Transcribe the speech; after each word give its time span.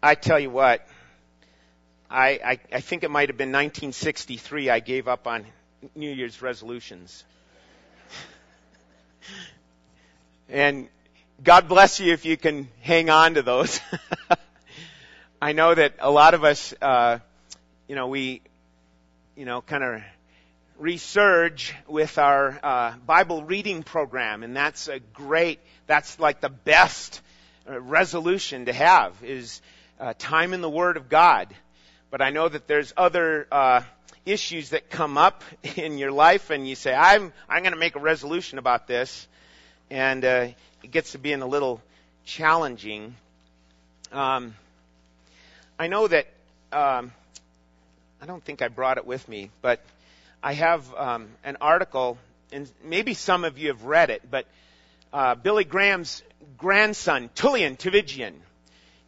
I 0.00 0.14
tell 0.14 0.38
you 0.38 0.50
what, 0.50 0.86
I, 2.08 2.28
I, 2.28 2.58
I 2.72 2.80
think 2.80 3.02
it 3.02 3.10
might 3.10 3.30
have 3.30 3.36
been 3.36 3.48
1963 3.48 4.70
I 4.70 4.78
gave 4.78 5.08
up 5.08 5.26
on 5.26 5.44
New 5.96 6.10
Year's 6.10 6.40
resolutions. 6.40 7.24
and 10.48 10.88
God 11.42 11.68
bless 11.68 11.98
you 11.98 12.12
if 12.12 12.24
you 12.24 12.36
can 12.36 12.68
hang 12.80 13.10
on 13.10 13.34
to 13.34 13.42
those. 13.42 13.80
I 15.42 15.50
know 15.50 15.74
that 15.74 15.94
a 15.98 16.12
lot 16.12 16.34
of 16.34 16.44
us, 16.44 16.72
uh, 16.80 17.18
you 17.88 17.96
know, 17.96 18.06
we, 18.06 18.42
you 19.34 19.46
know, 19.46 19.62
kind 19.62 19.82
of 19.82 20.02
resurge 20.80 21.72
with 21.88 22.18
our 22.18 22.60
uh, 22.62 22.94
Bible 23.04 23.42
reading 23.42 23.82
program, 23.82 24.44
and 24.44 24.56
that's 24.56 24.86
a 24.86 25.00
great. 25.00 25.58
That's 25.88 26.20
like 26.20 26.40
the 26.40 26.48
best 26.48 27.20
uh, 27.68 27.80
resolution 27.80 28.66
to 28.66 28.72
have 28.72 29.24
is 29.24 29.60
uh, 29.98 30.14
time 30.18 30.52
in 30.52 30.60
the 30.60 30.70
Word 30.70 30.96
of 30.96 31.08
God. 31.08 31.48
But 32.10 32.22
I 32.22 32.30
know 32.30 32.48
that 32.48 32.66
there's 32.66 32.92
other 32.96 33.46
uh, 33.50 33.82
issues 34.24 34.70
that 34.70 34.90
come 34.90 35.18
up 35.18 35.42
in 35.76 35.98
your 35.98 36.12
life, 36.12 36.50
and 36.50 36.68
you 36.68 36.74
say, 36.74 36.94
"I'm 36.94 37.32
I'm 37.48 37.62
going 37.62 37.72
to 37.72 37.78
make 37.78 37.96
a 37.96 38.00
resolution 38.00 38.58
about 38.58 38.86
this," 38.86 39.26
and 39.90 40.24
uh, 40.24 40.48
it 40.82 40.90
gets 40.90 41.12
to 41.12 41.18
being 41.18 41.42
a 41.42 41.46
little 41.46 41.82
challenging. 42.24 43.14
Um, 44.12 44.54
I 45.78 45.86
know 45.88 46.08
that 46.08 46.26
um, 46.72 47.12
I 48.20 48.26
don't 48.26 48.42
think 48.42 48.62
I 48.62 48.68
brought 48.68 48.98
it 48.98 49.06
with 49.06 49.28
me, 49.28 49.50
but 49.62 49.80
I 50.42 50.54
have 50.54 50.94
um, 50.94 51.28
an 51.44 51.58
article, 51.60 52.18
and 52.52 52.70
maybe 52.84 53.14
some 53.14 53.44
of 53.44 53.58
you 53.58 53.68
have 53.68 53.84
read 53.84 54.10
it, 54.10 54.22
but 54.30 54.46
uh, 55.12 55.34
Billy 55.34 55.64
Graham's 55.64 56.22
grandson, 56.56 57.30
Tullian 57.34 57.76
Tchividjian, 57.76 58.34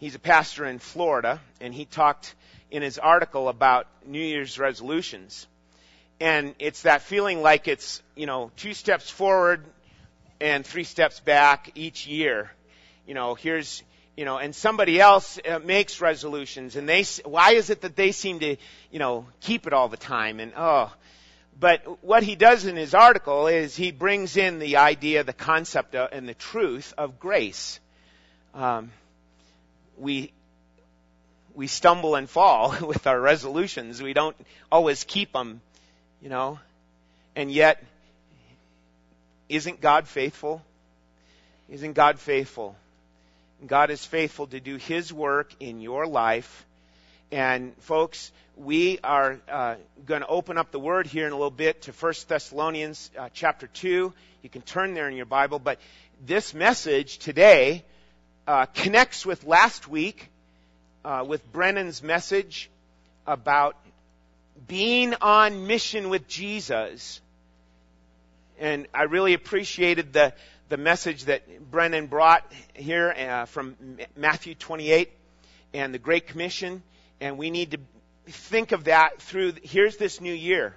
he's 0.00 0.16
a 0.16 0.18
pastor 0.18 0.64
in 0.64 0.80
Florida, 0.80 1.40
and 1.60 1.72
he 1.72 1.84
talked 1.84 2.34
in 2.70 2.82
his 2.82 2.98
article 2.98 3.48
about 3.48 3.86
New 4.04 4.22
Year's 4.22 4.58
resolutions. 4.58 5.46
And 6.18 6.54
it's 6.58 6.82
that 6.82 7.02
feeling 7.02 7.42
like 7.42 7.68
it's, 7.68 8.02
you 8.16 8.26
know, 8.26 8.50
two 8.56 8.74
steps 8.74 9.08
forward 9.08 9.64
and 10.40 10.66
three 10.66 10.84
steps 10.84 11.20
back 11.20 11.70
each 11.76 12.06
year. 12.06 12.50
You 13.06 13.14
know, 13.14 13.34
here's 13.34 13.82
you 14.16 14.26
know, 14.26 14.36
and 14.36 14.54
somebody 14.54 15.00
else 15.00 15.38
uh, 15.48 15.60
makes 15.60 16.00
resolutions, 16.00 16.76
and 16.76 16.86
they, 16.86 17.04
why 17.24 17.52
is 17.52 17.70
it 17.70 17.80
that 17.82 17.96
they 17.96 18.12
seem 18.12 18.40
to, 18.40 18.56
you 18.90 18.98
know, 18.98 19.24
keep 19.40 19.66
it 19.66 19.72
all 19.72 19.88
the 19.88 19.96
time? 19.96 20.40
And 20.40 20.52
oh, 20.54 20.92
but 21.58 22.04
what 22.04 22.22
he 22.22 22.36
does 22.36 22.66
in 22.66 22.76
his 22.76 22.92
article 22.92 23.46
is 23.46 23.76
he 23.76 23.92
brings 23.92 24.36
in 24.36 24.58
the 24.58 24.76
idea, 24.76 25.24
the 25.24 25.32
concept, 25.32 25.94
of, 25.94 26.10
and 26.12 26.28
the 26.28 26.34
truth 26.34 26.92
of 26.98 27.18
grace. 27.18 27.80
Um, 28.52 28.90
we 30.00 30.32
we 31.54 31.66
stumble 31.66 32.14
and 32.14 32.28
fall 32.28 32.74
with 32.86 33.06
our 33.06 33.20
resolutions. 33.20 34.02
We 34.02 34.12
don't 34.12 34.36
always 34.70 35.04
keep 35.04 35.32
them, 35.32 35.60
you 36.22 36.28
know, 36.28 36.58
and 37.36 37.50
yet, 37.50 37.82
isn't 39.48 39.80
God 39.80 40.08
faithful? 40.08 40.62
Isn't 41.68 41.92
God 41.92 42.18
faithful? 42.18 42.76
God 43.66 43.90
is 43.90 44.04
faithful 44.04 44.46
to 44.48 44.60
do 44.60 44.76
His 44.76 45.12
work 45.12 45.52
in 45.60 45.80
your 45.80 46.06
life. 46.06 46.66
And 47.30 47.76
folks, 47.82 48.32
we 48.56 48.98
are 49.04 49.38
uh, 49.48 49.76
going 50.06 50.22
to 50.22 50.26
open 50.26 50.58
up 50.58 50.72
the 50.72 50.80
Word 50.80 51.06
here 51.06 51.26
in 51.26 51.32
a 51.32 51.36
little 51.36 51.50
bit 51.50 51.82
to 51.82 51.92
1 51.92 52.14
Thessalonians 52.26 53.10
uh, 53.16 53.28
chapter 53.32 53.66
2. 53.68 54.12
You 54.42 54.48
can 54.50 54.62
turn 54.62 54.94
there 54.94 55.08
in 55.08 55.16
your 55.16 55.26
Bible. 55.26 55.58
But 55.58 55.78
this 56.24 56.54
message 56.54 57.18
today 57.18 57.84
uh, 58.46 58.66
connects 58.66 59.24
with 59.24 59.44
last 59.44 59.88
week, 59.88 60.30
uh, 61.04 61.24
with 61.26 61.50
Brennan's 61.52 62.02
message 62.02 62.70
about 63.26 63.76
being 64.66 65.14
on 65.20 65.66
mission 65.66 66.08
with 66.08 66.28
Jesus. 66.28 67.20
And 68.58 68.86
I 68.92 69.04
really 69.04 69.34
appreciated 69.34 70.12
the, 70.12 70.34
the 70.68 70.76
message 70.76 71.24
that 71.24 71.70
Brennan 71.70 72.08
brought 72.08 72.44
here 72.74 73.10
uh, 73.10 73.44
from 73.46 73.76
Matthew 74.16 74.54
28 74.54 75.10
and 75.72 75.94
the 75.94 75.98
Great 75.98 76.26
Commission, 76.26 76.82
and 77.20 77.38
we 77.38 77.50
need 77.50 77.72
to 77.72 77.78
think 78.26 78.72
of 78.72 78.84
that 78.84 79.22
through 79.22 79.54
here's 79.62 79.96
this 79.96 80.20
new 80.20 80.32
year. 80.32 80.74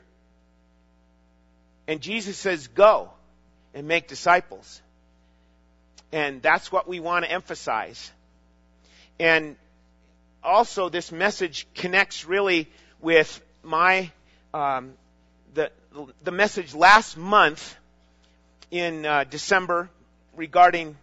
And 1.88 2.01
Jesus 2.01 2.38
says, 2.38 2.68
Go 2.68 3.09
and 3.74 3.88
make 3.88 4.07
disciples. 4.07 4.81
And 6.13 6.44
that's 6.44 6.72
what 6.72 6.88
we 6.88 7.00
want 7.00 7.25
to 7.25 7.31
emphasize. 7.31 8.12
And 9.19 9.56
also, 10.44 10.88
this 10.90 11.12
message 11.12 11.68
connects 11.74 12.24
really 12.25 12.69
with 13.01 13.41
my 13.63 14.12
um, 14.53 14.94
the 15.56 15.72
the 16.24 16.31
message 16.31 16.75
last 16.75 17.18
month 17.18 17.75
in 18.69 19.07
uh, 19.07 19.24
December 19.24 19.90
regarding 20.35 20.96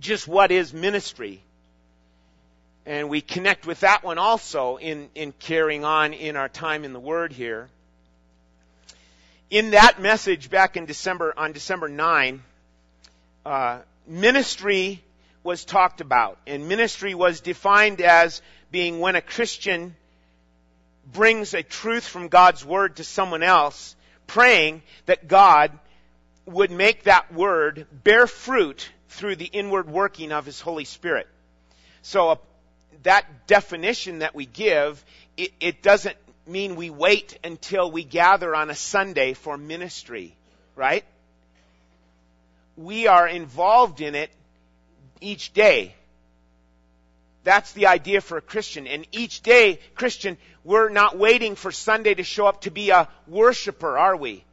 just 0.00 0.26
what 0.26 0.50
is 0.50 0.74
ministry. 0.74 1.40
And 2.86 3.08
we 3.08 3.20
connect 3.20 3.64
with 3.64 3.80
that 3.80 4.02
one 4.02 4.18
also 4.18 4.76
in, 4.76 5.08
in 5.14 5.32
carrying 5.38 5.84
on 5.84 6.14
in 6.14 6.34
our 6.34 6.48
time 6.48 6.84
in 6.84 6.92
the 6.92 7.00
Word 7.00 7.32
here. 7.32 7.68
In 9.50 9.70
that 9.70 10.00
message 10.00 10.50
back 10.50 10.76
in 10.76 10.86
December, 10.86 11.32
on 11.36 11.52
December 11.52 11.88
9, 11.88 12.42
uh, 13.44 13.78
ministry 14.06 15.02
was 15.42 15.64
talked 15.64 16.00
about. 16.00 16.38
And 16.46 16.68
ministry 16.68 17.14
was 17.14 17.40
defined 17.40 18.00
as 18.00 18.42
being 18.70 19.00
when 19.00 19.16
a 19.16 19.22
Christian 19.22 19.96
brings 21.12 21.54
a 21.54 21.62
truth 21.62 22.06
from 22.06 22.28
God's 22.28 22.64
Word 22.64 22.96
to 22.96 23.04
someone 23.04 23.42
else, 23.42 23.96
praying 24.26 24.82
that 25.06 25.28
God 25.28 25.78
would 26.46 26.70
make 26.70 27.04
that 27.04 27.32
word 27.32 27.86
bear 27.92 28.26
fruit 28.26 28.88
through 29.08 29.36
the 29.36 29.46
inward 29.46 29.88
working 29.88 30.32
of 30.32 30.46
His 30.46 30.60
Holy 30.60 30.84
Spirit. 30.84 31.28
So 32.02 32.30
uh, 32.30 32.36
that 33.02 33.46
definition 33.46 34.20
that 34.20 34.34
we 34.34 34.46
give, 34.46 35.04
it, 35.36 35.52
it 35.60 35.82
doesn't 35.82 36.16
mean 36.46 36.76
we 36.76 36.90
wait 36.90 37.38
until 37.44 37.90
we 37.90 38.04
gather 38.04 38.54
on 38.54 38.70
a 38.70 38.74
Sunday 38.74 39.34
for 39.34 39.56
ministry, 39.56 40.36
right? 40.76 41.04
We 42.80 43.08
are 43.08 43.28
involved 43.28 44.00
in 44.00 44.14
it 44.14 44.30
each 45.20 45.52
day. 45.52 45.94
That's 47.44 47.72
the 47.72 47.88
idea 47.88 48.22
for 48.22 48.38
a 48.38 48.40
Christian. 48.40 48.86
And 48.86 49.06
each 49.12 49.42
day, 49.42 49.80
Christian, 49.94 50.38
we're 50.64 50.88
not 50.88 51.18
waiting 51.18 51.56
for 51.56 51.72
Sunday 51.72 52.14
to 52.14 52.22
show 52.22 52.46
up 52.46 52.62
to 52.62 52.70
be 52.70 52.88
a 52.88 53.06
worshiper, 53.26 53.98
are 53.98 54.16
we? 54.16 54.44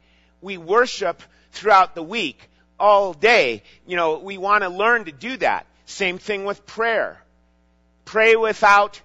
We 0.42 0.58
worship 0.58 1.22
throughout 1.52 1.94
the 1.94 2.02
week, 2.02 2.38
all 2.78 3.14
day. 3.14 3.62
You 3.86 3.96
know, 3.96 4.18
we 4.18 4.36
want 4.36 4.62
to 4.62 4.68
learn 4.68 5.06
to 5.06 5.12
do 5.12 5.38
that. 5.38 5.66
Same 5.86 6.18
thing 6.18 6.44
with 6.44 6.66
prayer. 6.66 7.22
Pray 8.04 8.36
without 8.36 9.00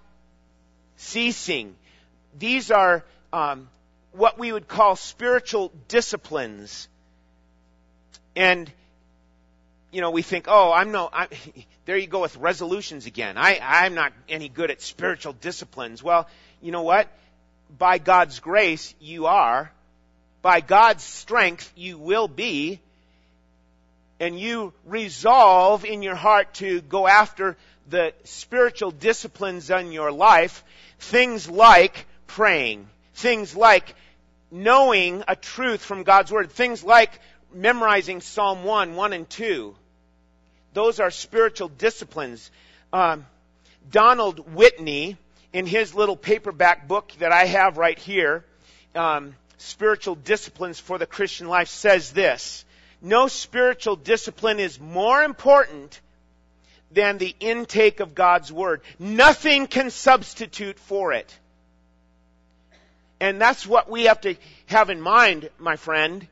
ceasing. 0.98 1.78
These 2.38 2.72
are 2.72 3.06
um, 3.32 3.70
what 4.12 4.38
we 4.38 4.52
would 4.52 4.68
call 4.68 4.98
spiritual 4.98 5.72
disciplines. 5.88 6.90
And 8.36 8.70
you 9.94 10.02
know, 10.02 10.12
we 10.12 10.22
think, 10.22 10.46
oh, 10.48 10.74
I'm 10.74 10.92
no, 10.92 11.10
I'm, 11.12 11.30
there 11.86 11.98
you 11.98 12.08
go 12.08 12.22
with 12.22 12.36
resolutions 12.38 13.06
again. 13.06 13.38
I, 13.38 13.60
I'm 13.62 13.94
not 13.94 14.14
any 14.28 14.50
good 14.50 14.72
at 14.72 14.82
spiritual 14.82 15.34
disciplines. 15.34 16.04
Well, 16.04 16.28
you 16.62 16.72
know 16.72 16.84
what? 16.84 17.08
By 17.78 17.98
God's 17.98 18.40
grace, 18.40 18.94
you 19.00 19.28
are 19.28 19.72
by 20.44 20.60
God's 20.60 21.04
strength, 21.04 21.72
you 21.76 21.98
will 21.98 22.28
be, 22.28 22.82
and 24.20 24.38
you 24.38 24.74
resolve 24.86 25.86
in 25.86 26.04
your 26.04 26.16
heart 26.16 26.54
to 26.56 26.82
go 26.82 27.08
after 27.08 27.58
the 27.90 28.14
spiritual 28.26 28.92
disciplines 28.92 29.70
in 29.70 29.94
your 29.94 30.12
life, 30.12 30.64
things 31.00 31.50
like 31.50 32.06
praying, 32.28 32.88
things 33.16 33.56
like 33.56 33.96
knowing 34.52 35.24
a 35.30 35.36
truth 35.36 35.84
from 35.84 36.04
God's 36.04 36.32
Word, 36.32 36.52
things 36.52 36.84
like 36.84 37.12
memorizing 37.54 38.20
Psalm 38.20 38.66
1, 38.66 38.96
1 38.96 39.14
and 39.14 39.30
2. 39.30 39.74
Those 40.74 41.00
are 41.00 41.12
spiritual 41.12 41.70
disciplines. 41.70 42.50
Um, 42.92 43.26
Donald 43.90 44.54
Whitney, 44.54 45.18
in 45.52 45.66
his 45.66 45.94
little 45.94 46.18
paperback 46.18 46.88
book 46.88 47.14
that 47.20 47.32
I 47.32 47.46
have 47.46 47.78
right 47.78 47.98
here, 47.98 48.44
um, 48.96 49.36
spiritual 49.58 50.16
disciplines 50.16 50.80
for 50.80 50.98
the 50.98 51.06
Christian 51.06 51.48
life 51.48 51.68
says 51.68 52.12
this 52.12 52.66
No 53.02 53.28
spiritual 53.28 53.96
discipline 53.96 54.60
is 54.60 54.80
more 54.80 55.24
important 55.24 56.00
than 56.92 57.18
the 57.18 57.36
intake 57.40 58.00
of 58.00 58.16
God's 58.16 58.52
Word. 58.52 58.82
Nothing 59.00 59.68
can 59.68 59.90
substitute 59.90 60.80
for 60.80 61.14
it. 61.14 61.38
And 63.20 63.40
that's 63.40 63.66
what 63.66 63.90
we 63.90 64.04
have 64.06 64.22
to 64.22 64.36
have 64.68 64.90
in 64.90 65.02
mind, 65.02 65.50
my 65.58 65.76
friend, 65.76 66.28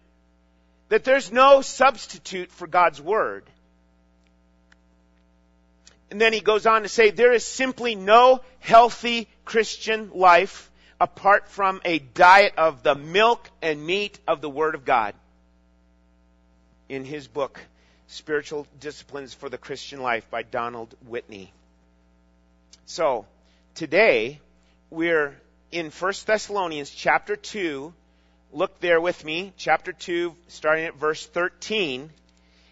that 0.89 1.03
there's 1.03 1.31
no 1.31 1.61
substitute 1.61 2.51
for 2.51 2.67
God's 2.67 3.01
Word. 3.01 3.43
And 6.11 6.19
then 6.19 6.33
he 6.33 6.41
goes 6.41 6.65
on 6.65 6.83
to 6.83 6.89
say, 6.89 7.09
there 7.09 7.31
is 7.31 7.45
simply 7.45 7.95
no 7.95 8.41
healthy 8.59 9.29
Christian 9.45 10.11
life 10.13 10.69
apart 10.99 11.47
from 11.47 11.79
a 11.85 11.99
diet 11.99 12.53
of 12.57 12.83
the 12.83 12.95
milk 12.95 13.49
and 13.61 13.83
meat 13.83 14.19
of 14.27 14.41
the 14.41 14.49
Word 14.49 14.75
of 14.75 14.83
God. 14.83 15.15
In 16.89 17.05
his 17.05 17.29
book, 17.29 17.61
Spiritual 18.07 18.67
Disciplines 18.77 19.33
for 19.33 19.47
the 19.47 19.57
Christian 19.57 20.01
Life 20.01 20.29
by 20.29 20.43
Donald 20.43 20.93
Whitney. 21.07 21.53
So, 22.85 23.25
today, 23.73 24.41
we're 24.89 25.39
in 25.71 25.91
1 25.91 26.13
Thessalonians 26.25 26.89
chapter 26.89 27.37
2. 27.37 27.93
Look 28.51 28.81
there 28.81 28.99
with 28.99 29.23
me, 29.23 29.53
chapter 29.55 29.93
2, 29.93 30.35
starting 30.49 30.83
at 30.83 30.95
verse 30.95 31.25
13. 31.25 32.09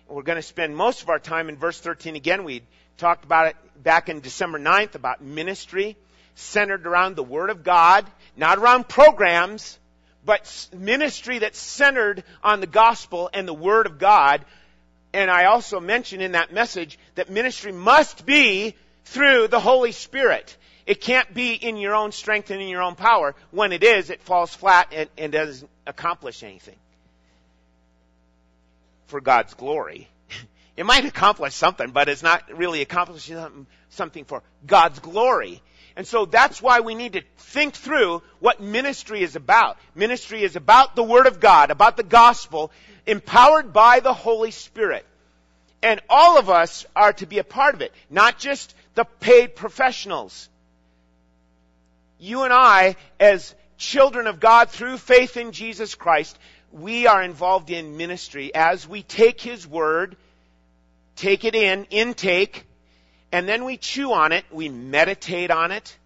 We're 0.09 0.24
going 0.24 0.36
to 0.36 0.41
spend 0.41 0.75
most 0.75 1.03
of 1.03 1.09
our 1.09 1.19
time 1.19 1.47
in 1.47 1.56
verse 1.56 1.80
13 1.80 2.18
again. 2.18 2.44
We 2.44 2.63
talked 3.00 3.25
about 3.25 3.48
it 3.48 3.56
back 3.84 4.10
in 4.10 4.19
December 4.19 4.60
9th 4.60 4.96
about 4.96 5.22
ministry 5.22 5.96
centered 6.36 6.86
around 6.86 7.16
the 7.16 7.24
Word 7.24 7.50
of 7.50 7.63
God, 7.63 8.06
not 8.38 8.57
around 8.57 8.88
programs, 8.88 9.78
but 10.25 10.69
ministry 10.74 11.40
that's 11.40 11.60
centered 11.60 12.24
on 12.44 12.60
the 12.60 12.68
gospel 12.68 13.30
and 13.34 13.48
the 13.48 13.54
Word 13.54 13.86
of 13.86 14.00
God. 14.00 14.46
And 15.13 15.31
I 15.31 15.46
also 15.46 15.80
mentioned 15.80 16.22
in 16.22 16.34
that 16.34 16.54
message 16.54 17.00
that 17.16 17.30
ministry 17.30 17.72
must 17.72 18.25
be 18.25 18.75
through 19.06 19.48
the 19.48 19.60
Holy 19.60 19.92
Spirit. 19.92 20.56
It 20.86 21.01
can't 21.01 21.34
be 21.34 21.54
in 21.54 21.78
your 21.78 21.96
own 21.96 22.12
strength 22.12 22.51
and 22.51 22.62
in 22.62 22.68
your 22.68 22.81
own 22.81 22.96
power. 22.96 23.36
When 23.51 23.72
it 23.72 23.84
is, 23.84 24.10
it 24.10 24.22
falls 24.22 24.54
flat 24.54 24.90
and, 24.92 25.10
and 25.18 25.31
doesn't 25.31 25.69
accomplish 25.86 26.44
anything 26.44 26.75
for 29.07 29.19
God's 29.19 29.54
glory. 29.56 30.07
It 30.80 30.86
might 30.86 31.04
accomplish 31.04 31.56
something, 31.56 31.92
but 31.92 32.08
it's 32.08 32.24
not 32.24 32.58
really 32.58 32.81
accomplishing 32.81 33.68
something 33.90 34.24
for 34.24 34.42
God's 34.66 35.00
glory. 35.00 35.62
And 35.98 36.08
so 36.08 36.24
that's 36.24 36.62
why 36.62 36.80
we 36.80 36.96
need 36.96 37.14
to 37.14 37.24
think 37.36 37.74
through 37.74 38.24
what 38.40 38.62
ministry 38.62 39.22
is 39.22 39.36
about. 39.36 39.78
Ministry 39.94 40.42
is 40.42 40.56
about 40.56 40.96
the 40.96 41.04
Word 41.04 41.28
of 41.28 41.42
God, 41.42 41.70
about 41.70 41.98
the 41.98 42.04
gospel, 42.04 42.72
empowered 43.06 43.74
by 43.74 44.00
the 44.00 44.14
Holy 44.14 44.52
Spirit. 44.52 45.06
And 45.84 46.00
all 46.10 46.40
of 46.40 46.50
us 46.50 46.86
are 46.96 47.12
to 47.12 47.25
be 47.25 47.40
a 47.40 47.44
part 47.44 47.75
of 47.75 47.82
it, 47.82 47.94
not 48.10 48.40
just 48.40 48.74
the 48.96 49.04
paid 49.04 49.58
professionals. 49.58 50.48
You 52.20 52.44
and 52.44 52.54
I, 52.54 52.96
as 53.20 53.54
children 53.78 54.28
of 54.28 54.40
God 54.40 54.70
through 54.70 54.98
faith 54.98 55.36
in 55.36 55.52
Jesus 55.52 55.94
Christ, 55.96 56.40
we 56.72 57.06
are 57.06 57.22
involved 57.22 57.70
in 57.70 57.98
ministry 57.98 58.56
as 58.56 58.88
we 58.88 59.04
take 59.04 59.42
His 59.42 59.68
Word, 59.68 60.16
take 61.19 61.44
it 61.44 61.54
in, 61.54 61.86
intake, 61.89 62.66
and 63.31 63.48
then 63.48 63.66
we 63.66 63.77
chew 63.77 64.13
on 64.13 64.31
it, 64.31 64.45
we 64.51 64.69
meditate 64.69 65.51
on 65.51 65.71
it, 65.71 65.98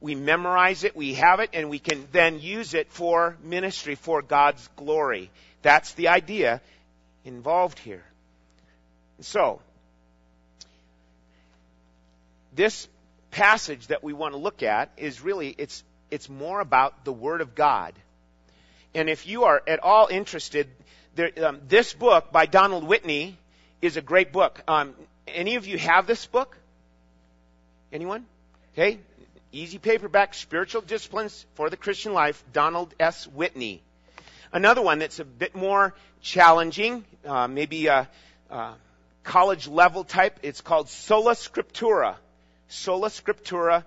we 0.00 0.14
memorize 0.14 0.82
it, 0.82 0.96
we 0.96 1.14
have 1.14 1.40
it, 1.40 1.50
and 1.52 1.70
we 1.70 1.78
can 1.78 2.06
then 2.10 2.40
use 2.40 2.74
it 2.74 2.90
for 2.90 3.36
ministry, 3.42 3.94
for 3.94 4.22
God's 4.22 4.68
glory. 4.76 5.30
That's 5.62 5.92
the 5.94 6.08
idea 6.08 6.60
involved 7.24 7.78
here. 7.78 8.02
So, 9.20 9.60
this 12.54 12.88
passage 13.30 13.86
that 13.88 14.02
we 14.02 14.12
want 14.12 14.34
to 14.34 14.38
look 14.38 14.64
at 14.64 14.90
is 14.96 15.20
really, 15.20 15.54
it's, 15.56 15.84
it's 16.10 16.28
more 16.28 16.60
about 16.60 17.04
the 17.04 17.12
Word 17.12 17.40
of 17.40 17.54
God. 17.54 17.94
And 18.94 19.08
if 19.08 19.28
you 19.28 19.44
are 19.44 19.62
at 19.68 19.78
all 19.78 20.08
interested, 20.08 20.66
there, 21.14 21.30
um, 21.44 21.60
this 21.68 21.92
book 21.92 22.32
by 22.32 22.46
Donald 22.46 22.82
Whitney 22.82 23.38
is 23.82 23.96
a 23.96 24.02
great 24.02 24.32
book. 24.32 24.62
Um, 24.68 24.94
any 25.26 25.56
of 25.56 25.66
you 25.66 25.78
have 25.78 26.06
this 26.06 26.26
book? 26.26 26.56
Anyone? 27.92 28.26
Okay. 28.74 28.98
Easy 29.52 29.78
paperback, 29.78 30.34
Spiritual 30.34 30.82
Disciplines 30.82 31.44
for 31.54 31.70
the 31.70 31.76
Christian 31.76 32.12
Life, 32.12 32.42
Donald 32.52 32.94
S. 33.00 33.26
Whitney. 33.26 33.82
Another 34.52 34.82
one 34.82 35.00
that's 35.00 35.18
a 35.18 35.24
bit 35.24 35.54
more 35.54 35.94
challenging, 36.22 37.04
uh, 37.24 37.48
maybe 37.48 37.86
a, 37.86 38.08
a, 38.50 38.74
college 39.24 39.66
level 39.66 40.04
type. 40.04 40.38
It's 40.42 40.60
called 40.60 40.88
Sola 40.88 41.32
Scriptura. 41.32 42.16
Sola 42.68 43.08
Scriptura, 43.08 43.84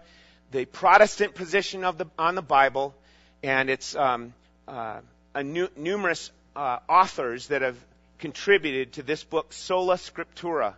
the 0.52 0.66
Protestant 0.66 1.34
position 1.36 1.86
of 1.86 1.98
the, 1.98 2.06
on 2.18 2.36
the 2.36 2.42
Bible, 2.42 2.94
and 3.42 3.70
it's 3.70 3.96
um, 3.96 4.34
uh, 4.68 5.00
nu- 5.42 5.70
numerous 5.78 6.32
uh, 6.56 6.80
authors 6.90 7.48
that 7.48 7.62
have 7.62 7.78
contributed 8.20 8.94
to 8.94 9.04
this 9.04 9.24
book, 9.24 9.54
Sola 9.54 9.96
Scriptura, 9.96 10.74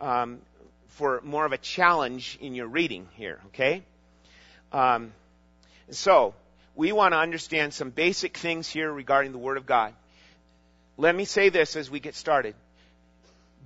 um, 0.00 0.40
for 0.88 1.20
more 1.22 1.44
of 1.44 1.52
a 1.52 1.58
challenge 1.58 2.38
in 2.40 2.54
your 2.54 2.66
reading 2.66 3.08
here, 3.14 3.40
okay? 3.48 3.82
Um, 4.72 5.12
so, 5.90 6.34
we 6.76 6.92
want 6.92 7.12
to 7.12 7.18
understand 7.18 7.72
some 7.72 7.90
basic 7.90 8.36
things 8.36 8.68
here 8.68 8.92
regarding 8.92 9.32
the 9.32 9.38
Word 9.38 9.56
of 9.56 9.66
God. 9.66 9.94
Let 10.96 11.14
me 11.14 11.24
say 11.24 11.48
this 11.48 11.76
as 11.76 11.90
we 11.90 12.00
get 12.00 12.14
started. 12.14 12.54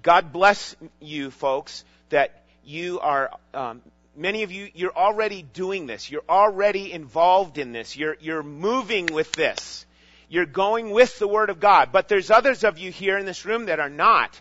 God 0.02 0.32
bless 0.32 0.76
you 1.00 1.30
folks 1.30 1.84
that 2.10 2.42
you 2.64 3.00
are, 3.00 3.30
um, 3.54 3.82
many 4.16 4.42
of 4.42 4.52
you, 4.52 4.70
you're 4.74 4.96
already 4.96 5.42
doing 5.42 5.86
this. 5.86 6.10
You're 6.10 6.22
already 6.28 6.92
involved 6.92 7.58
in 7.58 7.72
this. 7.72 7.96
You're, 7.96 8.16
you're 8.20 8.42
moving 8.42 9.06
with 9.06 9.32
this. 9.32 9.86
You're 10.28 10.46
going 10.46 10.90
with 10.90 11.18
the 11.18 11.28
Word 11.28 11.50
of 11.50 11.60
God. 11.60 11.90
But 11.92 12.08
there's 12.08 12.30
others 12.30 12.64
of 12.64 12.78
you 12.78 12.90
here 12.90 13.16
in 13.16 13.26
this 13.26 13.44
room 13.44 13.66
that 13.66 13.80
are 13.80 13.88
not. 13.88 14.40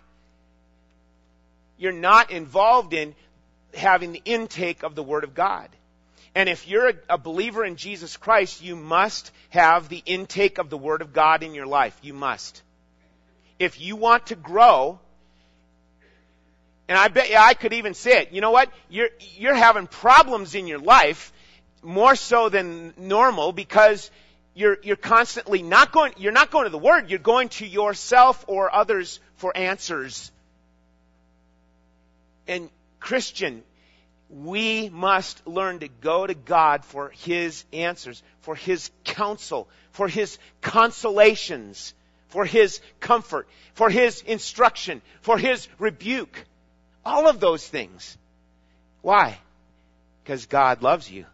You're 1.77 1.91
not 1.91 2.31
involved 2.31 2.93
in 2.93 3.15
having 3.73 4.11
the 4.11 4.21
intake 4.25 4.83
of 4.83 4.95
the 4.95 5.03
Word 5.03 5.23
of 5.23 5.33
God. 5.33 5.69
And 6.35 6.49
if 6.49 6.67
you're 6.67 6.91
a, 7.09 7.17
believer 7.17 7.65
in 7.65 7.77
Jesus 7.77 8.17
Christ, 8.17 8.61
you 8.61 8.75
must 8.75 9.31
have 9.49 9.89
the 9.89 10.03
intake 10.05 10.59
of 10.59 10.69
the 10.69 10.77
Word 10.77 11.01
of 11.01 11.13
God 11.13 11.41
in 11.41 11.55
your 11.55 11.65
life. 11.65 11.97
You 12.01 12.13
must. 12.13 12.61
If 13.57 13.81
you 13.81 13.95
want 13.95 14.27
to 14.27 14.35
grow, 14.35 14.99
and 16.87 16.97
I 16.97 17.07
bet 17.07 17.29
you 17.29 17.37
I 17.37 17.53
could 17.53 17.73
even 17.73 17.93
say 17.93 18.21
it, 18.21 18.33
you 18.33 18.41
know 18.41 18.51
what? 18.51 18.71
You're, 18.89 19.09
you're 19.37 19.55
having 19.55 19.87
problems 19.87 20.53
in 20.53 20.67
your 20.67 20.79
life 20.79 21.33
more 21.81 22.15
so 22.15 22.49
than 22.49 22.93
normal 22.97 23.51
because 23.51 24.11
you're, 24.57 24.79
you're 24.81 24.95
constantly 24.95 25.61
not 25.61 25.91
going, 25.91 26.13
you're 26.17 26.31
not 26.31 26.49
going 26.49 26.63
to 26.63 26.71
the 26.71 26.79
Word, 26.79 27.11
you're 27.11 27.19
going 27.19 27.49
to 27.49 27.67
yourself 27.67 28.43
or 28.47 28.73
others 28.73 29.19
for 29.35 29.55
answers. 29.55 30.31
And 32.47 32.71
Christian, 32.99 33.61
we 34.31 34.89
must 34.89 35.45
learn 35.45 35.79
to 35.79 35.87
go 35.87 36.25
to 36.25 36.33
God 36.33 36.83
for 36.83 37.09
His 37.09 37.65
answers, 37.71 38.23
for 38.41 38.55
His 38.55 38.89
counsel, 39.03 39.69
for 39.91 40.07
His 40.07 40.39
consolations, 40.61 41.93
for 42.29 42.43
His 42.43 42.81
comfort, 42.99 43.47
for 43.75 43.91
His 43.91 44.21
instruction, 44.21 45.03
for 45.21 45.37
His 45.37 45.67
rebuke. 45.77 46.45
All 47.05 47.27
of 47.27 47.39
those 47.39 47.65
things. 47.65 48.17
Why? 49.03 49.37
Because 50.23 50.47
God 50.47 50.81
loves 50.81 51.11
you 51.11 51.27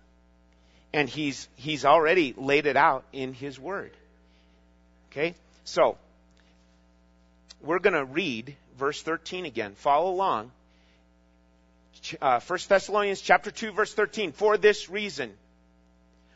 and 0.94 1.10
he's 1.10 1.48
he's 1.56 1.86
already 1.86 2.34
laid 2.38 2.66
it 2.66 2.78
out 2.78 3.04
in 3.12 3.34
his 3.34 3.60
word. 3.60 3.92
Okay? 5.12 5.36
So, 5.66 5.98
we're 7.62 7.80
going 7.80 7.94
to 7.96 8.06
read 8.06 8.56
verse 8.78 9.02
13 9.02 9.46
again. 9.46 9.74
Follow 9.76 10.12
along. 10.12 10.52
Uh, 12.22 12.40
1 12.40 12.60
Thessalonians 12.68 13.22
chapter 13.22 13.50
2 13.50 13.72
verse 13.72 13.94
13. 13.94 14.34
For 14.34 14.58
this 14.58 14.90
reason, 14.90 15.32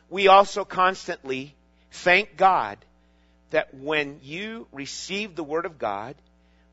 we 0.08 0.28
also 0.28 0.64
constantly 0.64 1.54
thank 1.90 2.36
God 2.36 2.78
that 3.50 3.74
when 3.74 4.20
you 4.22 4.66
received 4.72 5.36
the 5.36 5.44
word 5.44 5.66
of 5.66 5.78
God, 5.78 6.14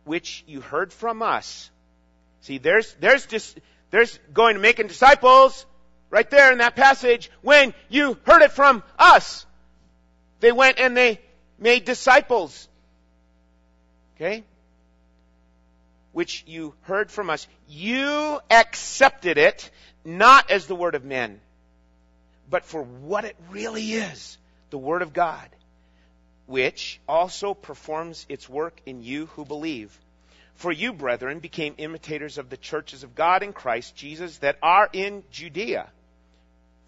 which 0.06 0.44
you 0.48 0.62
heard 0.62 0.94
from 0.94 1.22
us, 1.22 1.70
see, 2.42 2.58
there's, 2.58 2.94
there's 3.00 3.25
just, 3.25 3.60
there's 3.92 4.18
going 4.34 4.56
to 4.56 4.62
making 4.62 4.88
disciples, 4.88 5.65
Right 6.15 6.29
there 6.29 6.53
in 6.53 6.60
that 6.60 6.77
passage, 6.77 7.29
when 7.41 7.74
you 7.89 8.17
heard 8.24 8.41
it 8.41 8.53
from 8.53 8.84
us, 8.98 9.45
they 10.39 10.53
went 10.53 10.79
and 10.79 10.95
they 10.95 11.19
made 11.60 11.84
disciples. 11.84 12.69
Okay? 14.15 14.45
Which 16.13 16.45
you 16.48 16.74
heard 16.84 17.12
from 17.12 17.29
us. 17.29 17.45
You 17.67 18.39
accepted 18.50 19.38
it 19.38 19.69
not 20.05 20.51
as 20.51 20.67
the 20.67 20.75
word 20.75 20.95
of 20.95 21.03
men, 21.03 21.41
but 22.50 22.63
for 22.63 22.81
what 22.81 23.25
it 23.25 23.36
really 23.50 23.91
is, 23.91 24.38
the 24.69 24.77
word 24.77 25.01
of 25.01 25.12
God, 25.12 25.50
which 26.45 26.98
also 27.10 27.53
performs 27.53 28.25
its 28.29 28.48
work 28.48 28.79
in 28.86 29.03
you 29.03 29.25
who 29.25 29.43
believe. 29.43 30.00
For 30.53 30.72
you, 30.72 30.93
brethren, 30.93 31.39
became 31.39 31.75
imitators 31.77 32.38
of 32.38 32.50
the 32.50 32.55
churches 32.55 33.03
of 33.03 33.15
God 33.15 33.43
in 33.43 33.51
Christ 33.51 33.98
Jesus 33.98 34.38
that 34.38 34.57
are 34.63 34.89
in 34.93 35.25
Judea 35.29 35.89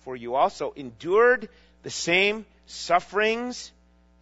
for 0.08 0.16
you 0.16 0.36
also 0.36 0.72
endured 0.78 1.50
the 1.84 1.90
same 1.90 2.46
sufferings 2.66 3.74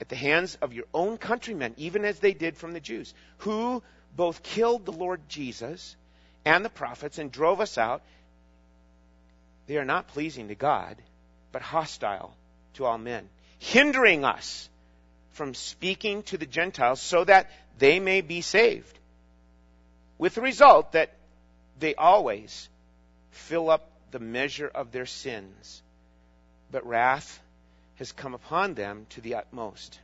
at 0.02 0.10
the 0.10 0.16
hands 0.16 0.58
of 0.60 0.74
your 0.74 0.86
own 0.96 1.16
countrymen, 1.16 1.76
even 1.78 2.04
as 2.06 2.18
they 2.18 2.34
did 2.34 2.58
from 2.58 2.74
the 2.74 2.80
Jews, 2.80 3.14
who 3.38 3.84
both 4.16 4.42
killed 4.42 4.84
the 4.88 4.92
Lord 4.92 5.22
Jesus 5.30 5.96
and 6.44 6.66
the 6.66 6.72
prophets 6.72 7.20
and 7.20 7.32
drove 7.32 7.62
us 7.62 7.78
out, 7.78 8.02
they 9.68 9.78
are 9.78 9.86
not 9.86 10.08
pleasing 10.08 10.48
to 10.48 10.56
God, 10.56 10.98
but 11.52 11.62
hostile 11.62 12.36
to 12.74 12.86
all 12.86 12.98
men, 12.98 13.30
hindering 13.60 14.26
us 14.26 14.68
from 15.34 15.54
speaking 15.54 16.24
to 16.24 16.40
the 16.40 16.48
Gentiles 16.48 17.00
so 17.00 17.26
that 17.26 17.52
they 17.78 18.00
may 18.00 18.22
be 18.22 18.42
saved. 18.42 18.98
With 20.18 20.34
the 20.34 20.42
result 20.42 20.94
that 20.94 21.12
they 21.78 21.94
always 21.94 22.70
fill 23.30 23.70
up 23.70 23.92
the 24.16 24.20
measure 24.20 24.72
of 24.74 24.94
their 24.94 25.06
sins, 25.06 25.84
but 26.72 26.88
wrath 26.88 27.42
has 27.96 28.14
come 28.14 28.34
upon 28.34 28.74
them 28.74 29.06
to 29.10 29.20
the 29.20 29.36
utmost. 29.36 30.00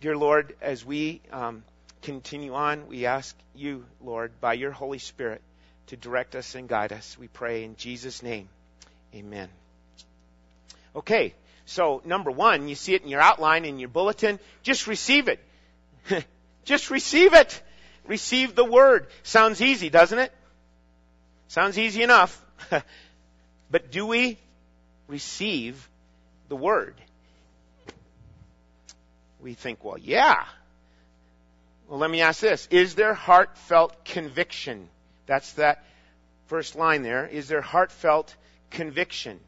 Dear 0.00 0.16
Lord, 0.16 0.56
as 0.62 0.82
we 0.82 1.20
um, 1.30 1.62
continue 2.00 2.54
on, 2.54 2.88
we 2.88 3.04
ask 3.04 3.36
you, 3.54 3.84
Lord, 4.02 4.32
by 4.40 4.54
your 4.54 4.70
Holy 4.70 4.96
Spirit, 4.96 5.42
to 5.88 5.96
direct 5.98 6.34
us 6.34 6.54
and 6.54 6.66
guide 6.66 6.90
us. 6.90 7.18
We 7.18 7.28
pray 7.28 7.64
in 7.64 7.76
Jesus' 7.76 8.22
name. 8.22 8.48
Amen. 9.14 9.50
Okay, 10.96 11.34
so 11.66 12.00
number 12.06 12.30
one, 12.30 12.66
you 12.66 12.74
see 12.74 12.94
it 12.94 13.02
in 13.02 13.08
your 13.08 13.20
outline, 13.20 13.66
in 13.66 13.78
your 13.78 13.90
bulletin. 13.90 14.40
Just 14.62 14.86
receive 14.86 15.28
it. 15.28 15.38
Just 16.64 16.90
receive 16.90 17.34
it. 17.34 17.62
Receive 18.06 18.54
the 18.54 18.64
word. 18.64 19.06
Sounds 19.22 19.60
easy, 19.60 19.90
doesn't 19.90 20.18
it? 20.18 20.32
Sounds 21.48 21.78
easy 21.78 22.02
enough. 22.02 22.42
but 23.70 23.90
do 23.90 24.06
we 24.06 24.38
receive 25.08 25.88
the 26.48 26.56
word? 26.56 26.94
We 29.40 29.54
think, 29.54 29.84
well, 29.84 29.98
yeah. 29.98 30.44
Well, 31.88 31.98
let 31.98 32.10
me 32.10 32.20
ask 32.20 32.40
this. 32.40 32.68
Is 32.70 32.94
there 32.94 33.12
heartfelt 33.12 34.04
conviction? 34.04 34.88
That's 35.26 35.52
that 35.54 35.84
first 36.46 36.76
line 36.76 37.02
there. 37.02 37.26
Is 37.26 37.48
there 37.48 37.60
heartfelt 37.60 38.34
conviction? 38.70 39.40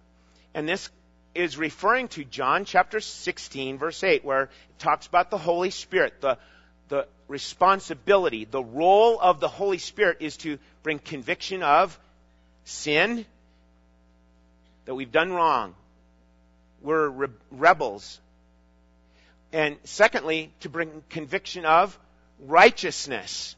And 0.52 0.68
this 0.68 0.90
is 1.34 1.56
referring 1.56 2.08
to 2.08 2.24
John 2.24 2.64
chapter 2.64 3.00
16 3.00 3.78
verse 3.78 4.02
8 4.04 4.24
where 4.24 4.44
it 4.44 4.50
talks 4.78 5.06
about 5.06 5.30
the 5.30 5.38
Holy 5.38 5.70
Spirit. 5.70 6.20
The, 6.20 6.38
the 6.88 7.06
responsibility, 7.28 8.44
the 8.44 8.62
role 8.62 9.18
of 9.20 9.40
the 9.40 9.48
Holy 9.48 9.78
Spirit 9.78 10.18
is 10.20 10.36
to 10.38 10.58
bring 10.82 10.98
conviction 10.98 11.62
of 11.62 11.98
sin, 12.64 13.24
that 14.84 14.94
we've 14.94 15.12
done 15.12 15.32
wrong. 15.32 15.74
We're 16.82 17.08
re- 17.08 17.28
rebels. 17.50 18.20
And 19.52 19.76
secondly, 19.84 20.52
to 20.60 20.68
bring 20.68 21.02
conviction 21.10 21.64
of 21.64 21.98
righteousness. 22.40 23.56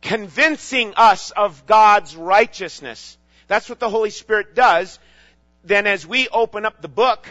Convincing 0.00 0.94
us 0.96 1.30
of 1.30 1.66
God's 1.66 2.16
righteousness. 2.16 3.16
That's 3.46 3.68
what 3.68 3.78
the 3.78 3.90
Holy 3.90 4.10
Spirit 4.10 4.54
does. 4.54 4.98
Then 5.64 5.86
as 5.86 6.06
we 6.06 6.28
open 6.28 6.64
up 6.64 6.80
the 6.80 6.88
book, 6.88 7.28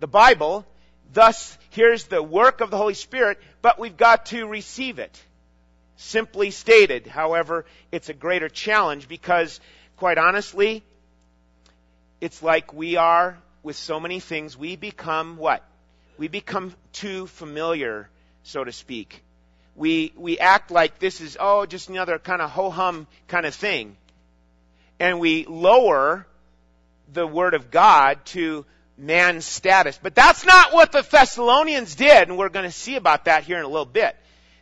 the 0.00 0.06
Bible, 0.06 0.66
thus 1.12 1.56
here's 1.70 2.04
the 2.04 2.22
work 2.22 2.60
of 2.60 2.70
the 2.70 2.76
Holy 2.76 2.94
Spirit, 2.94 3.38
but 3.62 3.78
we've 3.78 3.96
got 3.96 4.26
to 4.26 4.46
receive 4.46 4.98
it. 4.98 5.18
Simply 5.96 6.50
stated, 6.50 7.06
however, 7.06 7.64
it's 7.92 8.08
a 8.08 8.14
greater 8.14 8.48
challenge 8.48 9.06
because, 9.06 9.60
quite 10.02 10.18
honestly, 10.18 10.82
it's 12.20 12.42
like 12.42 12.74
we 12.74 12.96
are 12.96 13.38
with 13.62 13.76
so 13.76 14.00
many 14.00 14.18
things, 14.18 14.58
we 14.58 14.74
become 14.74 15.36
what? 15.36 15.62
We 16.18 16.26
become 16.26 16.74
too 16.92 17.28
familiar, 17.28 18.08
so 18.42 18.64
to 18.64 18.72
speak. 18.72 19.22
We, 19.76 20.12
we 20.16 20.40
act 20.40 20.72
like 20.72 20.98
this 20.98 21.20
is, 21.20 21.36
oh, 21.38 21.66
just 21.66 21.88
another 21.88 22.18
kind 22.18 22.42
of 22.42 22.50
ho-hum 22.50 23.06
kind 23.28 23.46
of 23.46 23.54
thing. 23.54 23.96
And 24.98 25.20
we 25.20 25.44
lower 25.44 26.26
the 27.12 27.24
Word 27.24 27.54
of 27.54 27.70
God 27.70 28.24
to 28.34 28.66
man's 28.98 29.44
status. 29.44 30.00
But 30.02 30.16
that's 30.16 30.44
not 30.44 30.74
what 30.74 30.90
the 30.90 31.02
Thessalonians 31.02 31.94
did, 31.94 32.28
and 32.28 32.36
we're 32.36 32.48
going 32.48 32.68
to 32.68 32.76
see 32.76 32.96
about 32.96 33.26
that 33.26 33.44
here 33.44 33.58
in 33.58 33.64
a 33.64 33.68
little 33.68 33.84
bit. 33.84 34.16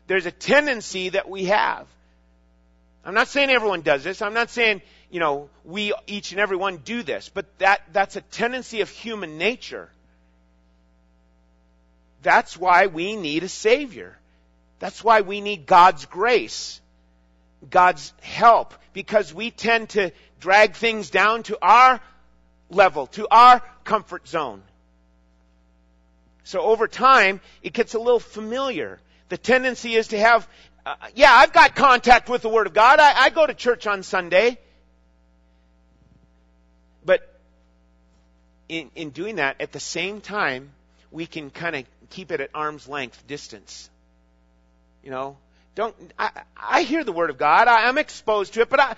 There's 0.07 0.27
a 0.27 0.33
tendency 0.33 1.09
that 1.09 1.31
we 1.31 1.47
have. 1.47 1.87
I'm 3.05 3.15
not 3.15 3.29
saying 3.29 3.49
everyone 3.49 3.81
does 3.81 4.05
this. 4.05 4.21
I'm 4.21 4.35
not 4.35 4.51
saying, 4.51 4.83
you 5.11 5.19
know, 5.21 5.50
we 5.64 5.93
each 6.07 6.31
and 6.31 6.40
every 6.40 6.57
one 6.57 6.79
do 6.79 7.02
this, 7.02 7.29
but 7.29 7.47
that, 7.59 7.83
that's 7.93 8.17
a 8.17 8.21
tendency 8.21 8.81
of 8.81 8.88
human 8.88 9.38
nature. 9.38 9.90
That's 12.23 12.57
why 12.57 12.87
we 12.87 13.17
need 13.17 13.43
a 13.43 13.49
Savior. 13.49 14.17
That's 14.79 15.02
why 15.02 15.23
we 15.23 15.40
need 15.40 15.67
God's 15.67 16.07
grace, 16.07 16.81
God's 17.69 18.12
help, 18.21 18.75
because 18.93 19.35
we 19.35 19.50
tend 19.50 19.90
to 19.90 20.12
drag 20.38 20.75
things 20.75 21.11
down 21.11 21.43
to 21.45 21.59
our 21.61 22.00
level, 22.71 23.07
to 23.09 23.26
our 23.31 23.62
comfort 23.85 24.29
zone. 24.29 24.62
So 26.45 26.61
over 26.62 26.88
time, 26.88 27.40
it 27.62 27.73
gets 27.73 27.95
a 27.95 27.99
little 27.99 28.21
familiar. 28.21 28.99
The 29.29 29.38
tendency 29.38 29.95
is 29.95 30.09
to 30.09 30.19
have, 30.19 30.49
uh, 30.87 30.95
yeah, 31.14 31.33
I've 31.33 31.52
got 31.52 31.75
contact 31.75 32.29
with 32.29 32.43
the 32.43 32.49
Word 32.49 32.67
of 32.67 32.75
God. 32.75 33.00
I, 33.00 33.25
I 33.25 33.31
go 33.31 33.47
to 33.47 33.55
church 33.55 33.87
on 33.87 34.02
Sunday. 34.02 34.59
But 37.04 37.26
in, 38.69 38.90
in 38.95 39.11
doing 39.11 39.37
that, 39.37 39.61
at 39.61 39.73
the 39.73 39.80
same 39.80 40.21
time, 40.21 40.71
we 41.11 41.26
can 41.26 41.50
kind 41.50 41.76
of 41.76 41.85
keep 42.11 42.30
it 42.33 42.40
at 42.40 42.50
arm's 42.54 42.88
length 42.88 43.26
distance. 43.26 43.90
You 45.02 45.11
know, 45.11 45.37
don't, 45.75 45.95
I, 46.19 46.30
I 46.57 46.83
hear 46.83 47.04
the 47.04 47.12
Word 47.12 47.30
of 47.30 47.38
God. 47.38 47.69
I, 47.69 47.88
I'm 47.88 47.99
exposed 47.99 48.54
to 48.54 48.61
it, 48.61 48.69
but 48.69 48.80
I, 48.80 48.97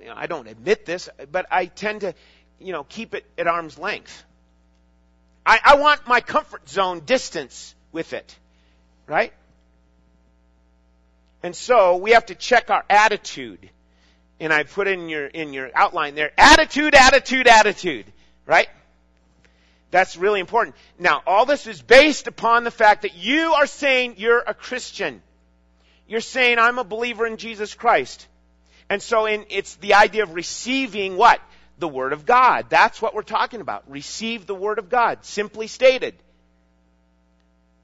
you 0.00 0.06
know, 0.06 0.14
I 0.16 0.26
don't 0.26 0.46
admit 0.46 0.86
this, 0.86 1.08
but 1.30 1.46
I 1.50 1.66
tend 1.66 2.02
to 2.02 2.14
you 2.62 2.72
know, 2.72 2.84
keep 2.84 3.14
it 3.14 3.24
at 3.36 3.46
arm's 3.46 3.78
length. 3.78 4.24
I, 5.44 5.58
I 5.62 5.76
want 5.76 6.06
my 6.06 6.20
comfort 6.20 6.68
zone 6.68 7.00
distance 7.00 7.74
with 7.90 8.12
it. 8.12 8.36
Right? 9.06 9.32
And 11.42 11.56
so 11.56 11.96
we 11.96 12.12
have 12.12 12.26
to 12.26 12.34
check 12.34 12.70
our 12.70 12.84
attitude. 12.88 13.68
And 14.42 14.52
I 14.52 14.64
put 14.64 14.88
in 14.88 15.08
your, 15.08 15.26
in 15.26 15.52
your 15.52 15.70
outline 15.74 16.14
there, 16.14 16.32
attitude, 16.36 16.94
attitude, 16.94 17.46
attitude. 17.46 18.06
Right? 18.44 18.68
That's 19.90 20.16
really 20.16 20.40
important. 20.40 20.74
Now, 20.98 21.22
all 21.26 21.46
this 21.46 21.66
is 21.66 21.80
based 21.80 22.26
upon 22.26 22.64
the 22.64 22.70
fact 22.70 23.02
that 23.02 23.14
you 23.14 23.54
are 23.54 23.66
saying 23.66 24.14
you're 24.18 24.40
a 24.40 24.52
Christian. 24.54 25.22
You're 26.08 26.20
saying 26.20 26.58
I'm 26.58 26.78
a 26.78 26.84
believer 26.84 27.26
in 27.26 27.36
Jesus 27.36 27.74
Christ. 27.74 28.26
And 28.90 29.00
so 29.00 29.26
in, 29.26 29.46
it's 29.48 29.76
the 29.76 29.94
idea 29.94 30.24
of 30.24 30.34
receiving 30.34 31.16
what? 31.16 31.40
the 31.78 31.88
Word 31.88 32.12
of 32.12 32.24
God. 32.24 32.66
That's 32.68 33.02
what 33.02 33.14
we're 33.14 33.22
talking 33.22 33.60
about. 33.60 33.90
Receive 33.90 34.46
the 34.46 34.54
Word 34.54 34.78
of 34.78 34.88
God, 34.88 35.24
simply 35.24 35.66
stated. 35.66 36.14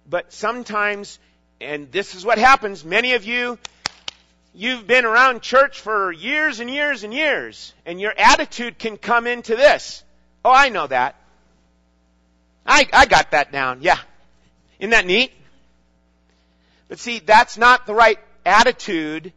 But 0.08 0.32
sometimes, 0.32 1.18
and 1.60 1.90
this 1.90 2.14
is 2.14 2.24
what 2.24 2.38
happens, 2.38 2.84
many 2.84 3.14
of 3.14 3.24
you, 3.24 3.58
you've 4.58 4.88
been 4.88 5.04
around 5.04 5.40
church 5.40 5.80
for 5.80 6.10
years 6.10 6.58
and 6.58 6.68
years 6.68 7.04
and 7.04 7.14
years, 7.14 7.72
and 7.86 8.00
your 8.00 8.12
attitude 8.18 8.76
can 8.76 8.96
come 8.96 9.28
into 9.28 9.54
this. 9.54 10.02
Oh, 10.44 10.50
I 10.50 10.68
know 10.68 10.88
that. 10.88 11.14
I, 12.66 12.88
I 12.92 13.06
got 13.06 13.30
that 13.30 13.52
down. 13.52 13.78
Yeah. 13.82 13.98
Isn't 14.80 14.90
that 14.90 15.06
neat? 15.06 15.32
But 16.88 16.98
see, 16.98 17.20
that's 17.20 17.56
not 17.56 17.86
the 17.86 17.94
right 17.94 18.18
attitude 18.44 19.32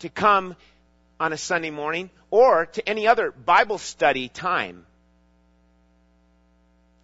to 0.00 0.10
come 0.10 0.54
on 1.18 1.32
a 1.32 1.38
Sunday 1.38 1.70
morning 1.70 2.10
or 2.30 2.66
to 2.66 2.86
any 2.86 3.06
other 3.08 3.30
Bible 3.30 3.78
study 3.78 4.28
time. 4.28 4.84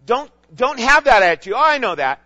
Don't, 0.04 0.30
don't 0.54 0.78
have 0.78 1.04
that 1.04 1.23
attitude. 1.23 1.54
Oh, 1.56 1.64
I 1.64 1.78
know 1.78 1.94
that. 1.94 2.21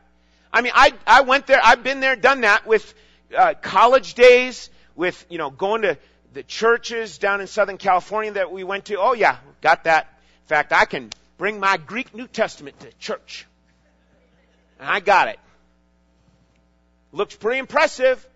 I 0.53 0.63
mean, 0.63 0.73
I, 0.75 0.95
I 1.07 1.21
went 1.21 1.47
there, 1.47 1.61
I've 1.63 1.85
been 1.85 2.01
there, 2.01 2.17
done 2.17 2.41
that 2.41 2.67
with 2.67 2.93
uh, 3.37 3.55
college 3.63 4.15
days, 4.15 4.69
with, 4.99 5.25
you 5.31 5.39
know, 5.39 5.49
going 5.49 5.83
to 5.83 5.97
the 6.35 6.43
churches 6.43 7.19
down 7.19 7.41
in 7.41 7.47
Southern 7.47 7.79
California 7.79 8.33
that 8.33 8.51
we 8.53 8.65
went 8.65 8.87
to. 8.87 8.97
Oh 8.97 9.15
yeah, 9.15 9.39
got 9.63 9.85
that. 9.85 10.09
In 10.43 10.49
fact, 10.49 10.73
I 10.73 10.85
can 10.85 11.11
bring 11.39 11.61
my 11.61 11.77
Greek 11.77 12.15
New 12.15 12.27
Testament 12.27 12.79
to 12.81 12.91
church. 12.99 13.47
And 14.81 14.89
I 14.89 14.99
got 15.01 15.29
it. 15.29 15.39
Looks 17.13 17.37
pretty 17.37 17.61
impressive. 17.61 18.27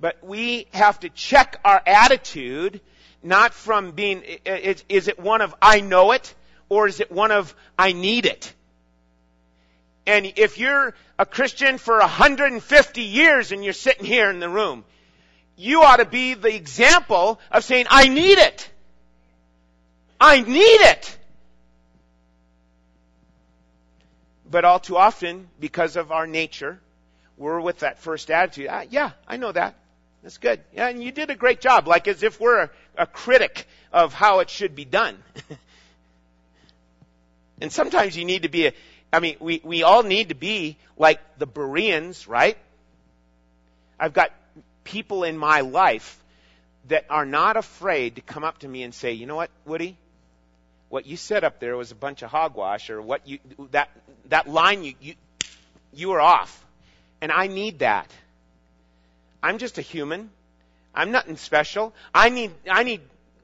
But 0.00 0.22
we 0.22 0.66
have 0.72 1.00
to 1.00 1.08
check 1.08 1.60
our 1.64 1.80
attitude, 1.86 2.80
not 3.22 3.54
from 3.54 3.92
being, 3.92 4.22
is, 4.44 5.08
it 5.08 5.18
one 5.20 5.40
of 5.40 5.54
I 5.62 5.80
know 5.80 6.12
it, 6.12 6.34
or 6.68 6.88
is 6.88 7.00
it 7.00 7.10
one 7.10 7.30
of 7.30 7.54
I 7.78 7.92
need 7.92 8.26
it? 8.26 8.52
And 10.06 10.32
if 10.36 10.58
you're 10.58 10.94
a 11.18 11.26
Christian 11.26 11.78
for 11.78 11.98
150 11.98 13.02
years 13.02 13.52
and 13.52 13.64
you're 13.64 13.72
sitting 13.72 14.04
here 14.04 14.30
in 14.30 14.38
the 14.38 14.48
room, 14.48 14.84
you 15.56 15.82
ought 15.82 15.96
to 15.96 16.04
be 16.04 16.34
the 16.34 16.54
example 16.54 17.40
of 17.50 17.64
saying, 17.64 17.86
I 17.88 18.08
need 18.08 18.38
it. 18.38 18.70
I 20.20 20.40
need 20.40 20.56
it. 20.56 21.18
But 24.48 24.64
all 24.64 24.78
too 24.78 24.96
often, 24.96 25.48
because 25.58 25.96
of 25.96 26.12
our 26.12 26.26
nature, 26.26 26.78
we're 27.36 27.60
with 27.60 27.80
that 27.80 27.98
first 27.98 28.30
attitude. 28.30 28.68
Ah, 28.70 28.84
yeah, 28.88 29.10
I 29.26 29.38
know 29.38 29.50
that. 29.50 29.74
That's 30.22 30.38
good. 30.38 30.60
Yeah, 30.72 30.88
and 30.88 31.02
you 31.02 31.12
did 31.12 31.30
a 31.30 31.34
great 31.34 31.60
job, 31.60 31.88
like 31.88 32.08
as 32.08 32.22
if 32.22 32.40
we're 32.40 32.62
a, 32.62 32.70
a 32.96 33.06
critic 33.06 33.66
of 33.92 34.14
how 34.14 34.40
it 34.40 34.50
should 34.50 34.74
be 34.74 34.84
done. 34.84 35.18
and 37.60 37.72
sometimes 37.72 38.16
you 38.16 38.24
need 38.24 38.42
to 38.42 38.48
be 38.48 38.68
a, 38.68 38.72
I 39.12 39.20
mean, 39.20 39.36
we, 39.40 39.60
we 39.64 39.82
all 39.82 40.02
need 40.02 40.30
to 40.30 40.34
be 40.34 40.76
like 40.96 41.20
the 41.38 41.46
Bereans, 41.46 42.26
right? 42.26 42.58
I've 43.98 44.12
got 44.12 44.32
people 44.84 45.24
in 45.24 45.38
my 45.38 45.60
life 45.60 46.22
that 46.88 47.06
are 47.10 47.26
not 47.26 47.56
afraid 47.56 48.16
to 48.16 48.20
come 48.20 48.44
up 48.44 48.58
to 48.58 48.68
me 48.68 48.82
and 48.82 48.94
say, 48.94 49.12
you 49.12 49.26
know 49.26 49.36
what, 49.36 49.50
Woody? 49.64 49.96
What 50.88 51.06
you 51.06 51.16
said 51.16 51.44
up 51.44 51.58
there 51.58 51.76
was 51.76 51.90
a 51.90 51.96
bunch 51.96 52.22
of 52.22 52.30
hogwash, 52.30 52.90
or 52.90 53.02
what 53.02 53.26
you, 53.26 53.38
that, 53.72 53.90
that 54.28 54.48
line 54.48 54.84
you, 54.84 54.94
you, 55.00 55.14
you 55.92 56.08
were 56.10 56.20
off. 56.20 56.64
And 57.20 57.32
I 57.32 57.48
need 57.48 57.80
that. 57.80 58.10
I'm 59.42 59.58
just 59.58 59.78
a 59.78 59.82
human. 59.82 60.30
I'm 60.94 61.10
nothing 61.10 61.36
special. 61.36 61.92
I 62.14 62.28
need, 62.28 62.52
I 62.70 62.84
need 62.84 63.00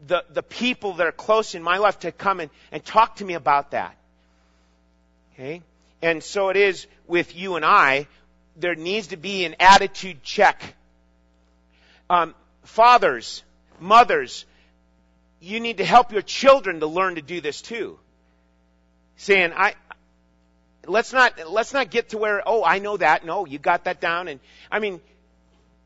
the, 0.07 0.25
the 0.33 0.43
people 0.43 0.95
that 0.95 1.07
are 1.07 1.13
close 1.13 1.55
in 1.55 1.63
my 1.63 1.79
life 1.79 2.01
to 2.01 2.13
come 2.13 2.41
and, 2.41 2.51
and 2.71 2.85
talk 2.85 3.17
to 3.17 3.25
me 3.25 3.35
about 3.35 3.73
that. 3.73 3.97
Okay? 5.35 5.63
And 6.01 6.23
so 6.23 6.49
it 6.49 6.57
is 6.57 6.87
with 7.07 7.37
you 7.37 7.57
and 7.57 7.65
I. 7.65 8.07
There 8.57 8.75
needs 8.75 9.09
to 9.09 9.17
be 9.17 9.45
an 9.45 9.57
attitude 9.61 10.23
check. 10.23 10.75
Um, 12.11 12.35
fathers, 12.65 13.43
mothers, 13.81 14.45
you 15.41 15.61
need 15.61 15.79
to 15.79 15.85
help 15.85 16.13
your 16.13 16.23
children 16.23 16.81
to 16.81 16.87
learn 16.87 17.15
to 17.15 17.23
do 17.23 17.41
this 17.41 17.63
too. 17.63 17.99
Saying, 19.17 19.53
I, 19.55 19.75
let's 20.87 21.13
not, 21.13 21.51
let's 21.51 21.73
not 21.73 21.91
get 21.91 22.11
to 22.11 22.19
where, 22.19 22.43
oh, 22.45 22.65
I 22.65 22.79
know 22.79 22.97
that. 22.97 23.25
No, 23.25 23.47
you 23.47 23.59
got 23.59 23.85
that 23.85 24.01
down. 24.01 24.29
And, 24.29 24.41
I 24.71 24.79
mean, 24.79 25.01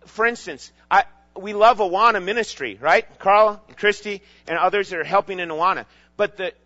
for 0.07 0.27
instance, 0.27 0.73
I, 0.91 1.05
we 1.37 1.53
love 1.53 1.79
Awana 1.79 2.23
ministry, 2.23 2.79
right? 2.81 3.07
Carl 3.19 3.63
and 3.69 3.77
Christy 3.77 4.23
and 4.49 4.59
others 4.59 4.91
that 4.91 4.99
are 4.99 5.05
helping 5.05 5.39
in 5.39 5.49
Awana. 5.49 5.87
But 6.17 6.37
the, 6.37 6.53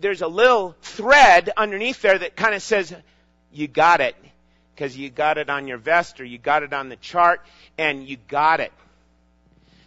there's 0.00 0.22
a 0.22 0.28
little 0.28 0.74
thread 0.82 1.50
underneath 1.56 2.02
there 2.02 2.18
that 2.18 2.36
kind 2.36 2.54
of 2.54 2.62
says, 2.62 2.94
you 3.52 3.68
got 3.68 4.00
it. 4.00 4.16
Because 4.74 4.96
you 4.96 5.10
got 5.10 5.36
it 5.36 5.50
on 5.50 5.66
your 5.66 5.76
vest 5.76 6.20
or 6.20 6.24
you 6.24 6.38
got 6.38 6.62
it 6.62 6.72
on 6.72 6.88
the 6.88 6.96
chart 6.96 7.42
and 7.76 8.08
you 8.08 8.16
got 8.28 8.60
it. 8.60 8.72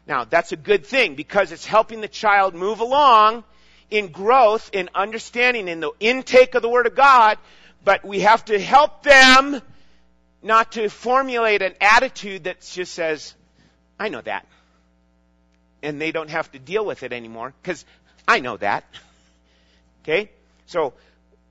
Now, 0.06 0.26
that's 0.26 0.52
a 0.52 0.56
good 0.56 0.86
thing 0.86 1.16
because 1.16 1.52
it's 1.52 1.66
helping 1.66 2.02
the 2.02 2.08
child 2.08 2.54
move 2.54 2.80
along 2.80 3.44
in 3.90 4.10
growth, 4.10 4.70
in 4.74 4.90
understanding, 4.94 5.68
in 5.68 5.80
the 5.80 5.92
intake 6.00 6.56
of 6.56 6.62
the 6.62 6.70
Word 6.70 6.88
of 6.88 6.96
God, 6.96 7.38
but 7.84 8.04
we 8.06 8.20
have 8.20 8.44
to 8.46 8.60
help 8.60 9.04
them 9.04 9.62
not 10.42 10.74
to 10.74 10.90
formulate 10.90 11.62
an 11.62 11.74
attitude 11.80 12.44
that 12.44 12.62
just 12.62 12.94
says, 12.94 13.34
I 14.00 14.10
know 14.10 14.22
that. 14.22 14.46
And 15.82 16.00
they 16.00 16.12
don't 16.12 16.30
have 16.30 16.52
to 16.52 16.60
deal 16.60 16.86
with 16.86 17.04
it 17.04 17.14
anymore 17.14 17.54
because 17.62 17.86
I 18.28 18.42
know 18.42 18.58
that. 18.58 18.84
Okay? 20.04 20.30
So, 20.66 20.94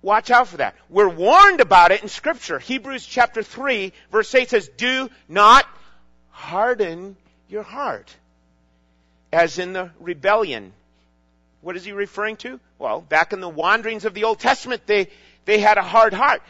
watch 0.02 0.30
out 0.30 0.48
for 0.48 0.58
that. 0.58 0.74
We're 0.88 1.08
warned 1.08 1.60
about 1.60 1.92
it 1.92 2.02
in 2.02 2.08
scripture. 2.08 2.58
Hebrews 2.58 3.06
chapter 3.06 3.42
3 3.42 3.92
verse 4.10 4.34
8 4.34 4.50
says, 4.50 4.68
do 4.76 5.10
not 5.28 5.66
harden 6.30 7.16
your 7.48 7.62
heart 7.62 8.14
as 9.32 9.58
in 9.58 9.72
the 9.72 9.90
rebellion. 10.00 10.72
What 11.62 11.76
is 11.76 11.84
he 11.84 11.92
referring 11.92 12.36
to? 12.38 12.60
Well, 12.78 13.00
back 13.00 13.32
in 13.32 13.40
the 13.40 13.48
wanderings 13.48 14.04
of 14.04 14.14
the 14.14 14.24
Old 14.24 14.40
Testament, 14.40 14.82
they, 14.86 15.08
they 15.44 15.58
had 15.58 15.78
a 15.78 15.82
hard 15.82 16.12
heart. 16.12 16.42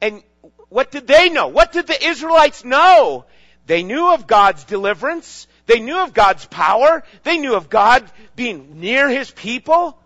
And 0.00 0.22
what 0.68 0.90
did 0.90 1.06
they 1.06 1.30
know? 1.30 1.48
What 1.48 1.72
did 1.72 1.86
the 1.86 2.06
Israelites 2.06 2.64
know? 2.64 3.24
They 3.66 3.82
knew 3.82 4.12
of 4.12 4.26
God's 4.26 4.64
deliverance. 4.64 5.46
They 5.66 5.80
knew 5.80 5.98
of 6.02 6.12
God's 6.12 6.44
power. 6.46 7.02
They 7.22 7.38
knew 7.38 7.54
of 7.54 7.70
God 7.70 8.10
being 8.36 8.80
near 8.80 9.08
His 9.08 9.30
people. 9.30 9.96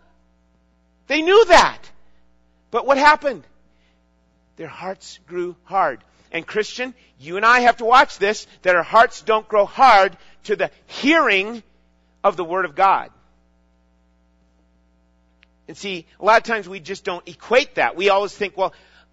They 1.07 1.23
knew 1.23 1.45
that. 1.47 1.79
But 2.71 2.87
what 2.87 2.99
happened? 2.99 3.45
Their 4.57 4.69
hearts 4.69 5.19
grew 5.27 5.57
hard. 5.65 6.03
And 6.33 6.47
Christian, 6.47 6.95
you 7.19 7.37
and 7.37 7.47
I 7.47 7.61
have 7.61 7.79
to 7.79 7.85
watch 7.85 8.19
this, 8.19 8.47
that 8.63 8.75
our 8.75 8.83
hearts 8.83 9.23
don't 9.23 9.47
grow 9.47 9.65
hard 9.65 10.17
to 10.45 10.57
the 10.57 10.71
hearing 10.87 11.63
of 12.25 12.37
the 12.37 12.45
Word 12.45 12.65
of 12.65 12.75
God. 12.75 13.11
And 15.69 15.77
see, 15.77 16.07
a 16.21 16.25
lot 16.25 16.39
of 16.39 16.45
times 16.45 16.69
we 16.69 16.81
just 16.81 17.05
don't 17.05 17.27
equate 17.29 17.77
that. 17.77 17.97
We 17.97 18.11
always 18.11 18.35
think, 18.35 18.57
well, 18.57 18.73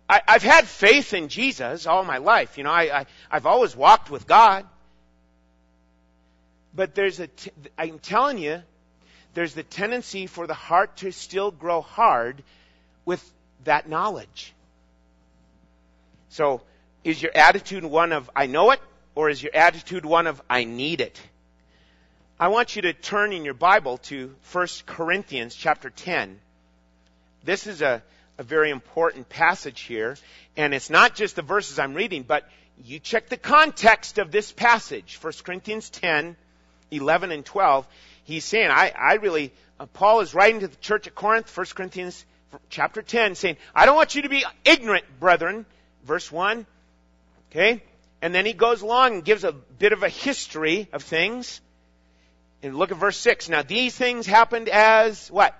I, 0.09 0.21
have 0.27 0.43
had 0.43 0.67
faith 0.67 1.13
in 1.13 1.27
Jesus 1.27 1.87
all 1.87 2.03
my 2.03 2.17
life. 2.17 2.57
You 2.57 2.63
know, 2.63 2.71
I, 2.71 2.99
I, 2.99 3.05
I've 3.31 3.45
always 3.45 3.75
walked 3.75 4.11
with 4.11 4.27
God. 4.27 4.65
But 6.75 6.95
there's 6.95 7.19
a, 7.19 7.27
t- 7.27 7.51
I'm 7.77 7.99
telling 7.99 8.37
you, 8.37 8.61
there's 9.33 9.53
the 9.53 9.63
tendency 9.63 10.27
for 10.27 10.47
the 10.47 10.53
heart 10.53 10.97
to 10.97 11.11
still 11.11 11.51
grow 11.51 11.81
hard 11.81 12.43
with 13.05 13.23
that 13.63 13.89
knowledge. 13.89 14.53
So, 16.29 16.61
is 17.03 17.21
your 17.21 17.31
attitude 17.35 17.83
one 17.83 18.11
of, 18.13 18.29
I 18.35 18.47
know 18.47 18.71
it, 18.71 18.79
or 19.15 19.29
is 19.29 19.41
your 19.41 19.55
attitude 19.55 20.05
one 20.05 20.27
of, 20.27 20.41
I 20.49 20.63
need 20.63 21.01
it? 21.01 21.19
I 22.39 22.47
want 22.47 22.75
you 22.75 22.83
to 22.83 22.93
turn 22.93 23.33
in 23.33 23.45
your 23.45 23.53
Bible 23.53 23.97
to 24.09 24.35
1 24.51 24.67
Corinthians 24.85 25.55
chapter 25.55 25.89
10. 25.89 26.39
This 27.43 27.67
is 27.67 27.81
a, 27.81 28.01
a 28.37 28.43
very 28.43 28.69
important 28.69 29.29
passage 29.29 29.81
here, 29.81 30.17
and 30.57 30.73
it's 30.73 30.89
not 30.89 31.15
just 31.15 31.35
the 31.35 31.41
verses 31.41 31.77
I'm 31.77 31.93
reading, 31.93 32.23
but 32.23 32.49
you 32.83 32.99
check 32.99 33.29
the 33.29 33.37
context 33.37 34.17
of 34.17 34.31
this 34.31 34.51
passage, 34.51 35.19
1 35.21 35.33
Corinthians 35.43 35.89
10, 35.89 36.35
11 36.91 37.31
and 37.31 37.45
12. 37.45 37.87
He's 38.23 38.45
saying, 38.45 38.69
I, 38.71 38.91
I 38.97 39.13
really, 39.15 39.51
uh, 39.79 39.85
Paul 39.85 40.21
is 40.21 40.33
writing 40.33 40.61
to 40.61 40.67
the 40.67 40.75
church 40.77 41.07
at 41.07 41.15
Corinth, 41.15 41.55
1 41.55 41.65
Corinthians 41.75 42.25
chapter 42.69 43.01
10, 43.01 43.35
saying, 43.35 43.57
I 43.75 43.85
don't 43.85 43.95
want 43.95 44.15
you 44.15 44.21
to 44.23 44.29
be 44.29 44.45
ignorant, 44.63 45.05
brethren. 45.19 45.65
Verse 46.03 46.31
1. 46.31 46.65
Okay? 47.51 47.83
And 48.21 48.33
then 48.33 48.45
he 48.45 48.53
goes 48.53 48.81
along 48.81 49.15
and 49.15 49.25
gives 49.25 49.43
a 49.43 49.51
bit 49.51 49.91
of 49.91 50.03
a 50.03 50.09
history 50.09 50.87
of 50.93 51.03
things. 51.03 51.61
And 52.61 52.75
look 52.75 52.91
at 52.91 52.97
verse 52.97 53.17
6. 53.17 53.49
Now 53.49 53.63
these 53.63 53.95
things 53.95 54.25
happened 54.25 54.69
as 54.69 55.29
what? 55.29 55.53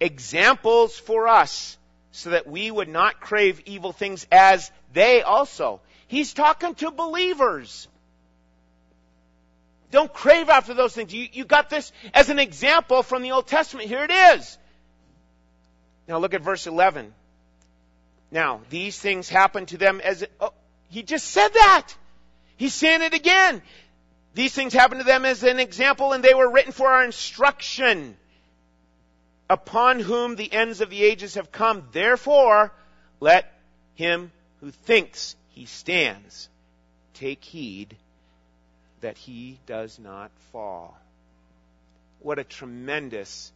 Examples 0.00 0.98
for 0.98 1.28
us, 1.28 1.76
so 2.12 2.30
that 2.30 2.46
we 2.46 2.70
would 2.70 2.88
not 2.88 3.20
crave 3.20 3.60
evil 3.66 3.92
things 3.92 4.26
as 4.32 4.70
they 4.92 5.22
also. 5.22 5.80
He's 6.06 6.32
talking 6.32 6.74
to 6.76 6.90
believers. 6.90 7.88
Don't 9.90 10.12
crave 10.12 10.48
after 10.48 10.74
those 10.74 10.94
things. 10.94 11.12
You, 11.14 11.28
you 11.32 11.44
got 11.44 11.70
this 11.70 11.92
as 12.12 12.28
an 12.28 12.38
example 12.38 13.02
from 13.02 13.22
the 13.22 13.32
Old 13.32 13.46
Testament. 13.46 13.88
Here 13.88 14.04
it 14.04 14.10
is. 14.10 14.58
Now 16.06 16.18
look 16.18 16.34
at 16.34 16.42
verse 16.42 16.66
11. 16.66 17.14
Now, 18.30 18.60
these 18.68 18.98
things 18.98 19.28
happened 19.28 19.68
to 19.68 19.78
them 19.78 20.00
as, 20.02 20.24
oh, 20.40 20.52
he 20.90 21.02
just 21.02 21.26
said 21.26 21.48
that. 21.48 21.88
He's 22.56 22.74
saying 22.74 23.02
it 23.02 23.14
again. 23.14 23.62
These 24.34 24.52
things 24.52 24.74
happened 24.74 25.00
to 25.00 25.06
them 25.06 25.24
as 25.24 25.42
an 25.42 25.58
example, 25.58 26.12
and 26.12 26.22
they 26.22 26.34
were 26.34 26.50
written 26.50 26.72
for 26.72 26.88
our 26.88 27.04
instruction, 27.04 28.16
upon 29.48 30.00
whom 30.00 30.36
the 30.36 30.52
ends 30.52 30.82
of 30.82 30.90
the 30.90 31.02
ages 31.02 31.34
have 31.34 31.50
come. 31.50 31.88
Therefore, 31.92 32.72
let 33.20 33.50
him 33.94 34.30
who 34.60 34.70
thinks 34.70 35.34
he 35.50 35.64
stands 35.64 36.48
take 37.14 37.42
heed 37.42 37.96
that 39.00 39.18
he 39.18 39.58
does 39.66 39.98
not 39.98 40.30
fall. 40.52 40.98
What 42.20 42.38
a 42.38 42.44
tremendous 42.44 43.52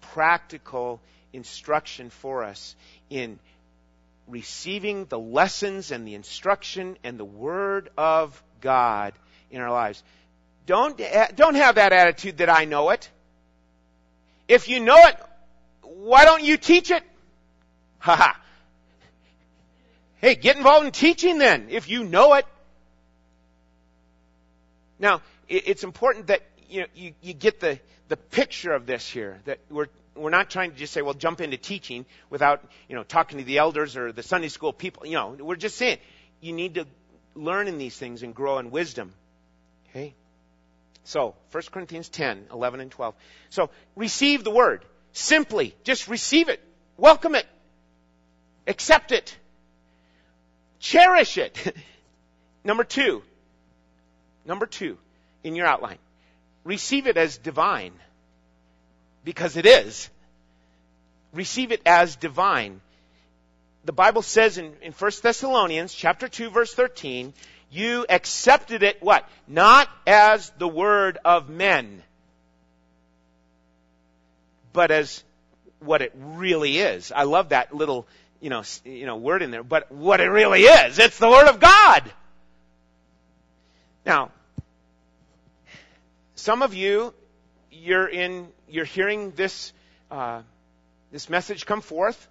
practical 0.00 1.00
instruction 1.32 2.10
for 2.10 2.44
us 2.44 2.74
in 3.08 3.38
receiving 4.28 5.04
the 5.06 5.18
lessons 5.18 5.90
and 5.90 6.06
the 6.06 6.14
instruction 6.14 6.96
and 7.04 7.18
the 7.18 7.24
Word 7.24 7.90
of 7.96 8.42
God 8.60 9.12
in 9.50 9.60
our 9.60 9.70
lives. 9.70 10.02
Don't, 10.66 11.00
don't 11.34 11.56
have 11.56 11.74
that 11.76 11.92
attitude 11.92 12.38
that 12.38 12.48
I 12.48 12.64
know 12.64 12.90
it. 12.90 13.10
If 14.48 14.68
you 14.68 14.80
know 14.80 14.96
it, 14.96 15.16
why 15.82 16.24
don't 16.24 16.42
you 16.42 16.56
teach 16.56 16.90
it? 16.90 17.02
Ha 17.98 18.16
ha. 18.16 18.40
Hey, 20.16 20.34
get 20.34 20.56
involved 20.56 20.86
in 20.86 20.92
teaching 20.92 21.38
then, 21.38 21.68
if 21.70 21.88
you 21.88 22.04
know 22.04 22.34
it. 22.34 22.46
Now, 25.00 25.22
it's 25.48 25.82
important 25.82 26.28
that 26.28 26.42
you, 26.68 26.82
know, 26.82 26.86
you, 26.94 27.14
you 27.22 27.32
get 27.32 27.58
the, 27.58 27.80
the 28.08 28.16
picture 28.16 28.72
of 28.72 28.86
this 28.86 29.08
here, 29.08 29.40
that 29.46 29.58
we're, 29.70 29.88
we're 30.14 30.30
not 30.30 30.50
trying 30.50 30.72
to 30.72 30.76
just 30.76 30.92
say, 30.92 31.00
well, 31.02 31.14
jump 31.14 31.40
into 31.40 31.56
teaching 31.56 32.04
without, 32.28 32.62
you 32.88 32.94
know, 32.94 33.02
talking 33.02 33.38
to 33.38 33.44
the 33.44 33.58
elders 33.58 33.96
or 33.96 34.12
the 34.12 34.22
Sunday 34.22 34.48
school 34.48 34.72
people. 34.72 35.06
You 35.06 35.14
know, 35.14 35.36
we're 35.40 35.56
just 35.56 35.76
saying 35.76 35.98
you 36.40 36.52
need 36.52 36.74
to 36.74 36.86
learn 37.34 37.66
in 37.66 37.78
these 37.78 37.96
things 37.96 38.22
and 38.22 38.34
grow 38.34 38.58
in 38.58 38.70
wisdom. 38.70 39.12
Okay? 39.88 40.14
So, 41.04 41.34
1 41.50 41.62
Corinthians 41.72 42.10
10, 42.10 42.48
11 42.52 42.80
and 42.80 42.90
12. 42.90 43.14
So, 43.48 43.70
receive 43.96 44.44
the 44.44 44.50
word. 44.50 44.84
Simply, 45.12 45.74
just 45.82 46.08
receive 46.08 46.50
it. 46.50 46.60
Welcome 46.98 47.34
it. 47.34 47.46
Accept 48.66 49.12
it. 49.12 49.36
Cherish 50.78 51.38
it. 51.38 51.74
number 52.64 52.84
two. 52.84 53.22
Number 54.50 54.66
two. 54.66 54.98
in 55.44 55.54
your 55.54 55.66
outline. 55.66 55.98
Receive 56.64 57.06
it 57.06 57.16
as 57.16 57.38
divine. 57.38 57.92
Because 59.24 59.56
it 59.56 59.64
is. 59.64 60.10
Receive 61.32 61.70
it 61.70 61.80
as 61.86 62.16
divine. 62.16 62.80
The 63.84 63.92
Bible 63.92 64.22
says 64.22 64.58
in, 64.58 64.74
in 64.82 64.92
1 64.92 65.12
Thessalonians 65.22 65.94
chapter 65.94 66.26
2 66.26 66.50
verse 66.50 66.74
13, 66.74 67.32
you 67.70 68.04
accepted 68.08 68.82
it 68.82 69.00
what? 69.00 69.24
Not 69.46 69.88
as 70.04 70.50
the 70.58 70.66
word 70.66 71.18
of 71.24 71.48
men, 71.48 72.02
but 74.72 74.90
as 74.90 75.22
what 75.78 76.02
it 76.02 76.12
really 76.16 76.76
is. 76.78 77.12
I 77.12 77.22
love 77.22 77.50
that 77.50 77.72
little, 77.72 78.08
you 78.40 78.50
know, 78.50 78.64
you 78.84 79.06
know, 79.06 79.16
word 79.16 79.42
in 79.42 79.52
there, 79.52 79.62
but 79.62 79.92
what 79.92 80.20
it 80.20 80.28
really 80.28 80.62
is. 80.62 80.98
It's 80.98 81.18
the 81.18 81.30
word 81.30 81.46
of 81.46 81.60
God. 81.60 82.12
Now, 84.04 84.32
some 86.40 86.62
of 86.62 86.72
you, 86.72 87.12
you're 87.70 88.08
in, 88.08 88.48
you're 88.66 88.86
hearing 88.86 89.32
this, 89.32 89.74
uh, 90.10 90.40
this 91.12 91.28
message 91.28 91.66
come 91.66 91.82
forth, 91.82 92.28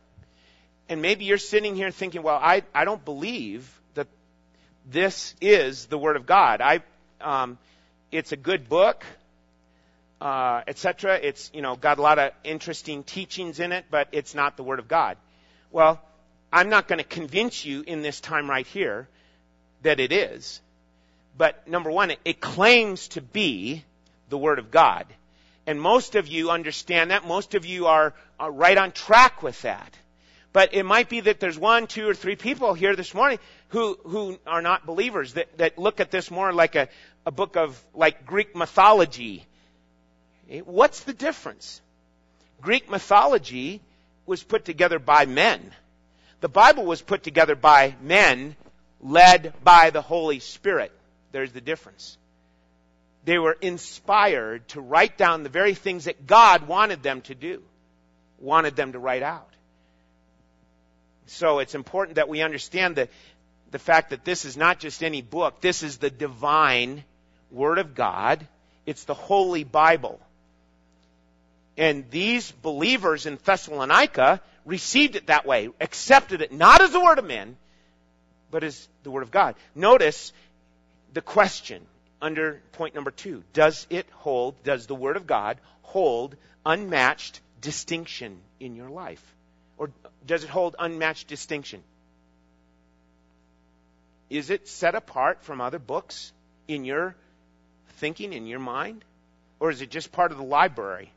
and 0.89 1.01
maybe 1.01 1.25
you're 1.25 1.37
sitting 1.37 1.75
here 1.75 1.91
thinking, 1.91 2.23
well, 2.23 2.39
I, 2.41 2.63
I 2.73 2.85
don't 2.85 3.05
believe 3.05 3.71
that 3.93 4.07
this 4.89 5.35
is 5.39 5.85
the 5.85 5.97
Word 5.99 6.15
of 6.15 6.25
God. 6.25 6.59
I, 6.59 6.81
um, 7.21 7.59
it's 8.11 8.31
a 8.31 8.35
good 8.35 8.67
book, 8.67 9.05
uh, 10.19 10.63
etc. 10.67 11.19
It's, 11.21 11.51
you 11.53 11.61
know, 11.61 11.75
got 11.75 11.99
a 11.99 12.01
lot 12.01 12.17
of 12.17 12.31
interesting 12.43 13.03
teachings 13.03 13.59
in 13.59 13.71
it, 13.71 13.85
but 13.91 14.07
it's 14.11 14.33
not 14.33 14.57
the 14.57 14.63
Word 14.63 14.79
of 14.79 14.87
God. 14.87 15.17
Well, 15.71 16.01
I'm 16.51 16.69
not 16.69 16.87
going 16.87 16.97
to 16.97 17.05
convince 17.05 17.63
you 17.63 17.83
in 17.85 18.01
this 18.01 18.19
time 18.19 18.49
right 18.49 18.65
here 18.65 19.07
that 19.83 19.99
it 19.99 20.11
is. 20.11 20.61
But 21.37 21.67
number 21.67 21.91
one, 21.91 22.09
it, 22.09 22.19
it 22.25 22.41
claims 22.41 23.09
to 23.09 23.21
be 23.21 23.83
the 24.29 24.37
Word 24.37 24.59
of 24.59 24.71
God. 24.71 25.05
And 25.65 25.81
most 25.81 26.15
of 26.15 26.27
you 26.27 26.49
understand 26.49 27.11
that. 27.11 27.27
Most 27.27 27.55
of 27.55 27.65
you 27.65 27.87
are, 27.87 28.13
are 28.39 28.51
right 28.51 28.77
on 28.77 28.91
track 28.91 29.43
with 29.43 29.61
that. 29.61 29.97
But 30.51 30.73
it 30.73 30.83
might 30.83 31.09
be 31.09 31.19
that 31.21 31.39
there's 31.39 31.59
one, 31.59 31.87
two, 31.87 32.09
or 32.09 32.15
three 32.15 32.35
people 32.35 32.73
here 32.73 32.95
this 32.95 33.13
morning 33.13 33.37
who, 33.69 33.99
who 34.03 34.39
are 34.47 34.61
not 34.61 34.85
believers, 34.85 35.33
that, 35.33 35.57
that 35.59 35.77
look 35.77 35.99
at 35.99 36.09
this 36.09 36.31
more 36.31 36.51
like 36.51 36.75
a, 36.75 36.89
a 37.25 37.31
book 37.31 37.55
of, 37.55 37.81
like 37.93 38.25
Greek 38.25 38.55
mythology. 38.55 39.45
Eh, 40.49 40.61
what's 40.61 41.03
the 41.03 41.13
difference? 41.13 41.81
Greek 42.61 42.89
mythology 42.89 43.81
was 44.25 44.43
put 44.43 44.65
together 44.65 44.97
by 44.97 45.25
men. 45.25 45.71
The 46.41 46.49
Bible 46.49 46.85
was 46.85 47.01
put 47.01 47.21
together 47.21 47.55
by 47.55 47.95
men 48.01 48.55
led 49.01 49.53
by 49.63 49.91
the 49.91 50.01
Holy 50.01 50.39
Spirit. 50.39 50.91
There's 51.31 51.51
the 51.51 51.61
difference. 51.61 52.17
They 53.29 53.37
were 53.37 53.55
inspired 53.61 54.67
to 54.69 54.81
write 54.81 55.15
down 55.15 55.43
the 55.43 55.49
very 55.49 55.75
things 55.75 56.05
that 56.05 56.25
God 56.25 56.67
wanted 56.67 57.03
them 57.03 57.21
to 57.21 57.35
do, 57.35 57.61
wanted 58.39 58.75
them 58.75 58.93
to 58.93 58.97
write 58.97 59.21
out. 59.21 59.53
So 61.27 61.59
it's 61.59 61.75
important 61.75 62.15
that 62.15 62.27
we 62.27 62.41
understand 62.41 62.95
the, 62.95 63.07
the 63.69 63.77
fact 63.77 64.09
that 64.09 64.25
this 64.25 64.45
is 64.45 64.57
not 64.57 64.79
just 64.79 65.03
any 65.03 65.21
book. 65.21 65.61
This 65.61 65.83
is 65.83 65.99
the 65.99 66.09
divine 66.09 67.03
Word 67.51 67.77
of 67.77 67.93
God. 67.93 68.47
It's 68.87 69.03
the 69.03 69.13
Holy 69.13 69.63
Bible. 69.63 70.19
And 71.77 72.09
these 72.09 72.51
believers 72.51 73.27
in 73.27 73.37
Thessalonica 73.45 74.41
received 74.65 75.15
it 75.15 75.27
that 75.27 75.45
way, 75.45 75.69
accepted 75.79 76.41
it 76.41 76.51
not 76.51 76.81
as 76.81 76.93
the 76.93 76.99
Word 76.99 77.19
of 77.19 77.25
men, 77.25 77.57
but 78.49 78.63
as 78.63 78.87
the 79.03 79.11
Word 79.11 79.21
of 79.21 79.29
God. 79.29 79.53
Notice 79.75 80.33
the 81.13 81.21
question 81.21 81.85
under 82.21 82.62
point 82.73 82.95
number 82.95 83.12
two. 83.12 83.43
Does 83.53 83.88
it 83.89 84.08
hold, 84.12 84.62
does 84.63 84.88
the 84.88 84.95
Word 84.95 85.17
of 85.17 85.27
God 85.27 85.58
hold 85.82 86.36
unmatched 86.65 87.41
distinction 87.62 88.39
in 88.60 88.75
your 88.75 88.89
life? 88.89 89.23
Or 89.77 89.91
does 90.25 90.43
it 90.43 90.49
hold 90.49 90.75
unmatched 90.77 91.27
distinction? 91.27 91.82
Is 94.29 94.49
it 94.49 94.67
set 94.67 94.95
apart 94.95 95.43
from 95.43 95.62
other 95.62 95.79
books 95.79 96.32
in 96.67 96.86
your 96.86 97.15
thinking, 97.97 98.34
in 98.34 98.45
your 98.45 98.60
mind? 98.60 99.03
Or 99.60 99.71
is 99.71 99.82
it 99.82 99.89
just 99.89 100.12
part 100.12 100.32
of 100.32 100.38
the 100.38 100.43
library? 100.43 101.12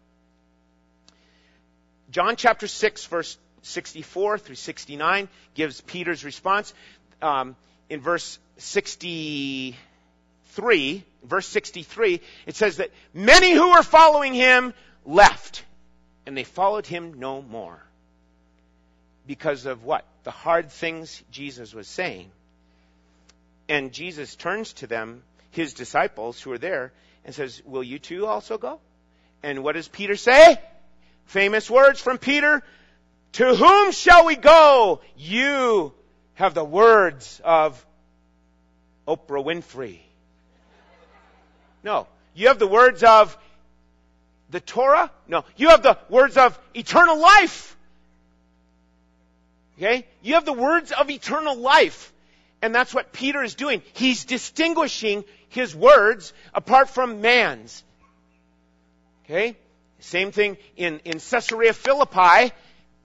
John 2.11 2.37
chapter 2.37 2.67
6, 2.67 3.07
verse 3.07 3.39
64 3.63 4.39
through 4.39 4.55
69 4.55 5.29
gives 5.55 5.81
Peter's 5.81 6.25
response. 6.25 6.75
Um, 7.21 7.57
in 7.89 8.01
verse 8.01 8.39
60, 8.57 9.77
3, 10.53 11.05
verse 11.25 11.47
63, 11.49 12.21
it 12.47 12.57
says 12.57 12.79
that 12.79 12.91
many 13.15 13.53
who 13.53 13.73
were 13.73 13.83
following 13.83 14.35
him 14.35 14.75
left 15.05 15.65
and 16.27 16.37
they 16.37 16.45
followed 16.45 16.87
him 16.87 17.19
no 17.19 17.43
more. 17.43 17.83
Because 19.27 19.67
of 19.67 19.85
what? 19.85 20.05
The 20.25 20.31
hard 20.31 20.71
things 20.71 21.23
Jesus 21.31 21.75
was 21.75 21.89
saying. 21.89 22.31
And 23.69 23.93
Jesus 23.93 24.35
turns 24.35 24.73
to 24.75 24.87
them, 24.87 25.23
his 25.51 25.75
disciples 25.75 26.41
who 26.41 26.53
are 26.53 26.59
there, 26.59 26.93
and 27.25 27.35
says, 27.35 27.63
Will 27.65 27.83
you 27.83 27.99
too 27.99 28.27
also 28.27 28.59
go? 28.59 28.81
And 29.43 29.63
what 29.63 29.75
does 29.75 29.89
Peter 29.89 30.17
say? 30.17 30.61
Famous 31.27 31.71
words 31.71 32.01
from 32.01 32.19
Peter. 32.19 32.63
To 33.33 33.55
whom 33.55 33.93
shall 33.93 34.27
we 34.27 34.37
go? 34.37 35.01
You 35.17 35.93
have 36.35 36.55
the 36.55 36.65
words 36.65 37.41
of 37.45 37.85
Oprah 39.07 39.45
Winfrey. 39.45 40.01
No. 41.83 42.07
You 42.35 42.49
have 42.49 42.59
the 42.59 42.67
words 42.67 43.03
of 43.03 43.37
the 44.51 44.61
Torah? 44.61 45.11
No. 45.27 45.45
You 45.57 45.71
have 45.71 45.83
the 45.83 45.99
words 46.09 46.37
of 46.37 46.59
eternal 46.75 47.19
life. 47.19 47.77
Okay? 49.77 50.07
You 50.23 50.35
have 50.35 50.45
the 50.45 50.53
words 50.53 50.93
of 50.93 51.11
eternal 51.11 51.57
life. 51.57 52.13
And 52.61 52.75
that's 52.75 52.95
what 52.95 53.13
Peter 53.13 53.43
is 53.43 53.55
doing. 53.55 53.83
He's 53.95 54.25
distinguishing 54.25 55.25
his 55.49 55.75
words 55.75 56.33
apart 56.55 56.89
from 56.89 57.21
man's. 57.21 57.83
Okay? 59.25 59.57
Same 59.99 60.31
thing 60.33 60.57
in, 60.77 61.01
in 61.05 61.19
Caesarea 61.19 61.73
Philippi. 61.73 62.53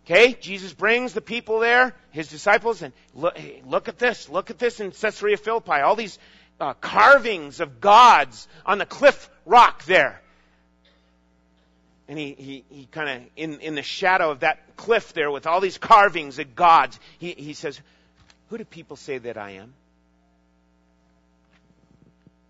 Okay? 0.06 0.34
Jesus 0.34 0.74
brings 0.74 1.14
the 1.14 1.22
people 1.22 1.60
there, 1.60 1.96
his 2.12 2.28
disciples, 2.28 2.82
and 2.82 2.94
look, 3.14 3.38
hey, 3.38 3.62
look 3.66 3.88
at 3.88 3.98
this. 3.98 4.30
Look 4.30 4.50
at 4.52 4.60
this 4.60 4.80
in 4.80 4.92
Caesarea 4.92 5.38
Philippi. 5.38 5.82
All 5.82 5.96
these 5.96 6.20
uh, 6.60 6.74
carvings 6.76 7.60
of 7.60 7.80
gods 7.80 8.48
on 8.66 8.78
the 8.78 8.86
cliff 8.86 9.30
rock 9.46 9.84
there. 9.86 10.22
And 12.08 12.18
he, 12.18 12.34
he, 12.34 12.64
he 12.70 12.86
kind 12.86 13.10
of, 13.10 13.30
in, 13.36 13.60
in 13.60 13.76
the 13.76 13.82
shadow 13.82 14.32
of 14.32 14.40
that 14.40 14.78
cliff 14.78 15.14
there 15.14 15.30
with 15.30 15.46
all 15.46 15.60
these 15.60 15.78
carvings 15.78 16.40
of 16.40 16.56
gods, 16.56 17.00
he, 17.20 17.34
he 17.34 17.54
says, 17.54 17.80
Who 18.50 18.58
do 18.58 18.64
people 18.64 18.96
say 18.96 19.18
that 19.18 19.38
I 19.38 19.52
am? 19.52 19.74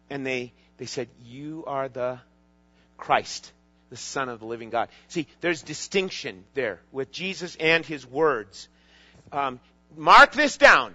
And 0.10 0.26
they, 0.26 0.54
they 0.78 0.86
said, 0.86 1.10
You 1.26 1.63
are 1.65 1.89
the 1.89 2.20
Christ, 2.98 3.52
the 3.89 3.98
Son 3.98 4.30
of 4.30 4.39
the 4.39 4.46
living 4.46 4.70
God. 4.70 4.89
See, 5.08 5.28
there's 5.41 5.63
distinction 5.63 6.43
there 6.54 6.80
with 6.91 7.12
Jesus 7.12 7.58
and 7.60 7.84
his 7.86 8.06
words. 8.06 8.70
Um, 9.32 9.60
mark 9.96 10.34
this 10.34 10.58
down. 10.58 10.93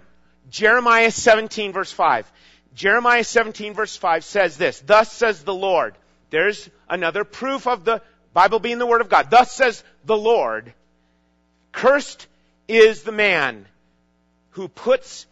Jeremiah 0.49 1.11
17, 1.11 1.71
verse 1.73 1.91
5. 1.91 2.31
Jeremiah 2.75 3.23
17 3.23 3.73
verse 3.73 3.95
5 3.95 4.23
says 4.23 4.57
this, 4.57 4.79
Thus 4.79 5.11
says 5.11 5.43
the 5.43 5.53
Lord. 5.53 5.95
There's 6.29 6.69
another 6.89 7.23
proof 7.23 7.67
of 7.67 7.85
the 7.85 8.01
Bible 8.33 8.59
being 8.59 8.79
the 8.79 8.87
Word 8.87 9.01
of 9.01 9.09
God. 9.09 9.29
Thus 9.29 9.51
says 9.51 9.83
the 10.05 10.17
Lord, 10.17 10.73
Cursed 11.71 12.27
is 12.67 13.03
the 13.03 13.11
man 13.11 13.67
who 14.51 14.67
puts 14.67 15.27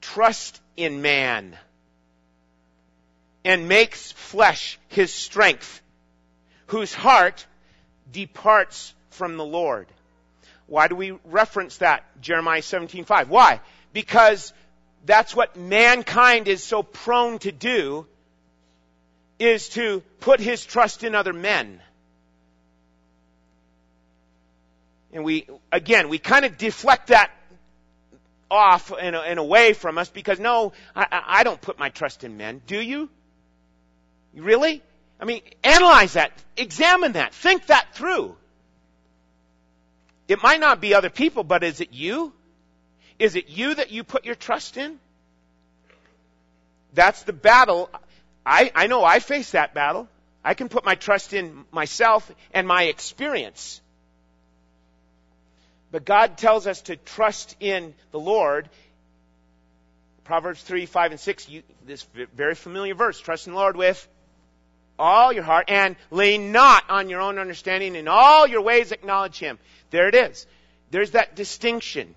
trust 0.00 0.60
in 0.76 1.02
man 1.02 1.56
and 3.44 3.68
makes 3.68 4.12
flesh 4.12 4.78
his 4.88 5.12
strength, 5.12 5.82
whose 6.66 6.94
heart 6.94 7.46
departs 8.12 8.94
from 9.10 9.36
the 9.36 9.44
Lord. 9.44 9.86
Why 10.66 10.88
do 10.88 10.94
we 10.94 11.12
reference 11.24 11.78
that? 11.78 12.04
Jeremiah 12.20 12.62
17:5. 12.62 13.28
Why? 13.28 13.60
Because 13.92 14.52
that's 15.04 15.36
what 15.36 15.56
mankind 15.56 16.48
is 16.48 16.62
so 16.62 16.82
prone 16.82 17.38
to 17.40 17.52
do 17.52 18.06
is 19.38 19.68
to 19.70 20.02
put 20.20 20.40
his 20.40 20.64
trust 20.64 21.04
in 21.04 21.14
other 21.14 21.32
men. 21.32 21.80
And 25.12 25.24
we, 25.24 25.46
again, 25.70 26.08
we 26.08 26.18
kind 26.18 26.44
of 26.44 26.58
deflect 26.58 27.08
that 27.08 27.30
off 28.50 28.92
and, 28.92 29.14
and 29.14 29.38
away 29.38 29.72
from 29.72 29.98
us 29.98 30.08
because 30.08 30.40
no, 30.40 30.72
I, 30.94 31.06
I 31.10 31.44
don't 31.44 31.60
put 31.60 31.78
my 31.78 31.88
trust 31.88 32.24
in 32.24 32.36
men. 32.36 32.62
Do 32.66 32.80
you? 32.80 33.08
Really? 34.34 34.82
I 35.20 35.24
mean, 35.24 35.42
analyze 35.62 36.14
that. 36.14 36.32
Examine 36.56 37.12
that. 37.12 37.34
Think 37.34 37.66
that 37.66 37.94
through. 37.94 38.36
It 40.26 40.42
might 40.42 40.60
not 40.60 40.80
be 40.80 40.94
other 40.94 41.10
people, 41.10 41.44
but 41.44 41.62
is 41.62 41.80
it 41.80 41.92
you? 41.92 42.32
Is 43.18 43.36
it 43.36 43.48
you 43.48 43.74
that 43.74 43.90
you 43.90 44.04
put 44.04 44.24
your 44.24 44.34
trust 44.34 44.76
in? 44.76 44.98
That's 46.94 47.22
the 47.24 47.32
battle 47.32 47.90
I, 48.46 48.70
I 48.74 48.86
know 48.86 49.04
I 49.04 49.20
face 49.20 49.52
that 49.52 49.74
battle. 49.74 50.08
I 50.44 50.54
can 50.54 50.68
put 50.68 50.84
my 50.84 50.94
trust 50.94 51.32
in 51.32 51.64
myself 51.70 52.30
and 52.52 52.68
my 52.68 52.84
experience. 52.84 53.80
But 55.90 56.04
God 56.04 56.36
tells 56.36 56.66
us 56.66 56.82
to 56.82 56.96
trust 56.96 57.56
in 57.60 57.94
the 58.10 58.20
Lord. 58.20 58.68
Proverbs 60.24 60.62
3, 60.62 60.86
5, 60.86 61.12
and 61.12 61.20
6, 61.20 61.48
you, 61.48 61.62
this 61.86 62.06
very 62.34 62.54
familiar 62.54 62.94
verse. 62.94 63.18
Trust 63.18 63.46
in 63.46 63.54
the 63.54 63.58
Lord 63.58 63.76
with 63.76 64.06
all 64.98 65.32
your 65.32 65.42
heart 65.42 65.66
and 65.68 65.96
lean 66.10 66.52
not 66.52 66.84
on 66.90 67.08
your 67.08 67.20
own 67.20 67.38
understanding. 67.38 67.96
In 67.96 68.08
all 68.08 68.46
your 68.46 68.62
ways 68.62 68.92
acknowledge 68.92 69.38
Him. 69.38 69.58
There 69.90 70.08
it 70.08 70.14
is. 70.14 70.46
There's 70.90 71.12
that 71.12 71.36
distinction. 71.36 72.14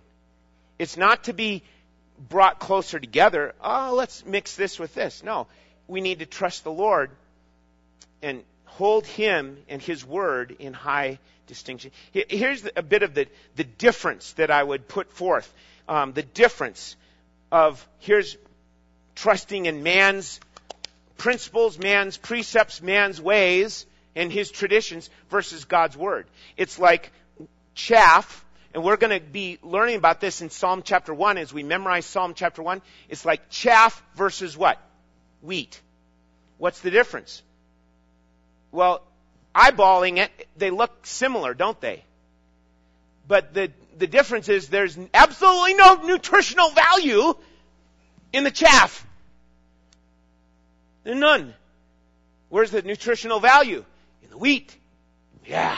It's 0.79 0.97
not 0.97 1.25
to 1.25 1.33
be 1.33 1.63
brought 2.17 2.59
closer 2.59 2.99
together. 2.99 3.53
Oh, 3.61 3.93
let's 3.95 4.25
mix 4.25 4.55
this 4.55 4.79
with 4.79 4.93
this. 4.93 5.23
No. 5.23 5.47
We 5.87 6.01
need 6.01 6.19
to 6.19 6.25
trust 6.25 6.63
the 6.63 6.71
Lord 6.71 7.11
and 8.21 8.43
hold 8.65 9.05
Him 9.05 9.57
and 9.69 9.81
His 9.81 10.05
Word 10.05 10.55
in 10.59 10.73
high 10.73 11.19
distinction. 11.47 11.91
Here's 12.11 12.67
a 12.75 12.83
bit 12.83 13.03
of 13.03 13.13
the, 13.13 13.27
the 13.55 13.63
difference 13.63 14.33
that 14.33 14.51
I 14.51 14.61
would 14.61 14.87
put 14.87 15.11
forth. 15.13 15.51
Um, 15.87 16.13
the 16.13 16.23
difference 16.23 16.95
of 17.51 17.87
here's 17.99 18.37
trusting 19.15 19.65
in 19.65 19.83
man's 19.83 20.39
principles, 21.17 21.79
man's 21.79 22.17
precepts, 22.17 22.81
man's 22.81 23.19
ways, 23.21 23.85
and 24.15 24.31
his 24.31 24.51
traditions 24.51 25.09
versus 25.29 25.65
God's 25.65 25.95
Word. 25.95 26.27
It's 26.57 26.77
like 26.77 27.11
chaff, 27.73 28.43
and 28.73 28.83
we're 28.83 28.97
going 28.97 29.17
to 29.17 29.25
be 29.25 29.57
learning 29.63 29.95
about 29.95 30.19
this 30.19 30.41
in 30.41 30.49
Psalm 30.49 30.81
chapter 30.83 31.13
1 31.13 31.37
as 31.37 31.53
we 31.53 31.63
memorize 31.63 32.05
Psalm 32.05 32.33
chapter 32.33 32.61
1. 32.61 32.81
It's 33.09 33.25
like 33.25 33.49
chaff 33.49 34.01
versus 34.15 34.57
what? 34.57 34.79
Wheat. 35.41 35.79
What's 36.57 36.81
the 36.81 36.91
difference? 36.91 37.41
Well, 38.71 39.01
eyeballing 39.55 40.17
it, 40.17 40.31
they 40.57 40.69
look 40.69 41.05
similar, 41.05 41.53
don't 41.53 41.79
they? 41.81 42.03
But 43.27 43.53
the, 43.53 43.71
the 43.97 44.07
difference 44.07 44.49
is 44.49 44.69
there's 44.69 44.97
absolutely 45.13 45.75
no 45.75 45.95
nutritional 45.95 46.69
value 46.71 47.33
in 48.33 48.43
the 48.43 48.51
chaff. 48.51 49.05
None. 51.05 51.53
Where's 52.49 52.71
the 52.71 52.81
nutritional 52.81 53.39
value? 53.39 53.83
In 54.23 54.29
the 54.29 54.37
wheat. 54.37 54.75
Yeah. 55.45 55.77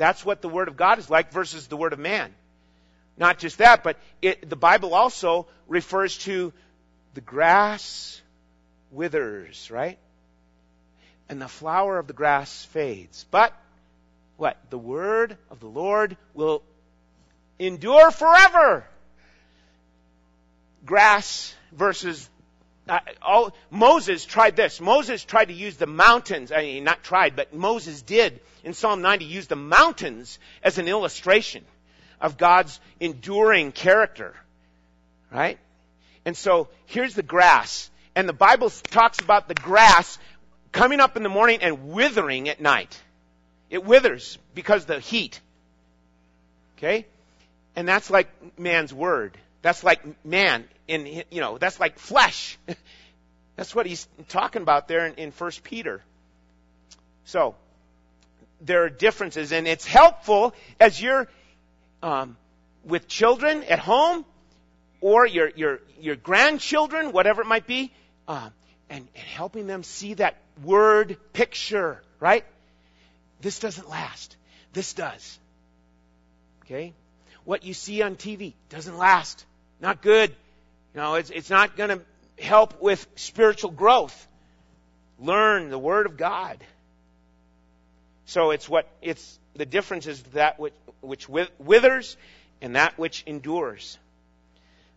That's 0.00 0.24
what 0.24 0.40
the 0.40 0.48
Word 0.48 0.68
of 0.68 0.76
God 0.76 0.98
is 0.98 1.10
like 1.10 1.30
versus 1.30 1.66
the 1.66 1.76
Word 1.76 1.92
of 1.92 1.98
man. 1.98 2.34
Not 3.18 3.38
just 3.38 3.58
that, 3.58 3.84
but 3.84 3.98
it, 4.22 4.48
the 4.48 4.56
Bible 4.56 4.94
also 4.94 5.46
refers 5.68 6.16
to 6.18 6.54
the 7.12 7.20
grass 7.20 8.22
withers, 8.90 9.70
right? 9.70 9.98
and 11.30 11.40
the 11.40 11.48
flower 11.48 11.96
of 11.96 12.08
the 12.08 12.12
grass 12.12 12.64
fades. 12.72 13.24
But 13.30 13.54
what? 14.36 14.58
The 14.68 14.78
word 14.78 15.38
of 15.48 15.60
the 15.60 15.68
Lord 15.68 16.16
will 16.34 16.62
endure 17.58 18.10
forever. 18.10 18.84
Grass 20.84 21.54
versus 21.70 22.28
uh, 22.90 23.00
all, 23.22 23.54
Moses 23.70 24.24
tried 24.24 24.56
this. 24.56 24.80
Moses 24.80 25.24
tried 25.24 25.46
to 25.46 25.54
use 25.54 25.76
the 25.76 25.86
mountains. 25.86 26.50
I 26.50 26.62
mean, 26.62 26.84
not 26.84 27.02
tried, 27.02 27.36
but 27.36 27.54
Moses 27.54 28.02
did 28.02 28.40
in 28.64 28.74
Psalm 28.74 29.00
90 29.00 29.24
use 29.24 29.46
the 29.46 29.56
mountains 29.56 30.38
as 30.62 30.78
an 30.78 30.88
illustration 30.88 31.64
of 32.20 32.36
God's 32.36 32.80
enduring 32.98 33.72
character. 33.72 34.34
Right? 35.32 35.58
And 36.24 36.36
so 36.36 36.68
here's 36.86 37.14
the 37.14 37.22
grass. 37.22 37.90
And 38.16 38.28
the 38.28 38.34
Bible 38.34 38.70
talks 38.70 39.20
about 39.20 39.46
the 39.46 39.54
grass 39.54 40.18
coming 40.72 41.00
up 41.00 41.16
in 41.16 41.22
the 41.22 41.28
morning 41.28 41.60
and 41.62 41.92
withering 41.92 42.48
at 42.48 42.60
night. 42.60 43.00
It 43.70 43.84
withers 43.84 44.36
because 44.54 44.84
the 44.84 44.98
heat. 44.98 45.40
Okay? 46.76 47.06
And 47.76 47.86
that's 47.86 48.10
like 48.10 48.28
man's 48.58 48.92
word. 48.92 49.38
That's 49.62 49.84
like 49.84 50.24
man 50.24 50.64
in, 50.88 51.06
you 51.30 51.40
know, 51.40 51.58
that's 51.58 51.78
like 51.78 51.98
flesh. 51.98 52.58
that's 53.56 53.74
what 53.74 53.86
he's 53.86 54.08
talking 54.28 54.62
about 54.62 54.88
there 54.88 55.06
in, 55.06 55.14
in 55.14 55.30
1 55.30 55.50
Peter. 55.62 56.02
So, 57.24 57.54
there 58.62 58.84
are 58.84 58.90
differences 58.90 59.52
and 59.52 59.66
it's 59.66 59.86
helpful 59.86 60.54
as 60.78 61.00
you're, 61.00 61.28
um, 62.02 62.36
with 62.84 63.08
children 63.08 63.62
at 63.64 63.78
home 63.78 64.24
or 65.00 65.26
your, 65.26 65.50
your, 65.54 65.80
your 66.00 66.16
grandchildren, 66.16 67.12
whatever 67.12 67.42
it 67.42 67.46
might 67.46 67.66
be, 67.66 67.92
uh, 68.28 68.50
and, 68.88 69.06
and 69.14 69.24
helping 69.26 69.66
them 69.66 69.82
see 69.82 70.14
that 70.14 70.36
word 70.62 71.16
picture, 71.32 72.02
right? 72.18 72.44
This 73.40 73.58
doesn't 73.58 73.88
last. 73.88 74.36
This 74.72 74.92
does. 74.94 75.38
Okay? 76.64 76.92
What 77.44 77.64
you 77.64 77.74
see 77.74 78.02
on 78.02 78.16
TV 78.16 78.54
doesn't 78.68 78.96
last. 78.96 79.44
Not 79.80 80.02
good. 80.02 80.30
You 80.94 81.00
know, 81.00 81.14
it's, 81.14 81.30
it's 81.30 81.50
not 81.50 81.76
going 81.76 81.90
to 81.90 82.00
help 82.42 82.80
with 82.80 83.06
spiritual 83.16 83.70
growth. 83.70 84.26
Learn 85.18 85.70
the 85.70 85.78
Word 85.78 86.06
of 86.06 86.16
God. 86.16 86.58
So 88.26 88.50
it's 88.50 88.68
what, 88.68 88.88
it's, 89.02 89.38
the 89.54 89.66
difference 89.66 90.06
is 90.06 90.22
that 90.34 90.58
which, 90.58 90.74
which 91.00 91.28
withers 91.28 92.16
and 92.60 92.76
that 92.76 92.98
which 92.98 93.24
endures. 93.26 93.98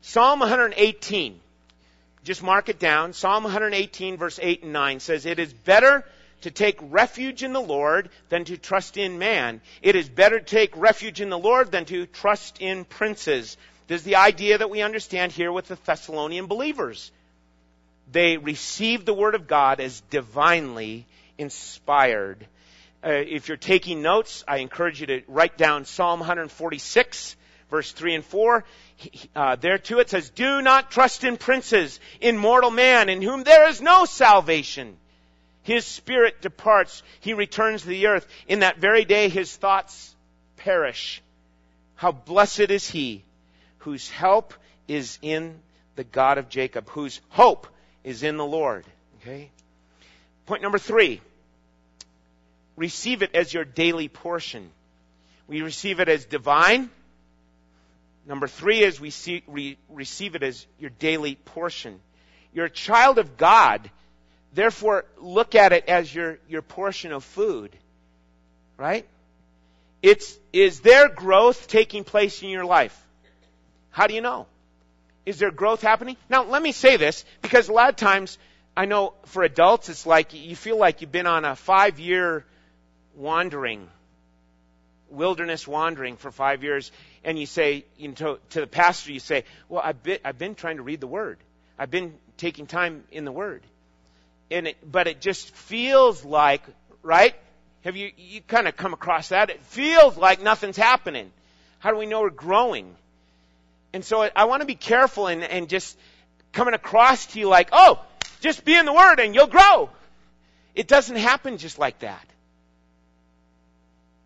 Psalm 0.02 0.40
118 0.40 1.40
just 2.24 2.42
mark 2.42 2.70
it 2.70 2.80
down. 2.80 3.14
Psalm 3.14 3.44
118 3.44 4.18
verse 4.18 4.40
8 4.42 4.64
and 4.64 4.74
9 4.74 5.00
says, 5.00 5.26
It 5.26 5.40
is 5.40 5.52
better 5.52 6.06
to 6.42 6.52
take 6.52 6.78
refuge 6.82 7.44
in 7.44 7.54
the 7.54 7.62
Lord 7.62 8.10
than 8.30 8.46
to 8.46 8.58
trust 8.58 8.98
in 8.98 9.20
man. 9.20 9.62
It 9.82 9.96
is 9.96 10.10
better 10.10 10.40
to 10.40 10.46
take 10.46 10.76
refuge 10.78 11.22
in 11.22 11.30
the 11.30 11.38
Lord 11.38 11.72
than 11.72 11.86
to 11.86 12.06
trust 12.06 12.62
in 12.62 12.86
princes. 12.86 13.58
There's 13.88 14.04
the 14.04 14.16
idea 14.18 14.58
that 14.58 14.70
we 14.70 14.82
understand 14.82 15.32
here 15.32 15.52
with 15.52 15.68
the 15.68 15.78
Thessalonian 15.86 16.48
believers. 16.48 17.12
They 18.12 18.38
received 18.38 19.06
the 19.06 19.14
Word 19.14 19.36
of 19.36 19.48
God 19.48 19.80
as 19.80 20.02
divinely 20.10 21.06
inspired. 21.38 22.46
Uh, 23.04 23.10
if 23.10 23.48
you're 23.48 23.58
taking 23.58 24.02
notes, 24.02 24.44
I 24.48 24.58
encourage 24.58 25.02
you 25.02 25.08
to 25.08 25.22
write 25.28 25.58
down 25.58 25.86
Psalm 25.86 26.20
146 26.20 27.36
verse 27.74 27.92
3 27.92 28.14
and 28.14 28.26
4. 28.26 28.64
Uh, 29.36 29.56
there 29.56 29.80
too 29.80 29.98
it 29.98 30.08
says, 30.08 30.30
Do 30.30 30.62
not 30.62 30.92
trust 30.92 31.24
in 31.24 31.38
princes, 31.38 32.00
in 32.22 32.38
mortal 32.38 32.70
man, 32.70 33.10
in 33.10 33.24
whom 33.24 33.44
there 33.44 33.68
is 33.68 33.82
no 33.82 34.06
salvation. 34.06 34.96
His 35.64 35.84
spirit 35.84 36.40
departs, 36.40 37.02
he 37.20 37.34
returns 37.34 37.82
to 37.82 37.88
the 37.88 38.06
earth. 38.08 38.28
In 38.48 38.60
that 38.60 38.78
very 38.78 39.06
day 39.06 39.28
his 39.28 39.56
thoughts 39.56 40.16
perish. 40.58 41.24
How 41.96 42.12
blessed 42.12 42.70
is 42.70 42.88
he 42.88 43.24
whose 43.84 44.10
help 44.10 44.54
is 44.88 45.20
in 45.22 45.60
the 45.96 46.04
God 46.04 46.38
of 46.38 46.50
Jacob, 46.50 46.90
whose 46.90 47.22
hope 47.30 47.68
is 48.04 48.24
in 48.24 48.38
the 48.38 48.46
Lord. 48.46 48.86
Okay? 49.22 49.50
Point 50.46 50.62
number 50.62 50.80
three. 50.80 51.22
Receive 52.76 53.22
it 53.22 53.36
as 53.36 53.54
your 53.54 53.66
daily 53.66 54.08
portion. 54.08 54.70
We 55.48 55.62
receive 55.62 56.00
it 56.00 56.10
as 56.10 56.26
divine 56.26 56.90
Number 58.26 58.48
three 58.48 58.82
is 58.84 59.02
we, 59.02 59.10
see, 59.10 59.44
we 59.48 59.78
receive 59.90 60.36
it 60.36 60.44
as 60.44 60.66
your 60.80 60.92
daily 60.92 61.36
portion. 61.36 62.00
You're 62.54 62.66
a 62.66 62.70
child 62.70 63.18
of 63.18 63.38
God. 63.38 63.90
Therefore, 64.54 65.06
look 65.20 65.56
at 65.56 65.74
it 65.74 65.86
as 65.90 66.14
your, 66.14 66.40
your 66.48 66.62
portion 66.62 67.12
of 67.12 67.24
food. 67.24 67.76
Right? 68.78 69.06
It's, 70.02 70.38
is 70.52 70.80
there 70.82 71.10
growth 71.10 71.68
taking 71.68 72.04
place 72.04 72.42
in 72.42 72.50
your 72.50 72.66
life? 72.66 72.98
How 73.94 74.08
do 74.08 74.14
you 74.14 74.22
know? 74.22 74.48
Is 75.26 75.40
there 75.40 75.52
growth 75.52 75.82
happening? 75.82 76.18
Now, 76.28 76.44
let 76.44 76.62
me 76.62 76.74
say 76.74 76.98
this, 76.98 77.24
because 77.42 77.70
a 77.70 77.74
lot 77.74 77.90
of 77.90 77.96
times, 77.96 78.38
I 78.76 78.86
know 78.86 79.14
for 79.28 79.44
adults, 79.44 79.88
it's 79.88 80.06
like 80.06 80.34
you 80.34 80.56
feel 80.56 80.78
like 80.78 81.00
you've 81.00 81.12
been 81.12 81.28
on 81.28 81.46
a 81.46 81.56
five 81.56 82.00
year 82.00 82.46
wandering 83.16 83.88
wilderness 85.14 85.68
wandering 85.68 86.18
for 86.18 86.32
five 86.32 86.64
years, 86.64 86.92
and 87.24 87.38
you 87.38 87.46
say 87.46 87.86
you 87.98 88.10
know, 88.10 88.14
to, 88.16 88.40
to 88.50 88.62
the 88.62 88.68
pastor, 88.68 89.12
you 89.12 89.20
say, 89.20 89.46
"Well, 89.70 89.82
I've 89.84 90.02
been 90.02 90.18
I've 90.26 90.40
been 90.40 90.56
trying 90.56 90.78
to 90.78 90.84
read 90.84 91.00
the 91.00 91.08
Word. 91.08 91.38
I've 91.78 91.92
been 91.92 92.16
taking 92.38 92.66
time 92.66 93.04
in 93.12 93.26
the 93.26 93.32
Word." 93.32 93.62
And 94.50 94.68
it, 94.68 94.92
but 94.92 95.08
it 95.08 95.22
just 95.22 95.52
feels 95.52 96.26
like, 96.26 96.64
right? 97.04 97.36
Have 97.84 97.96
you 97.96 98.12
you 98.18 98.42
kind 98.42 98.68
of 98.68 98.76
come 98.76 98.94
across 98.94 99.30
that? 99.30 99.52
It 99.52 99.62
feels 99.64 100.18
like 100.18 100.42
nothing's 100.42 100.78
happening. 100.78 101.32
How 101.78 101.92
do 101.92 101.98
we 101.98 102.08
know 102.08 102.22
we're 102.22 102.32
growing? 102.32 102.96
And 103.94 104.04
so 104.04 104.28
I 104.36 104.46
want 104.46 104.62
to 104.62 104.66
be 104.66 104.76
careful 104.76 105.28
and, 105.28 105.44
and 105.44 105.70
just 105.70 105.98
coming 106.52 106.74
across 106.74 107.28
to 107.28 107.40
you 107.40 107.48
like, 107.48 107.70
oh, 107.72 108.04
just 108.42 108.66
be 108.66 108.76
in 108.76 108.86
the 108.86 108.94
Word 108.94 109.20
and 109.20 109.36
you'll 109.36 109.48
grow. 109.48 109.90
It 110.76 110.88
doesn't 110.88 111.18
happen 111.18 111.58
just 111.58 111.78
like 111.78 112.00
that 112.00 112.26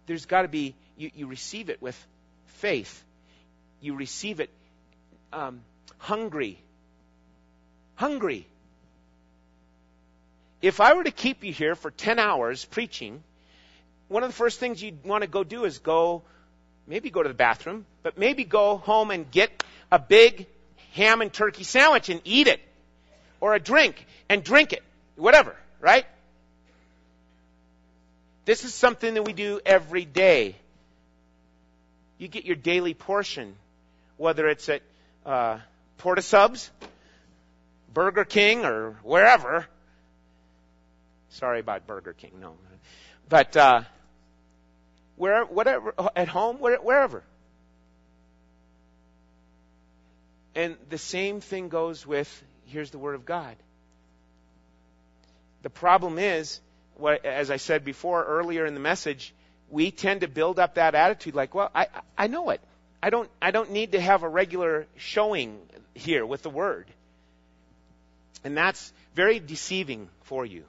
there's 0.07 0.25
got 0.25 0.41
to 0.41 0.47
be, 0.47 0.73
you, 0.97 1.11
you 1.13 1.27
receive 1.27 1.69
it 1.69 1.81
with 1.81 2.07
faith. 2.47 3.03
You 3.81 3.95
receive 3.95 4.39
it 4.39 4.49
um, 5.31 5.61
hungry. 5.99 6.57
Hungry. 7.95 8.47
if 10.61 10.79
I 10.81 10.93
were 10.93 11.03
to 11.03 11.11
keep 11.11 11.43
you 11.43 11.53
here 11.53 11.75
for 11.75 11.91
10 11.91 12.19
hours 12.19 12.65
preaching, 12.65 13.21
one 14.07 14.23
of 14.23 14.29
the 14.29 14.35
first 14.35 14.59
things 14.59 14.81
you'd 14.81 15.03
want 15.03 15.23
to 15.23 15.27
go 15.27 15.43
do 15.43 15.65
is 15.65 15.79
go, 15.79 16.23
maybe 16.87 17.09
go 17.09 17.21
to 17.21 17.27
the 17.27 17.35
bathroom, 17.35 17.85
but 18.01 18.17
maybe 18.17 18.43
go 18.43 18.77
home 18.77 19.11
and 19.11 19.29
get 19.29 19.63
a 19.91 19.99
big 19.99 20.47
ham 20.93 21.21
and 21.21 21.31
turkey 21.31 21.63
sandwich 21.63 22.09
and 22.09 22.21
eat 22.23 22.47
it. 22.47 22.61
Or 23.39 23.53
a 23.53 23.59
drink 23.59 24.05
and 24.29 24.43
drink 24.43 24.73
it. 24.73 24.83
Whatever, 25.15 25.55
right? 25.79 26.05
This 28.45 28.63
is 28.63 28.73
something 28.73 29.13
that 29.13 29.23
we 29.23 29.33
do 29.33 29.59
every 29.65 30.05
day. 30.05 30.55
You 32.17 32.27
get 32.27 32.45
your 32.45 32.55
daily 32.55 32.93
portion, 32.93 33.55
whether 34.15 34.47
it's 34.47 34.69
at 34.69 34.81
uh, 35.25 35.59
Port 35.97 36.17
of 36.17 36.23
Subs, 36.23 36.71
Burger 37.93 38.25
King, 38.25 38.65
or 38.65 38.97
wherever. 39.03 39.67
Sorry 41.29 41.59
about 41.59 41.85
Burger 41.85 42.13
King, 42.13 42.31
no. 42.39 42.55
But 43.29 43.55
uh, 43.57 43.81
where, 45.17 45.43
whatever, 45.43 45.93
at 46.15 46.27
home, 46.27 46.57
wherever. 46.57 47.23
And 50.55 50.77
the 50.89 50.97
same 50.97 51.41
thing 51.41 51.69
goes 51.69 52.07
with 52.07 52.43
here's 52.65 52.91
the 52.91 52.97
Word 52.97 53.15
of 53.15 53.25
God. 53.25 53.55
The 55.63 55.69
problem 55.69 56.17
is, 56.19 56.59
as 57.23 57.51
I 57.51 57.57
said 57.57 57.83
before 57.83 58.23
earlier 58.23 58.65
in 58.65 58.73
the 58.73 58.79
message, 58.79 59.33
we 59.69 59.91
tend 59.91 60.21
to 60.21 60.27
build 60.27 60.59
up 60.59 60.75
that 60.75 60.95
attitude 60.95 61.35
like, 61.35 61.53
well, 61.53 61.69
I, 61.75 61.87
I 62.17 62.27
know 62.27 62.51
it. 62.51 62.61
I 63.01 63.09
don't, 63.09 63.29
I 63.41 63.51
don't 63.51 63.71
need 63.71 63.91
to 63.91 64.01
have 64.01 64.23
a 64.23 64.29
regular 64.29 64.87
showing 64.95 65.59
here 65.93 66.25
with 66.25 66.41
the 66.41 66.49
Word. 66.49 66.87
And 68.43 68.55
that's 68.55 68.93
very 69.13 69.39
deceiving 69.39 70.09
for 70.23 70.45
you. 70.45 70.63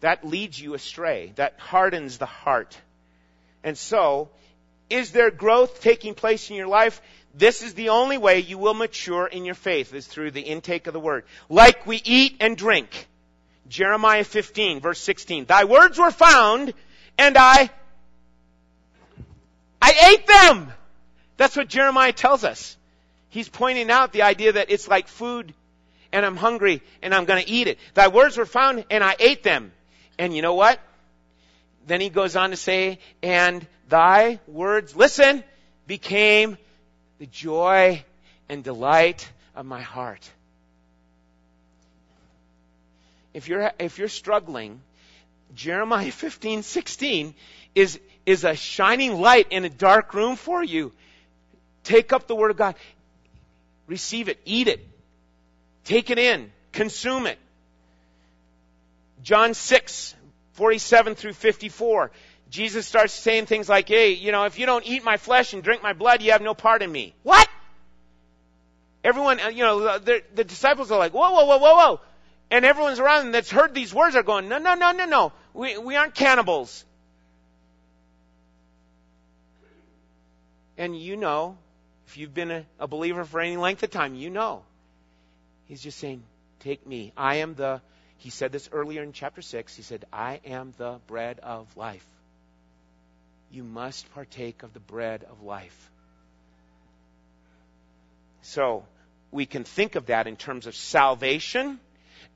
That 0.00 0.26
leads 0.26 0.60
you 0.60 0.74
astray. 0.74 1.32
That 1.36 1.58
hardens 1.58 2.18
the 2.18 2.26
heart. 2.26 2.76
And 3.64 3.76
so, 3.76 4.28
is 4.90 5.10
there 5.10 5.30
growth 5.30 5.80
taking 5.80 6.14
place 6.14 6.50
in 6.50 6.56
your 6.56 6.68
life? 6.68 7.00
This 7.34 7.62
is 7.62 7.74
the 7.74 7.88
only 7.88 8.18
way 8.18 8.38
you 8.38 8.58
will 8.58 8.74
mature 8.74 9.26
in 9.26 9.44
your 9.44 9.56
faith 9.56 9.92
is 9.92 10.06
through 10.06 10.30
the 10.30 10.42
intake 10.42 10.86
of 10.86 10.92
the 10.92 11.00
word. 11.00 11.24
Like 11.48 11.86
we 11.86 12.00
eat 12.04 12.36
and 12.38 12.56
drink. 12.56 13.08
Jeremiah 13.68 14.22
15 14.22 14.80
verse 14.80 15.00
16. 15.00 15.46
Thy 15.46 15.64
words 15.64 15.98
were 15.98 16.12
found 16.12 16.74
and 17.18 17.36
I, 17.36 17.70
I 19.82 20.12
ate 20.12 20.26
them. 20.26 20.72
That's 21.38 21.56
what 21.56 21.68
Jeremiah 21.68 22.12
tells 22.12 22.44
us. 22.44 22.76
He's 23.30 23.48
pointing 23.48 23.90
out 23.90 24.12
the 24.12 24.22
idea 24.22 24.52
that 24.52 24.70
it's 24.70 24.86
like 24.86 25.08
food 25.08 25.54
and 26.12 26.24
I'm 26.24 26.36
hungry 26.36 26.82
and 27.02 27.12
I'm 27.12 27.24
going 27.24 27.42
to 27.42 27.50
eat 27.50 27.66
it. 27.66 27.78
Thy 27.94 28.08
words 28.08 28.36
were 28.36 28.46
found 28.46 28.84
and 28.90 29.02
I 29.02 29.16
ate 29.18 29.42
them. 29.42 29.72
And 30.18 30.36
you 30.36 30.42
know 30.42 30.54
what? 30.54 30.78
Then 31.86 32.00
he 32.00 32.08
goes 32.08 32.36
on 32.36 32.50
to 32.50 32.56
say, 32.56 32.98
and 33.22 33.66
thy 33.88 34.40
words, 34.46 34.96
listen, 34.96 35.44
became 35.86 36.56
the 37.18 37.26
joy 37.26 38.02
and 38.48 38.64
delight 38.64 39.28
of 39.54 39.66
my 39.66 39.82
heart. 39.82 40.28
If 43.34 43.48
you're, 43.48 43.72
if 43.78 43.98
you're 43.98 44.08
struggling, 44.08 44.80
Jeremiah 45.54 46.10
15, 46.10 46.62
16 46.62 47.34
is, 47.74 47.98
is 48.24 48.44
a 48.44 48.54
shining 48.54 49.20
light 49.20 49.48
in 49.50 49.64
a 49.64 49.70
dark 49.70 50.14
room 50.14 50.36
for 50.36 50.62
you. 50.62 50.92
Take 51.82 52.12
up 52.12 52.26
the 52.26 52.34
Word 52.34 52.50
of 52.50 52.56
God. 52.56 52.76
Receive 53.86 54.28
it. 54.28 54.40
Eat 54.44 54.68
it. 54.68 54.86
Take 55.84 56.10
it 56.10 56.18
in. 56.18 56.50
Consume 56.72 57.26
it. 57.26 57.38
John 59.22 59.54
6, 59.54 60.14
47 60.54 61.14
through 61.14 61.34
54. 61.34 62.10
Jesus 62.50 62.86
starts 62.86 63.12
saying 63.12 63.46
things 63.46 63.68
like, 63.68 63.88
hey, 63.88 64.12
you 64.12 64.32
know, 64.32 64.44
if 64.44 64.58
you 64.58 64.66
don't 64.66 64.86
eat 64.86 65.04
my 65.04 65.16
flesh 65.16 65.52
and 65.52 65.62
drink 65.62 65.82
my 65.82 65.92
blood, 65.92 66.22
you 66.22 66.32
have 66.32 66.42
no 66.42 66.54
part 66.54 66.82
in 66.82 66.90
me. 66.90 67.14
What? 67.22 67.48
Everyone, 69.02 69.40
uh, 69.40 69.48
you 69.48 69.64
know, 69.64 69.98
the, 69.98 70.22
the 70.34 70.44
disciples 70.44 70.90
are 70.90 70.98
like, 70.98 71.12
whoa, 71.12 71.32
whoa, 71.32 71.44
whoa, 71.46 71.58
whoa, 71.58 71.74
whoa. 71.74 72.00
And 72.50 72.64
everyone's 72.64 73.00
around 73.00 73.24
them 73.24 73.32
that's 73.32 73.50
heard 73.50 73.74
these 73.74 73.92
words 73.92 74.16
are 74.16 74.22
going, 74.22 74.48
no, 74.48 74.58
no, 74.58 74.74
no, 74.74 74.92
no, 74.92 75.04
no. 75.04 75.32
We, 75.52 75.76
we 75.78 75.96
aren't 75.96 76.14
cannibals. 76.14 76.84
And 80.78 80.96
you 80.98 81.16
know, 81.16 81.58
if 82.06 82.16
you've 82.16 82.34
been 82.34 82.50
a, 82.50 82.66
a 82.78 82.86
believer 82.86 83.24
for 83.24 83.40
any 83.40 83.56
length 83.56 83.82
of 83.82 83.90
time, 83.90 84.14
you 84.14 84.30
know. 84.30 84.62
He's 85.66 85.82
just 85.82 85.98
saying, 85.98 86.22
take 86.60 86.86
me. 86.86 87.12
I 87.16 87.36
am 87.36 87.54
the, 87.54 87.80
he 88.18 88.30
said 88.30 88.52
this 88.52 88.68
earlier 88.72 89.02
in 89.02 89.12
chapter 89.12 89.42
6. 89.42 89.76
He 89.76 89.82
said, 89.82 90.04
I 90.12 90.40
am 90.44 90.72
the 90.78 90.98
bread 91.06 91.40
of 91.40 91.76
life 91.76 92.06
you 93.54 93.62
must 93.62 94.12
partake 94.12 94.62
of 94.62 94.74
the 94.74 94.80
bread 94.80 95.24
of 95.30 95.42
life. 95.42 95.90
So, 98.42 98.84
we 99.30 99.46
can 99.46 99.64
think 99.64 99.94
of 99.94 100.06
that 100.06 100.26
in 100.26 100.36
terms 100.36 100.66
of 100.66 100.74
salvation, 100.74 101.78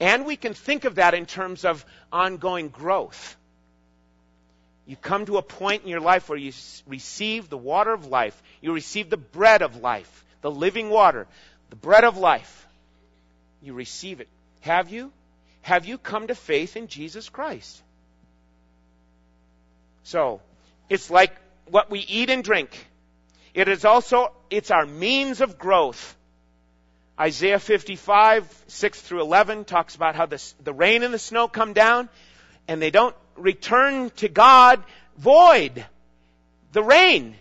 and 0.01 0.25
we 0.25 0.37
can 0.37 0.55
think 0.55 0.85
of 0.85 0.95
that 0.95 1.15
in 1.15 1.27
terms 1.27 1.65
of 1.65 1.85
ongoing 2.13 2.69
growth. 2.69 3.37
You 4.87 4.97
come 4.97 5.27
to 5.27 5.37
a 5.37 5.43
point 5.43 5.83
in 5.83 5.89
your 5.89 6.01
life 6.01 6.29
where 6.29 6.39
you 6.39 6.53
receive 6.87 7.49
the 7.49 7.59
water 7.59 7.93
of 7.93 8.07
life, 8.07 8.41
you 8.63 8.73
receive 8.73 9.11
the 9.11 9.17
bread 9.17 9.61
of 9.61 9.77
life, 9.77 10.25
the 10.41 10.51
living 10.51 10.89
water, 10.89 11.27
the 11.71 11.77
bread 11.77 12.05
of 12.05 12.17
life. 12.17 12.67
You 13.61 13.75
receive 13.75 14.21
it. 14.21 14.29
Have 14.61 14.91
you? 14.91 15.13
Have 15.63 15.87
you 15.87 15.99
come 15.99 16.29
to 16.29 16.35
faith 16.35 16.77
in 16.77 16.87
Jesus 16.89 17.29
Christ? 17.29 17.83
So, 20.05 20.41
it's 20.89 21.11
like 21.11 21.33
what 21.67 21.91
we 21.91 22.01
eat 22.01 22.31
and 22.31 22.43
drink. 22.43 22.71
It 23.55 23.69
is 23.69 23.85
also, 23.85 24.33
it's 24.51 24.71
our 24.71 24.87
means 24.87 25.41
of 25.41 25.59
growth. 25.59 26.17
Isaiah 27.21 27.59
55, 27.59 28.65
6 28.69 29.01
through 29.01 29.21
11 29.23 29.65
talks 29.65 29.97
about 29.97 30.15
how 30.15 30.27
the, 30.27 30.43
the 30.63 30.73
rain 30.73 31.03
and 31.03 31.13
the 31.13 31.19
snow 31.19 31.49
come 31.49 31.73
down 31.73 32.09
and 32.69 32.81
they 32.81 32.91
don't 32.91 33.17
return 33.37 34.11
to 34.17 34.29
God 34.29 34.83
void. 35.17 35.85
The 36.73 36.83
rain. 36.83 37.35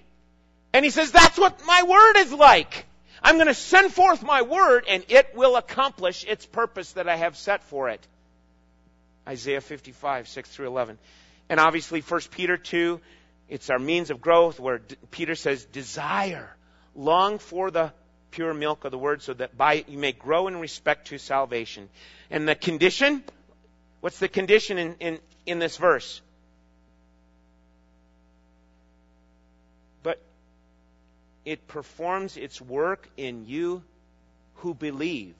And 0.74 0.84
he 0.84 0.90
says, 0.90 1.12
that's 1.12 1.38
what 1.38 1.64
my 1.66 1.84
word 1.84 2.18
is 2.18 2.34
like. 2.34 2.87
I'm 3.28 3.36
going 3.36 3.48
to 3.48 3.54
send 3.54 3.92
forth 3.92 4.24
my 4.24 4.42
word 4.44 4.86
and 4.88 5.04
it 5.10 5.36
will 5.36 5.58
accomplish 5.58 6.24
its 6.24 6.46
purpose 6.46 6.94
that 6.94 7.10
I 7.10 7.18
have 7.18 7.36
set 7.36 7.62
for 7.66 7.90
it. 7.90 8.00
Isaiah 9.28 9.60
55, 9.60 10.30
6 10.30 10.50
through 10.50 10.68
11. 10.68 10.98
And 11.50 11.60
obviously 11.60 12.00
1 12.00 12.22
Peter 12.32 12.56
2, 12.56 13.02
it's 13.50 13.70
our 13.70 13.80
means 13.80 14.12
of 14.12 14.22
growth 14.22 14.62
where 14.62 14.80
Peter 15.12 15.36
says, 15.36 15.66
desire, 15.66 16.56
long 16.96 17.38
for 17.38 17.70
the 17.70 17.92
pure 18.32 18.54
milk 18.54 18.86
of 18.86 18.92
the 18.92 18.98
word 18.98 19.22
so 19.22 19.34
that 19.34 19.58
by 19.58 19.74
it 19.74 19.90
you 19.90 19.98
may 19.98 20.14
grow 20.14 20.48
in 20.48 20.62
respect 20.62 21.08
to 21.08 21.18
salvation. 21.18 21.90
And 22.32 22.48
the 22.48 22.56
condition, 22.56 23.26
what's 24.00 24.20
the 24.20 24.30
condition 24.30 24.78
in, 24.78 24.96
in, 25.02 25.20
in 25.46 25.60
this 25.60 25.76
verse? 25.76 26.22
It 31.48 31.66
performs 31.66 32.36
its 32.36 32.60
work 32.60 33.08
in 33.16 33.46
you 33.46 33.82
who 34.56 34.74
believe. 34.74 35.34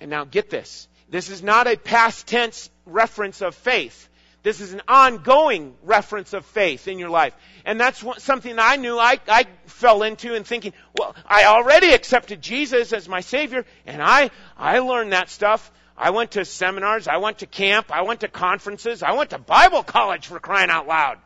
And 0.00 0.10
now 0.10 0.24
get 0.24 0.48
this. 0.48 0.86
This 1.10 1.28
is 1.28 1.42
not 1.42 1.66
a 1.66 1.76
past 1.76 2.28
tense 2.28 2.70
reference 2.86 3.42
of 3.42 3.56
faith. 3.56 4.08
This 4.44 4.60
is 4.60 4.74
an 4.74 4.82
ongoing 4.86 5.74
reference 5.82 6.34
of 6.34 6.46
faith 6.46 6.86
in 6.86 7.00
your 7.00 7.10
life. 7.10 7.34
And 7.64 7.80
that's 7.80 8.04
something 8.22 8.60
I 8.60 8.76
knew 8.76 8.96
I, 8.96 9.18
I 9.26 9.46
fell 9.66 10.04
into 10.04 10.36
and 10.36 10.46
thinking, 10.46 10.72
well, 10.96 11.16
I 11.26 11.46
already 11.46 11.92
accepted 11.92 12.40
Jesus 12.40 12.92
as 12.92 13.08
my 13.08 13.22
Savior, 13.22 13.64
and 13.86 14.00
I, 14.00 14.30
I 14.56 14.78
learned 14.78 15.12
that 15.12 15.30
stuff. 15.30 15.72
I 15.96 16.10
went 16.10 16.30
to 16.32 16.44
seminars, 16.44 17.08
I 17.08 17.16
went 17.16 17.38
to 17.38 17.46
camp, 17.46 17.90
I 17.90 18.02
went 18.02 18.20
to 18.20 18.28
conferences, 18.28 19.02
I 19.02 19.14
went 19.14 19.30
to 19.30 19.38
Bible 19.38 19.82
college 19.82 20.28
for 20.28 20.38
crying 20.38 20.70
out 20.70 20.86
loud. 20.86 21.18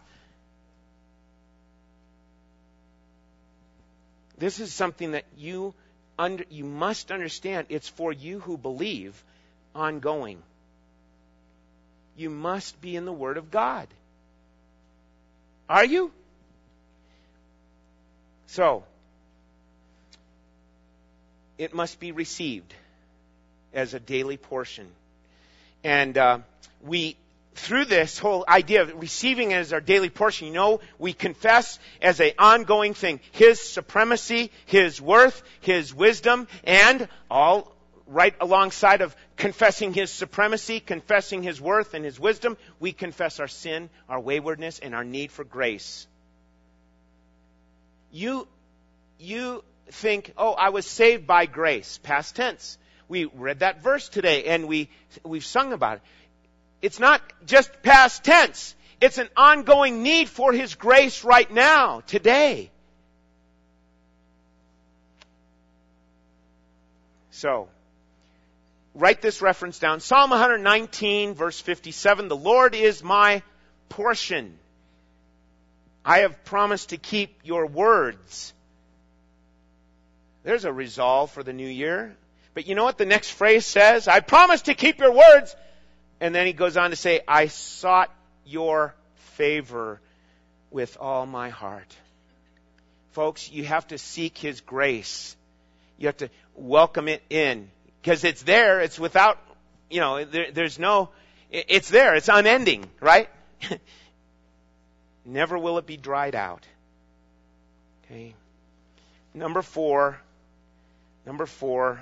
This 4.42 4.58
is 4.58 4.72
something 4.72 5.12
that 5.12 5.24
you 5.38 5.72
under, 6.18 6.44
you 6.50 6.64
must 6.64 7.12
understand. 7.12 7.68
It's 7.68 7.88
for 7.88 8.12
you 8.12 8.40
who 8.40 8.58
believe 8.58 9.22
ongoing 9.72 10.42
you 12.16 12.28
must 12.28 12.80
be 12.80 12.96
in 12.96 13.04
the 13.04 13.12
Word 13.12 13.36
of 13.36 13.52
God. 13.52 13.86
Are 15.68 15.84
you? 15.84 16.10
So, 18.48 18.82
it 21.56 21.72
must 21.72 22.00
be 22.00 22.10
received 22.10 22.74
as 23.72 23.94
a 23.94 24.00
daily 24.00 24.36
portion. 24.36 24.88
And 25.84 26.18
uh, 26.18 26.38
we, 26.82 27.16
through 27.54 27.84
this 27.84 28.18
whole 28.18 28.44
idea 28.48 28.82
of 28.82 29.00
receiving 29.00 29.50
it 29.50 29.56
as 29.56 29.72
our 29.72 29.80
daily 29.80 30.10
portion, 30.10 30.48
you 30.48 30.54
know, 30.54 30.80
we 30.98 31.12
confess 31.12 31.78
as 32.00 32.20
an 32.20 32.32
ongoing 32.38 32.94
thing 32.94 33.20
His 33.32 33.60
supremacy, 33.60 34.50
His 34.66 35.00
worth, 35.00 35.42
His 35.60 35.94
wisdom, 35.94 36.48
and 36.64 37.08
all 37.30 37.74
right 38.06 38.34
alongside 38.40 39.00
of 39.00 39.14
confessing 39.36 39.92
His 39.92 40.10
supremacy, 40.10 40.80
confessing 40.80 41.42
His 41.42 41.60
worth 41.60 41.94
and 41.94 42.04
His 42.04 42.18
wisdom, 42.18 42.56
we 42.80 42.92
confess 42.92 43.40
our 43.40 43.48
sin, 43.48 43.90
our 44.08 44.20
waywardness, 44.20 44.78
and 44.78 44.94
our 44.94 45.04
need 45.04 45.30
for 45.30 45.44
grace. 45.44 46.06
You, 48.10 48.46
you 49.18 49.64
think, 49.90 50.32
oh, 50.36 50.52
I 50.52 50.70
was 50.70 50.86
saved 50.86 51.26
by 51.26 51.46
grace, 51.46 51.98
past 52.02 52.36
tense. 52.36 52.78
We 53.08 53.26
read 53.26 53.60
that 53.60 53.82
verse 53.82 54.08
today 54.08 54.44
and 54.44 54.68
we, 54.68 54.88
we've 55.22 55.44
sung 55.44 55.72
about 55.72 55.96
it. 55.96 56.02
It's 56.82 56.98
not 56.98 57.22
just 57.46 57.82
past 57.82 58.24
tense. 58.24 58.74
It's 59.00 59.18
an 59.18 59.28
ongoing 59.36 60.02
need 60.02 60.28
for 60.28 60.52
His 60.52 60.74
grace 60.74 61.24
right 61.24 61.50
now, 61.50 62.00
today. 62.00 62.70
So, 67.30 67.68
write 68.94 69.22
this 69.22 69.40
reference 69.40 69.78
down. 69.78 70.00
Psalm 70.00 70.30
119 70.30 71.34
verse 71.34 71.60
57, 71.60 72.28
the 72.28 72.36
Lord 72.36 72.74
is 72.74 73.02
my 73.02 73.42
portion. 73.88 74.58
I 76.04 76.20
have 76.20 76.44
promised 76.44 76.90
to 76.90 76.98
keep 76.98 77.40
your 77.44 77.66
words. 77.66 78.52
There's 80.44 80.64
a 80.64 80.72
resolve 80.72 81.30
for 81.30 81.42
the 81.42 81.52
new 81.52 81.66
year. 81.66 82.16
But 82.54 82.66
you 82.66 82.74
know 82.74 82.84
what 82.84 82.98
the 82.98 83.06
next 83.06 83.30
phrase 83.30 83.64
says? 83.64 84.08
I 84.08 84.20
promise 84.20 84.62
to 84.62 84.74
keep 84.74 85.00
your 85.00 85.12
words. 85.12 85.56
And 86.22 86.32
then 86.32 86.46
he 86.46 86.52
goes 86.52 86.76
on 86.76 86.90
to 86.90 86.96
say, 86.96 87.22
I 87.26 87.48
sought 87.48 88.08
your 88.46 88.94
favor 89.34 90.00
with 90.70 90.96
all 91.00 91.26
my 91.26 91.48
heart. 91.48 91.96
Folks, 93.10 93.50
you 93.50 93.64
have 93.64 93.88
to 93.88 93.98
seek 93.98 94.38
his 94.38 94.60
grace. 94.60 95.36
You 95.98 96.06
have 96.06 96.18
to 96.18 96.30
welcome 96.54 97.08
it 97.08 97.24
in. 97.28 97.68
Because 98.00 98.22
it's 98.22 98.44
there, 98.44 98.80
it's 98.80 99.00
without, 99.00 99.36
you 99.90 99.98
know, 99.98 100.24
there, 100.24 100.52
there's 100.52 100.78
no, 100.78 101.08
it's 101.50 101.88
there, 101.88 102.14
it's 102.14 102.28
unending, 102.28 102.88
right? 103.00 103.28
Never 105.24 105.58
will 105.58 105.78
it 105.78 105.86
be 105.86 105.96
dried 105.96 106.36
out. 106.36 106.64
Okay. 108.04 108.36
Number 109.34 109.60
four, 109.60 110.20
number 111.26 111.46
four, 111.46 112.00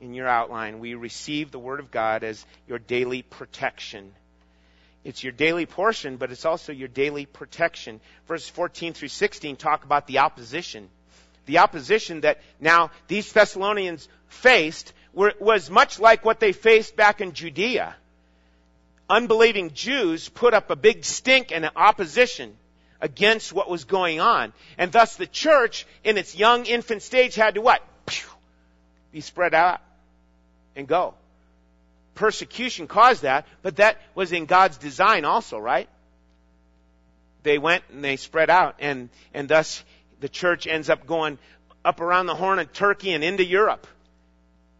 in 0.00 0.14
your 0.14 0.28
outline, 0.28 0.80
we 0.80 0.94
receive 0.94 1.50
the 1.50 1.58
Word 1.58 1.80
of 1.80 1.90
God 1.90 2.24
as 2.24 2.44
your 2.66 2.78
daily 2.78 3.22
protection. 3.22 4.12
It's 5.04 5.22
your 5.22 5.32
daily 5.32 5.66
portion, 5.66 6.16
but 6.16 6.30
it's 6.30 6.44
also 6.44 6.72
your 6.72 6.88
daily 6.88 7.26
protection. 7.26 8.00
Verses 8.26 8.48
14 8.48 8.92
through 8.92 9.08
16 9.08 9.56
talk 9.56 9.84
about 9.84 10.06
the 10.06 10.18
opposition. 10.18 10.88
The 11.46 11.58
opposition 11.58 12.22
that 12.22 12.40
now 12.60 12.90
these 13.08 13.32
Thessalonians 13.32 14.08
faced 14.28 14.92
were, 15.12 15.34
was 15.40 15.70
much 15.70 15.98
like 15.98 16.24
what 16.24 16.40
they 16.40 16.52
faced 16.52 16.96
back 16.96 17.20
in 17.20 17.32
Judea 17.32 17.94
unbelieving 19.10 19.72
Jews 19.72 20.28
put 20.28 20.54
up 20.54 20.70
a 20.70 20.76
big 20.76 21.04
stink 21.04 21.50
and 21.50 21.68
opposition 21.74 22.56
against 23.00 23.52
what 23.52 23.68
was 23.68 23.84
going 23.84 24.20
on. 24.20 24.52
And 24.78 24.92
thus 24.92 25.16
the 25.16 25.26
church 25.26 25.84
in 26.04 26.16
its 26.16 26.36
young 26.36 26.64
infant 26.64 27.02
stage 27.02 27.34
had 27.34 27.56
to 27.56 27.60
what? 27.60 27.82
Be 29.12 29.20
spread 29.20 29.52
out 29.52 29.80
and 30.76 30.86
go. 30.86 31.14
Persecution 32.14 32.86
caused 32.86 33.22
that, 33.22 33.46
but 33.62 33.76
that 33.76 33.98
was 34.14 34.32
in 34.32 34.46
God's 34.46 34.76
design 34.76 35.24
also, 35.24 35.58
right? 35.58 35.88
They 37.42 37.58
went 37.58 37.84
and 37.90 38.04
they 38.04 38.16
spread 38.16 38.50
out 38.50 38.76
and, 38.80 39.08
and 39.32 39.48
thus 39.48 39.82
the 40.20 40.28
church 40.28 40.66
ends 40.66 40.90
up 40.90 41.06
going 41.06 41.38
up 41.84 42.00
around 42.00 42.26
the 42.26 42.34
Horn 42.34 42.58
of 42.58 42.72
Turkey 42.72 43.12
and 43.12 43.24
into 43.24 43.44
Europe. 43.44 43.86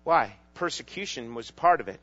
Why? 0.04 0.34
Persecution 0.54 1.34
was 1.34 1.50
part 1.50 1.80
of 1.80 1.88
it. 1.88 2.00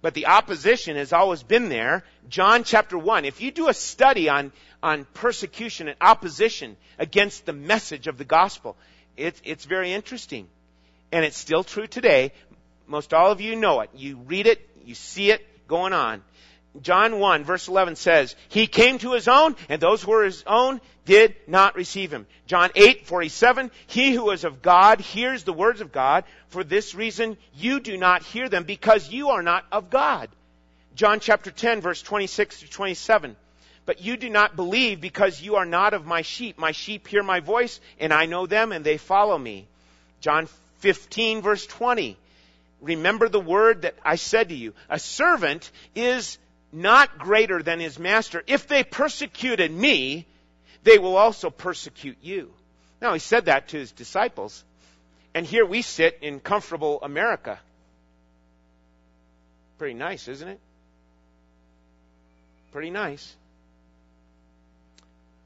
But 0.00 0.14
the 0.14 0.26
opposition 0.26 0.96
has 0.96 1.12
always 1.12 1.42
been 1.42 1.68
there. 1.68 2.04
John 2.28 2.64
chapter 2.64 2.98
1. 2.98 3.24
If 3.24 3.40
you 3.40 3.52
do 3.52 3.68
a 3.68 3.74
study 3.74 4.28
on, 4.28 4.52
on 4.82 5.04
persecution 5.14 5.88
and 5.88 5.96
opposition 6.00 6.76
against 6.98 7.46
the 7.46 7.52
message 7.52 8.08
of 8.08 8.18
the 8.18 8.24
gospel, 8.24 8.76
it's, 9.16 9.40
it's 9.44 9.64
very 9.64 9.92
interesting. 9.92 10.48
And 11.12 11.24
it's 11.24 11.36
still 11.36 11.62
true 11.62 11.86
today. 11.86 12.32
Most 12.86 13.14
all 13.14 13.30
of 13.30 13.40
you 13.40 13.56
know 13.56 13.80
it. 13.80 13.90
You 13.94 14.16
read 14.26 14.46
it, 14.46 14.68
you 14.84 14.94
see 14.94 15.30
it 15.30 15.46
going 15.68 15.92
on. 15.92 16.22
John 16.80 17.18
1 17.18 17.44
verse 17.44 17.68
11 17.68 17.96
says, 17.96 18.34
He 18.48 18.66
came 18.66 18.98
to 18.98 19.12
His 19.12 19.28
own, 19.28 19.56
and 19.68 19.80
those 19.80 20.02
who 20.02 20.12
were 20.12 20.24
His 20.24 20.42
own 20.46 20.80
did 21.04 21.34
not 21.46 21.74
receive 21.74 22.12
Him. 22.12 22.26
John 22.46 22.70
8 22.74 23.06
47, 23.06 23.70
He 23.86 24.12
who 24.12 24.30
is 24.30 24.44
of 24.44 24.62
God 24.62 25.00
hears 25.00 25.44
the 25.44 25.52
words 25.52 25.80
of 25.80 25.92
God. 25.92 26.24
For 26.48 26.64
this 26.64 26.94
reason 26.94 27.36
you 27.54 27.80
do 27.80 27.96
not 27.96 28.22
hear 28.22 28.48
them, 28.48 28.64
because 28.64 29.10
you 29.10 29.30
are 29.30 29.42
not 29.42 29.64
of 29.70 29.90
God. 29.90 30.30
John 30.94 31.20
chapter 31.20 31.50
10 31.50 31.80
verse 31.80 32.02
26 32.02 32.60
to 32.60 32.70
27. 32.70 33.36
But 33.84 34.00
you 34.00 34.16
do 34.16 34.30
not 34.30 34.54
believe 34.54 35.00
because 35.00 35.42
you 35.42 35.56
are 35.56 35.66
not 35.66 35.92
of 35.92 36.06
my 36.06 36.22
sheep. 36.22 36.56
My 36.56 36.72
sheep 36.72 37.08
hear 37.08 37.22
my 37.22 37.40
voice, 37.40 37.80
and 37.98 38.12
I 38.12 38.26
know 38.26 38.46
them, 38.46 38.70
and 38.72 38.84
they 38.84 38.96
follow 38.96 39.36
me. 39.36 39.66
John 40.20 40.48
15 40.78 41.42
verse 41.42 41.66
20. 41.66 42.16
Remember 42.82 43.28
the 43.28 43.40
word 43.40 43.82
that 43.82 43.94
I 44.04 44.16
said 44.16 44.48
to 44.50 44.54
you. 44.54 44.74
A 44.90 44.98
servant 44.98 45.70
is 45.94 46.38
not 46.72 47.18
greater 47.18 47.62
than 47.62 47.78
his 47.78 47.98
master. 47.98 48.42
If 48.46 48.66
they 48.66 48.82
persecuted 48.82 49.70
me, 49.70 50.26
they 50.82 50.98
will 50.98 51.16
also 51.16 51.48
persecute 51.48 52.18
you. 52.22 52.52
Now, 53.00 53.12
he 53.12 53.20
said 53.20 53.46
that 53.46 53.68
to 53.68 53.78
his 53.78 53.92
disciples. 53.92 54.64
And 55.34 55.46
here 55.46 55.64
we 55.64 55.82
sit 55.82 56.18
in 56.22 56.40
comfortable 56.40 56.98
America. 57.02 57.58
Pretty 59.78 59.94
nice, 59.94 60.28
isn't 60.28 60.48
it? 60.48 60.60
Pretty 62.72 62.90
nice. 62.90 63.34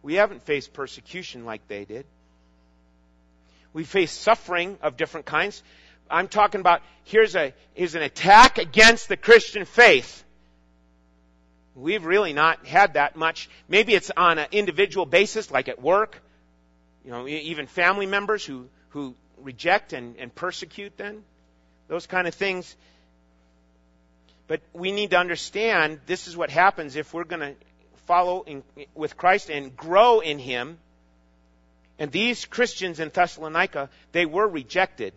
We 0.02 0.14
haven't 0.14 0.42
faced 0.42 0.72
persecution 0.72 1.44
like 1.44 1.66
they 1.68 1.84
did. 1.84 2.06
We 3.72 3.84
face 3.84 4.10
suffering 4.10 4.78
of 4.80 4.96
different 4.96 5.26
kinds. 5.26 5.62
I'm 6.10 6.28
talking 6.28 6.60
about 6.60 6.82
here's 7.04 7.34
a 7.34 7.52
here's 7.74 7.94
an 7.94 8.02
attack 8.02 8.58
against 8.58 9.08
the 9.08 9.16
Christian 9.16 9.64
faith. 9.64 10.24
We've 11.76 12.04
really 12.06 12.32
not 12.32 12.64
had 12.64 12.94
that 12.94 13.16
much. 13.16 13.50
Maybe 13.68 13.94
it's 13.94 14.10
on 14.16 14.38
an 14.38 14.46
individual 14.50 15.04
basis, 15.04 15.50
like 15.50 15.68
at 15.68 15.80
work. 15.80 16.22
You 17.04 17.10
know, 17.10 17.28
even 17.28 17.66
family 17.66 18.06
members 18.06 18.44
who, 18.44 18.68
who 18.88 19.14
reject 19.42 19.92
and, 19.92 20.16
and 20.16 20.34
persecute 20.34 20.96
then. 20.96 21.22
Those 21.86 22.06
kind 22.06 22.26
of 22.26 22.34
things. 22.34 22.74
But 24.48 24.62
we 24.72 24.90
need 24.90 25.10
to 25.10 25.18
understand 25.18 26.00
this 26.06 26.28
is 26.28 26.36
what 26.36 26.50
happens 26.50 26.96
if 26.96 27.12
we're 27.12 27.24
going 27.24 27.40
to 27.40 27.54
follow 28.06 28.42
in, 28.42 28.62
with 28.94 29.18
Christ 29.18 29.50
and 29.50 29.76
grow 29.76 30.20
in 30.20 30.38
Him. 30.38 30.78
And 31.98 32.10
these 32.10 32.46
Christians 32.46 33.00
in 33.00 33.10
Thessalonica, 33.10 33.90
they 34.12 34.24
were 34.24 34.48
rejected. 34.48 35.12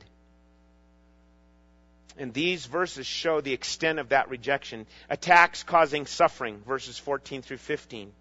And 2.19 2.33
these 2.33 2.65
verses 2.65 3.07
show 3.07 3.39
the 3.39 3.53
extent 3.53 3.97
of 3.97 4.09
that 4.09 4.29
rejection. 4.29 4.85
Attacks 5.09 5.63
causing 5.63 6.05
suffering, 6.05 6.61
verses 6.67 6.97
14 6.97 7.41
through 7.41 7.57
15. 7.57 8.11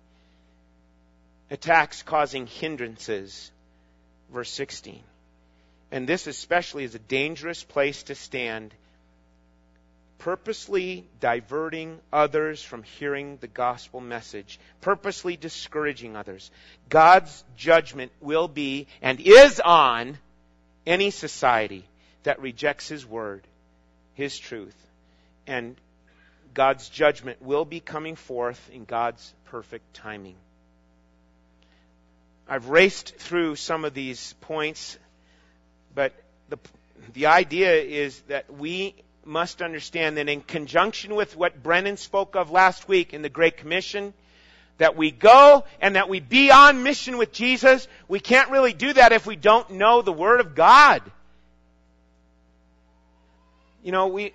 Attacks 1.51 2.05
causing 2.05 2.47
hindrances, 2.47 3.51
verse 4.33 4.51
16. 4.51 5.03
And 5.91 6.09
this 6.09 6.29
especially 6.29 6.85
is 6.85 6.95
a 6.95 7.01
dangerous 7.01 7.65
place 7.65 8.05
to 8.05 8.15
stand, 8.15 8.73
purposely 10.19 11.05
diverting 11.19 11.99
others 12.13 12.63
from 12.63 12.85
hearing 12.85 13.39
the 13.41 13.49
gospel 13.49 14.01
message, 14.01 14.61
purposely 14.81 15.37
discouraging 15.37 16.15
others. 16.15 16.53
God's 16.89 17.43
judgment 17.57 18.13
will 18.21 18.47
be 18.47 18.87
and 19.03 19.19
is 19.19 19.59
on 19.59 20.19
any 20.87 21.11
society 21.11 21.85
that 22.23 22.41
rejects 22.41 22.87
His 22.87 23.05
word 23.05 23.43
his 24.19 24.37
truth. 24.37 24.75
And 25.47 25.77
God's 26.53 26.89
judgment 26.89 27.41
will 27.41 27.65
be 27.65 27.79
coming 27.79 28.17
forth 28.17 28.69
in 28.73 28.85
God's 28.85 29.33
perfect 29.45 29.95
timing. 29.95 30.35
I've 32.49 32.69
raced 32.69 33.15
through 33.15 33.55
some 33.55 33.85
of 33.85 33.95
these 33.95 34.35
points, 34.41 34.99
but 35.95 36.13
the, 36.49 36.59
the 37.13 37.27
idea 37.27 37.75
is 37.75 38.21
that 38.23 38.53
we 38.53 38.97
must 39.25 39.63
understand 39.63 40.17
that 40.17 40.29
in 40.29 40.41
conjunction 40.41 41.15
with 41.15 41.37
what 41.37 41.63
Brennan 41.63 41.97
spoke 41.97 42.35
of 42.35 42.51
last 42.51 42.89
week 42.89 43.15
in 43.15 43.23
the 43.23 43.29
Great 43.29 43.59
Commission, 43.59 44.13
that 44.79 44.97
we 44.97 45.13
go 45.13 45.65
and 45.81 45.95
that 45.95 46.09
we 46.09 46.19
be 46.19 46.51
on 46.51 46.83
mission 46.83 47.19
with 47.19 47.31
Jesus, 47.31 47.87
we 48.09 48.19
can't 48.19 48.51
really 48.51 48.73
do 48.73 48.93
that 48.93 49.13
if 49.13 49.27
we 49.27 49.37
don't 49.37 49.71
know 49.71 50.03
the 50.03 50.13
Word 50.13 50.41
of 50.41 50.57
God 50.57 51.03
you 53.83 53.93
know, 53.93 54.09
we, 54.09 54.33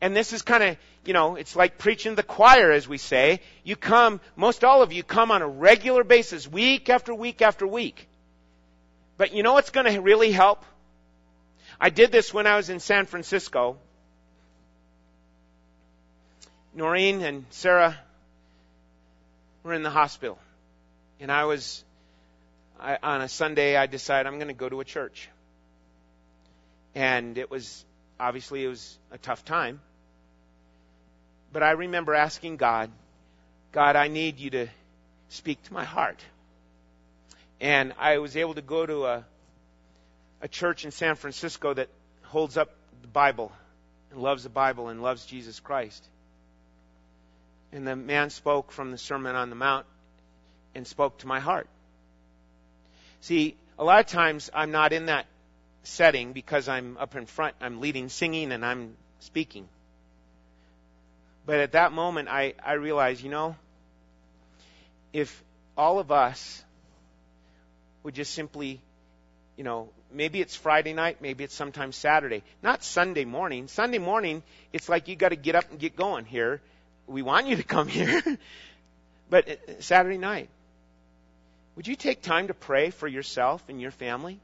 and 0.00 0.14
this 0.14 0.32
is 0.32 0.42
kind 0.42 0.62
of, 0.62 0.76
you 1.04 1.12
know, 1.12 1.36
it's 1.36 1.56
like 1.56 1.78
preaching 1.78 2.14
the 2.14 2.22
choir, 2.22 2.72
as 2.72 2.88
we 2.88 2.98
say. 2.98 3.40
You 3.64 3.76
come, 3.76 4.20
most 4.34 4.64
all 4.64 4.82
of 4.82 4.92
you 4.92 5.02
come 5.02 5.30
on 5.30 5.42
a 5.42 5.48
regular 5.48 6.04
basis, 6.04 6.46
week 6.46 6.90
after 6.90 7.14
week 7.14 7.42
after 7.42 7.66
week. 7.66 8.08
But 9.16 9.32
you 9.32 9.42
know 9.42 9.54
what's 9.54 9.70
going 9.70 9.92
to 9.92 10.00
really 10.00 10.32
help? 10.32 10.64
I 11.80 11.90
did 11.90 12.12
this 12.12 12.32
when 12.32 12.46
I 12.46 12.56
was 12.56 12.70
in 12.70 12.80
San 12.80 13.06
Francisco. 13.06 13.78
Noreen 16.74 17.22
and 17.22 17.46
Sarah 17.50 17.98
were 19.62 19.72
in 19.72 19.82
the 19.82 19.90
hospital. 19.90 20.38
And 21.20 21.32
I 21.32 21.44
was, 21.44 21.82
I, 22.78 22.98
on 23.02 23.22
a 23.22 23.28
Sunday, 23.28 23.76
I 23.76 23.86
decided 23.86 24.26
I'm 24.26 24.36
going 24.36 24.48
to 24.48 24.54
go 24.54 24.68
to 24.68 24.80
a 24.80 24.84
church. 24.84 25.28
And 26.94 27.38
it 27.38 27.50
was, 27.50 27.84
obviously, 28.18 28.64
it 28.64 28.68
was 28.68 28.98
a 29.10 29.18
tough 29.18 29.44
time. 29.44 29.80
But 31.52 31.62
I 31.62 31.72
remember 31.72 32.14
asking 32.14 32.56
God, 32.56 32.90
God, 33.72 33.96
I 33.96 34.08
need 34.08 34.38
you 34.38 34.50
to 34.50 34.68
speak 35.28 35.62
to 35.64 35.72
my 35.72 35.84
heart. 35.84 36.20
And 37.60 37.94
I 37.98 38.18
was 38.18 38.36
able 38.36 38.54
to 38.54 38.62
go 38.62 38.84
to 38.84 39.06
a, 39.06 39.24
a 40.42 40.48
church 40.48 40.84
in 40.84 40.90
San 40.90 41.14
Francisco 41.14 41.72
that 41.74 41.88
holds 42.22 42.56
up 42.56 42.70
the 43.02 43.08
Bible 43.08 43.52
and 44.10 44.20
loves 44.20 44.42
the 44.42 44.50
Bible 44.50 44.88
and 44.88 45.02
loves 45.02 45.24
Jesus 45.24 45.60
Christ. 45.60 46.04
And 47.72 47.86
the 47.86 47.96
man 47.96 48.30
spoke 48.30 48.72
from 48.72 48.90
the 48.90 48.98
Sermon 48.98 49.36
on 49.36 49.50
the 49.50 49.56
Mount 49.56 49.86
and 50.74 50.86
spoke 50.86 51.18
to 51.18 51.26
my 51.26 51.40
heart. 51.40 51.68
See, 53.20 53.56
a 53.78 53.84
lot 53.84 54.00
of 54.00 54.06
times 54.06 54.50
I'm 54.54 54.70
not 54.70 54.92
in 54.92 55.06
that 55.06 55.26
setting 55.86 56.32
because 56.32 56.68
I'm 56.68 56.96
up 56.98 57.14
in 57.16 57.26
front, 57.26 57.54
I'm 57.60 57.80
leading 57.80 58.08
singing 58.08 58.52
and 58.52 58.64
I'm 58.64 58.96
speaking. 59.20 59.68
But 61.46 61.60
at 61.60 61.72
that 61.72 61.92
moment, 61.92 62.28
I, 62.28 62.54
I 62.64 62.72
realized, 62.74 63.22
you 63.22 63.30
know, 63.30 63.56
if 65.12 65.42
all 65.76 65.98
of 65.98 66.10
us 66.10 66.64
would 68.02 68.14
just 68.14 68.34
simply, 68.34 68.80
you 69.56 69.62
know, 69.62 69.90
maybe 70.12 70.40
it's 70.40 70.56
Friday 70.56 70.92
night, 70.92 71.18
maybe 71.20 71.44
it's 71.44 71.54
sometimes 71.54 71.96
Saturday, 71.96 72.42
not 72.62 72.82
Sunday 72.82 73.24
morning. 73.24 73.68
Sunday 73.68 73.98
morning, 73.98 74.42
it's 74.72 74.88
like 74.88 75.06
you 75.08 75.14
got 75.14 75.28
to 75.28 75.36
get 75.36 75.54
up 75.54 75.70
and 75.70 75.78
get 75.78 75.94
going 75.94 76.24
here. 76.24 76.60
We 77.06 77.22
want 77.22 77.46
you 77.46 77.56
to 77.56 77.62
come 77.62 77.86
here. 78.00 78.22
but 79.30 79.48
uh, 79.48 79.80
Saturday 79.80 80.18
night, 80.18 80.48
would 81.76 81.86
you 81.86 81.94
take 81.94 82.22
time 82.22 82.48
to 82.48 82.54
pray 82.54 82.90
for 82.90 83.06
yourself 83.06 83.62
and 83.68 83.80
your 83.80 83.92
family? 83.92 84.40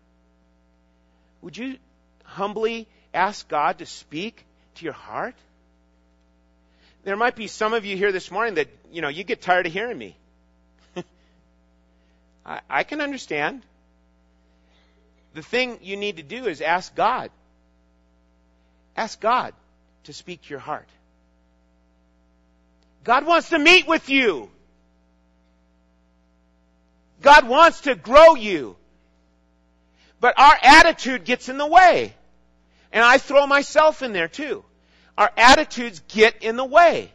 Would 1.42 1.56
you 1.56 1.76
humbly 2.24 2.86
ask 3.12 3.46
God 3.48 3.78
to 3.78 3.86
speak 3.86 4.44
to 4.76 4.84
your 4.84 4.94
heart? 4.94 5.34
There 7.04 7.16
might 7.16 7.34
be 7.34 7.48
some 7.48 7.74
of 7.74 7.84
you 7.84 7.96
here 7.96 8.12
this 8.12 8.30
morning 8.30 8.54
that, 8.54 8.68
you 8.92 9.02
know, 9.02 9.08
you 9.08 9.24
get 9.24 9.42
tired 9.42 9.66
of 9.66 9.72
hearing 9.72 9.98
me. 9.98 10.16
I, 12.46 12.60
I 12.70 12.84
can 12.84 13.00
understand. 13.00 13.62
The 15.34 15.42
thing 15.42 15.78
you 15.82 15.96
need 15.96 16.18
to 16.18 16.22
do 16.22 16.46
is 16.46 16.60
ask 16.60 16.94
God. 16.94 17.30
Ask 18.96 19.20
God 19.20 19.52
to 20.04 20.12
speak 20.12 20.42
to 20.42 20.50
your 20.50 20.60
heart. 20.60 20.88
God 23.04 23.26
wants 23.26 23.48
to 23.48 23.58
meet 23.58 23.88
with 23.88 24.08
you. 24.08 24.48
God 27.20 27.48
wants 27.48 27.82
to 27.82 27.96
grow 27.96 28.34
you. 28.34 28.76
But 30.22 30.38
our 30.38 30.56
attitude 30.62 31.24
gets 31.24 31.48
in 31.48 31.58
the 31.58 31.66
way. 31.66 32.14
And 32.92 33.04
I 33.04 33.18
throw 33.18 33.44
myself 33.44 34.02
in 34.02 34.12
there 34.12 34.28
too. 34.28 34.64
Our 35.18 35.28
attitudes 35.36 36.00
get 36.06 36.44
in 36.44 36.54
the 36.54 36.64
way. 36.64 37.10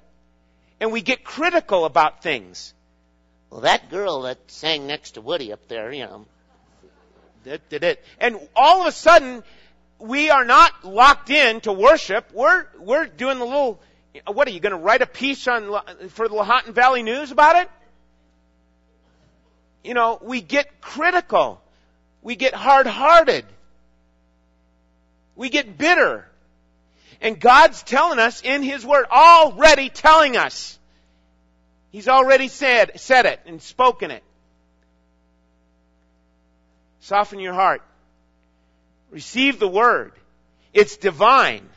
And 0.82 0.92
we 0.92 1.02
get 1.02 1.24
critical 1.24 1.86
about 1.86 2.22
things. 2.22 2.74
Well, 3.50 3.62
that 3.62 3.90
girl 3.90 4.24
that 4.24 4.40
sang 4.48 4.88
next 4.88 5.12
to 5.12 5.22
Woody 5.22 5.54
up 5.54 5.70
there, 5.70 5.90
you 5.94 6.04
know. 6.04 6.26
Did, 7.46 7.62
did 7.70 7.84
it. 7.86 8.04
And 8.20 8.46
all 8.54 8.82
of 8.82 8.88
a 8.88 8.92
sudden, 8.92 9.42
we 10.00 10.30
are 10.30 10.44
not 10.44 10.84
locked 10.84 11.30
in 11.30 11.62
to 11.62 11.72
worship. 11.72 12.30
We're, 12.34 12.66
we're 12.78 13.06
doing 13.06 13.40
the 13.40 13.46
little, 13.46 13.80
what 14.26 14.50
are 14.50 14.52
you 14.52 14.60
going 14.60 14.76
to 14.76 14.84
write 14.84 15.02
a 15.02 15.08
piece 15.08 15.48
on, 15.48 15.64
for 16.10 16.28
the 16.28 16.36
Lahontan 16.36 16.74
Valley 16.74 17.04
News 17.04 17.32
about 17.32 17.56
it? 17.56 17.70
You 19.86 19.94
know, 19.94 20.20
we 20.22 20.42
get 20.42 20.82
critical. 20.82 21.62
We 22.22 22.36
get 22.36 22.54
hard-hearted. 22.54 23.46
We 25.36 25.50
get 25.50 25.78
bitter. 25.78 26.28
And 27.22 27.40
God's 27.40 27.84
telling 27.84 28.20
us 28.20 28.42
in 28.42 28.64
His 28.64 28.86
Word, 28.86 29.06
already 29.12 29.90
telling 29.90 30.38
us. 30.38 30.78
He's 31.92 32.08
already 32.08 32.48
said, 32.48 33.00
said 33.00 33.26
it 33.26 33.40
and 33.46 33.62
spoken 33.62 34.12
it. 34.12 34.24
Soften 37.02 37.40
your 37.40 37.54
heart. 37.54 37.82
Receive 39.10 39.60
the 39.60 39.68
Word. 39.68 40.12
It's 40.74 40.98
divine. 40.98 41.68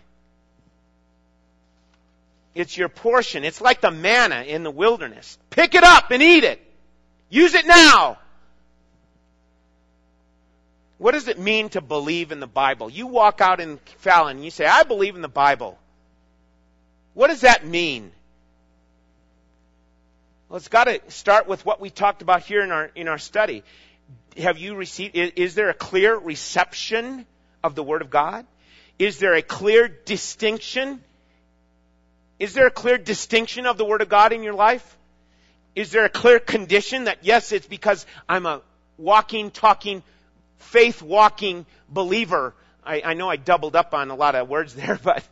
It's 2.54 2.76
your 2.76 2.88
portion. 2.88 3.44
It's 3.44 3.60
like 3.60 3.80
the 3.80 3.90
manna 3.90 4.42
in 4.42 4.62
the 4.62 4.70
wilderness. 4.70 5.38
Pick 5.50 5.74
it 5.74 5.84
up 5.84 6.10
and 6.10 6.22
eat 6.22 6.44
it. 6.44 6.60
Use 7.28 7.54
it 7.54 7.66
now. 7.66 8.18
What 11.00 11.12
does 11.12 11.28
it 11.28 11.38
mean 11.38 11.70
to 11.70 11.80
believe 11.80 12.30
in 12.30 12.40
the 12.40 12.46
Bible? 12.46 12.90
You 12.90 13.06
walk 13.06 13.40
out 13.40 13.58
in 13.58 13.78
Fallon 14.00 14.36
and 14.36 14.44
you 14.44 14.50
say, 14.50 14.66
I 14.66 14.82
believe 14.82 15.16
in 15.16 15.22
the 15.22 15.28
Bible. 15.28 15.78
What 17.14 17.28
does 17.28 17.40
that 17.40 17.64
mean? 17.64 18.12
Well, 20.50 20.58
it's 20.58 20.68
got 20.68 20.84
to 20.84 21.00
start 21.08 21.48
with 21.48 21.64
what 21.64 21.80
we 21.80 21.88
talked 21.88 22.20
about 22.20 22.42
here 22.42 22.62
in 22.62 22.70
our, 22.70 22.90
in 22.94 23.08
our 23.08 23.16
study. 23.16 23.64
Have 24.36 24.58
you 24.58 24.74
received, 24.74 25.16
is, 25.16 25.32
is 25.36 25.54
there 25.54 25.70
a 25.70 25.74
clear 25.74 26.14
reception 26.14 27.24
of 27.64 27.74
the 27.74 27.82
Word 27.82 28.02
of 28.02 28.10
God? 28.10 28.44
Is 28.98 29.18
there 29.18 29.32
a 29.32 29.40
clear 29.40 29.88
distinction? 29.88 31.02
Is 32.38 32.52
there 32.52 32.66
a 32.66 32.70
clear 32.70 32.98
distinction 32.98 33.64
of 33.64 33.78
the 33.78 33.86
Word 33.86 34.02
of 34.02 34.10
God 34.10 34.34
in 34.34 34.42
your 34.42 34.52
life? 34.52 34.98
Is 35.74 35.92
there 35.92 36.04
a 36.04 36.10
clear 36.10 36.38
condition 36.38 37.04
that 37.04 37.20
yes, 37.22 37.52
it's 37.52 37.66
because 37.66 38.04
I'm 38.28 38.44
a 38.44 38.60
walking, 38.98 39.50
talking, 39.50 40.02
faith 40.60 41.02
walking 41.02 41.66
believer? 41.88 42.54
I, 42.84 43.02
I 43.04 43.14
know 43.14 43.28
I 43.28 43.36
doubled 43.36 43.76
up 43.76 43.92
on 43.92 44.10
a 44.10 44.14
lot 44.14 44.34
of 44.34 44.48
words 44.48 44.74
there, 44.74 44.98
but 45.02 45.24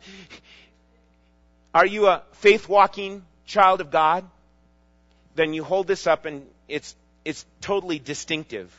are 1.73 1.85
you 1.85 2.07
a 2.07 2.23
faith 2.33 2.67
walking 2.67 3.23
child 3.45 3.81
of 3.81 3.91
God? 3.91 4.29
Then 5.35 5.53
you 5.53 5.63
hold 5.63 5.87
this 5.87 6.07
up 6.07 6.25
and 6.25 6.45
it's, 6.67 6.95
it's 7.23 7.45
totally 7.61 7.99
distinctive. 7.99 8.75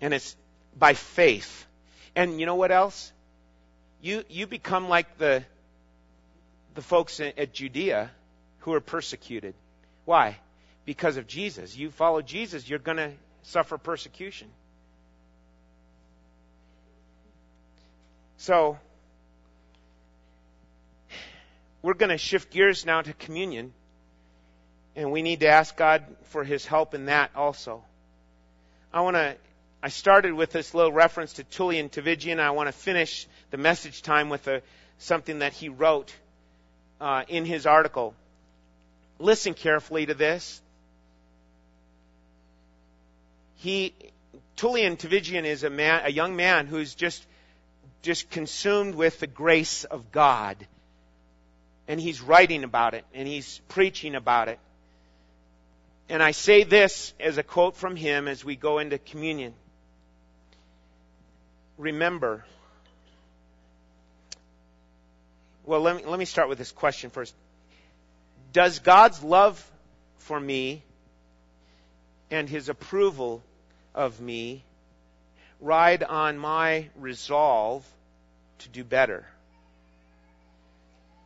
And 0.00 0.12
it's 0.14 0.36
by 0.78 0.94
faith. 0.94 1.66
And 2.14 2.38
you 2.38 2.46
know 2.46 2.54
what 2.54 2.70
else? 2.70 3.12
You, 4.02 4.22
you 4.28 4.46
become 4.46 4.88
like 4.88 5.18
the, 5.18 5.44
the 6.74 6.82
folks 6.82 7.20
at 7.20 7.54
Judea 7.54 8.10
who 8.60 8.74
are 8.74 8.80
persecuted. 8.80 9.54
Why? 10.04 10.36
Because 10.84 11.16
of 11.16 11.26
Jesus. 11.26 11.76
You 11.76 11.90
follow 11.90 12.20
Jesus, 12.20 12.68
you're 12.68 12.78
to 12.98 13.12
suffer 13.44 13.78
persecution. 13.78 14.48
So, 18.38 18.78
we're 21.80 21.94
going 21.94 22.10
to 22.10 22.18
shift 22.18 22.50
gears 22.50 22.84
now 22.84 23.00
to 23.00 23.12
communion. 23.14 23.72
And 24.96 25.10
we 25.12 25.22
need 25.22 25.40
to 25.40 25.48
ask 25.48 25.76
God 25.76 26.04
for 26.24 26.44
His 26.44 26.66
help 26.66 26.94
in 26.94 27.06
that 27.06 27.30
also. 27.34 27.82
I 28.92 29.00
want 29.00 29.16
to, 29.16 29.36
I 29.82 29.88
started 29.88 30.32
with 30.32 30.52
this 30.52 30.72
little 30.72 30.92
reference 30.92 31.34
to 31.34 31.44
Tullian 31.44 31.90
Tchividjian. 31.90 32.38
I 32.38 32.50
want 32.50 32.68
to 32.68 32.72
finish 32.72 33.26
the 33.50 33.56
message 33.56 34.02
time 34.02 34.28
with 34.28 34.46
a, 34.46 34.62
something 34.98 35.40
that 35.40 35.52
he 35.52 35.68
wrote 35.68 36.14
uh, 37.00 37.24
in 37.28 37.44
his 37.44 37.66
article. 37.66 38.14
Listen 39.18 39.54
carefully 39.54 40.06
to 40.06 40.14
this. 40.14 40.62
He, 43.56 43.94
Tullian 44.56 44.96
Tchividjian 44.96 45.44
is 45.44 45.64
a 45.64 45.70
man, 45.70 46.02
a 46.04 46.10
young 46.10 46.36
man 46.36 46.66
who's 46.66 46.94
just, 46.94 47.24
just 48.02 48.30
consumed 48.30 48.94
with 48.94 49.20
the 49.20 49.26
grace 49.26 49.84
of 49.84 50.12
God. 50.12 50.66
And 51.86 52.00
he's 52.00 52.20
writing 52.20 52.64
about 52.64 52.94
it 52.94 53.04
and 53.12 53.28
he's 53.28 53.60
preaching 53.68 54.14
about 54.14 54.48
it. 54.48 54.58
And 56.08 56.22
I 56.22 56.32
say 56.32 56.64
this 56.64 57.14
as 57.18 57.38
a 57.38 57.42
quote 57.42 57.76
from 57.76 57.96
him 57.96 58.28
as 58.28 58.44
we 58.44 58.56
go 58.56 58.78
into 58.78 58.98
communion. 58.98 59.54
Remember, 61.78 62.44
well, 65.64 65.80
let 65.80 65.96
me, 65.96 66.04
let 66.04 66.18
me 66.18 66.24
start 66.24 66.48
with 66.48 66.58
this 66.58 66.72
question 66.72 67.10
first. 67.10 67.34
Does 68.52 68.78
God's 68.78 69.22
love 69.22 69.70
for 70.18 70.38
me 70.38 70.82
and 72.30 72.48
his 72.48 72.68
approval 72.68 73.42
of 73.94 74.20
me 74.20 74.64
ride 75.60 76.02
on 76.02 76.38
my 76.38 76.88
resolve 76.96 77.86
to 78.60 78.68
do 78.68 78.84
better? 78.84 79.26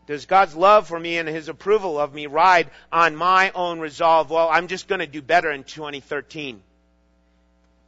Does 0.06 0.24
God's 0.24 0.56
love 0.56 0.88
for 0.88 0.98
me 0.98 1.18
and 1.18 1.28
his 1.28 1.48
approval 1.48 1.98
of 1.98 2.14
me 2.14 2.26
ride 2.26 2.70
on 2.90 3.14
my 3.14 3.50
own 3.54 3.78
resolve? 3.78 4.30
Well, 4.30 4.48
I'm 4.50 4.66
just 4.66 4.88
going 4.88 5.00
to 5.00 5.06
do 5.06 5.20
better 5.20 5.50
in 5.50 5.64
2013. 5.64 6.62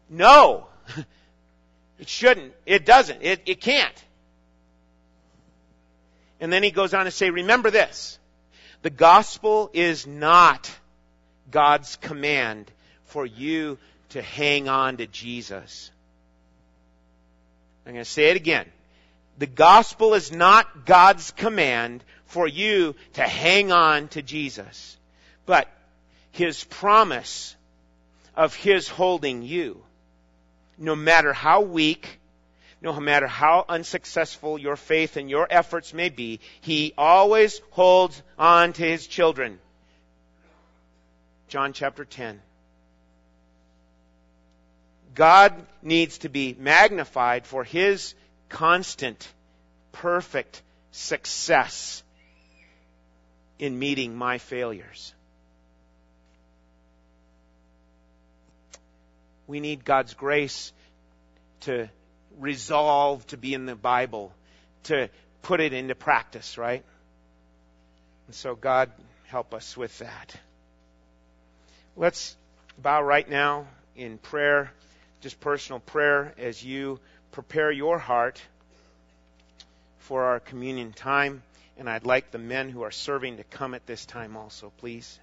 No. 0.09 0.67
It 2.01 2.09
shouldn't. 2.09 2.55
It 2.65 2.87
doesn't. 2.87 3.23
It, 3.23 3.43
it 3.45 3.61
can't. 3.61 4.05
And 6.41 6.51
then 6.51 6.63
he 6.63 6.71
goes 6.71 6.95
on 6.95 7.05
to 7.05 7.11
say, 7.11 7.29
remember 7.29 7.71
this. 7.71 8.19
The 8.81 8.89
gospel 8.89 9.71
is 9.75 10.07
not 10.07 10.71
God's 11.51 11.97
command 11.97 12.73
for 13.11 13.27
you 13.27 13.79
to 14.11 14.23
hang 14.23 14.69
on 14.69 14.97
to 14.99 15.07
Jesus. 15.07 15.91
I'm 17.87 17.93
going 17.93 18.05
to 18.05 18.11
say 18.11 18.31
it 18.31 18.37
again. 18.37 18.67
The 19.39 19.47
gospel 19.47 20.15
is 20.15 20.31
not 20.33 20.85
God's 20.85 21.31
command 21.33 22.05
for 22.27 22.47
you 22.47 22.95
to 23.15 23.23
hang 23.23 23.73
on 23.73 24.09
to 24.09 24.23
Jesus, 24.23 24.97
but 25.47 25.69
His 26.31 26.63
promise 26.65 27.57
of 28.37 28.55
His 28.55 28.89
holding 28.89 29.43
you. 29.43 29.83
No 30.79 30.95
matter 30.95 31.33
how 31.33 31.63
weak, 31.63 32.21
no 32.83 32.99
matter 33.01 33.27
how 33.27 33.65
unsuccessful 33.69 34.59
your 34.59 34.77
faith 34.77 35.17
and 35.17 35.29
your 35.29 35.47
efforts 35.51 35.93
may 35.93 36.11
be, 36.11 36.41
He 36.61 36.95
always 36.97 37.61
holds 37.71 38.23
on 38.39 38.73
to 38.75 38.83
His 38.83 39.07
children. 39.07 39.59
John 41.49 41.73
chapter 41.73 42.05
10. 42.05 42.41
God 45.15 45.55
needs 45.83 46.19
to 46.19 46.29
be 46.29 46.55
magnified 46.59 47.47
for 47.47 47.65
His 47.65 48.15
constant, 48.49 49.27
perfect 49.93 50.63
success 50.93 52.03
in 53.59 53.79
meeting 53.79 54.17
my 54.17 54.39
failures. 54.39 55.15
We 59.47 59.61
need 59.61 59.85
God's 59.85 60.15
grace 60.15 60.73
to 61.63 61.91
resolve 62.39 63.27
to 63.29 63.37
be 63.37 63.53
in 63.53 63.67
the 63.67 63.75
Bible, 63.75 64.33
to 64.85 65.11
put 65.43 65.61
it 65.61 65.73
into 65.73 65.95
practice, 65.95 66.57
right? 66.57 66.85
And 68.27 68.35
so, 68.35 68.55
God, 68.55 68.91
help 69.27 69.55
us 69.55 69.77
with 69.77 69.99
that. 69.99 70.35
Let's 71.97 72.37
bow 72.79 73.03
right 73.03 73.29
now 73.29 73.67
in 73.97 74.19
prayer, 74.19 74.71
just 75.21 75.41
personal 75.41 75.81
prayer, 75.81 76.35
as 76.39 76.65
you 76.65 77.01
prepare 77.33 77.71
your 77.71 77.99
heart 77.99 78.41
for 79.99 80.25
our 80.25 80.41
communion 80.41 80.93
time. 80.93 81.43
And 81.79 81.89
I'd 81.89 82.05
like 82.05 82.31
the 82.31 82.39
men 82.39 82.69
who 82.69 82.83
are 82.83 82.91
serving 82.91 83.39
to 83.39 83.45
come 83.45 83.75
at 83.75 83.87
this 83.87 84.05
time 84.05 84.37
also, 84.37 84.73
please. 84.79 85.19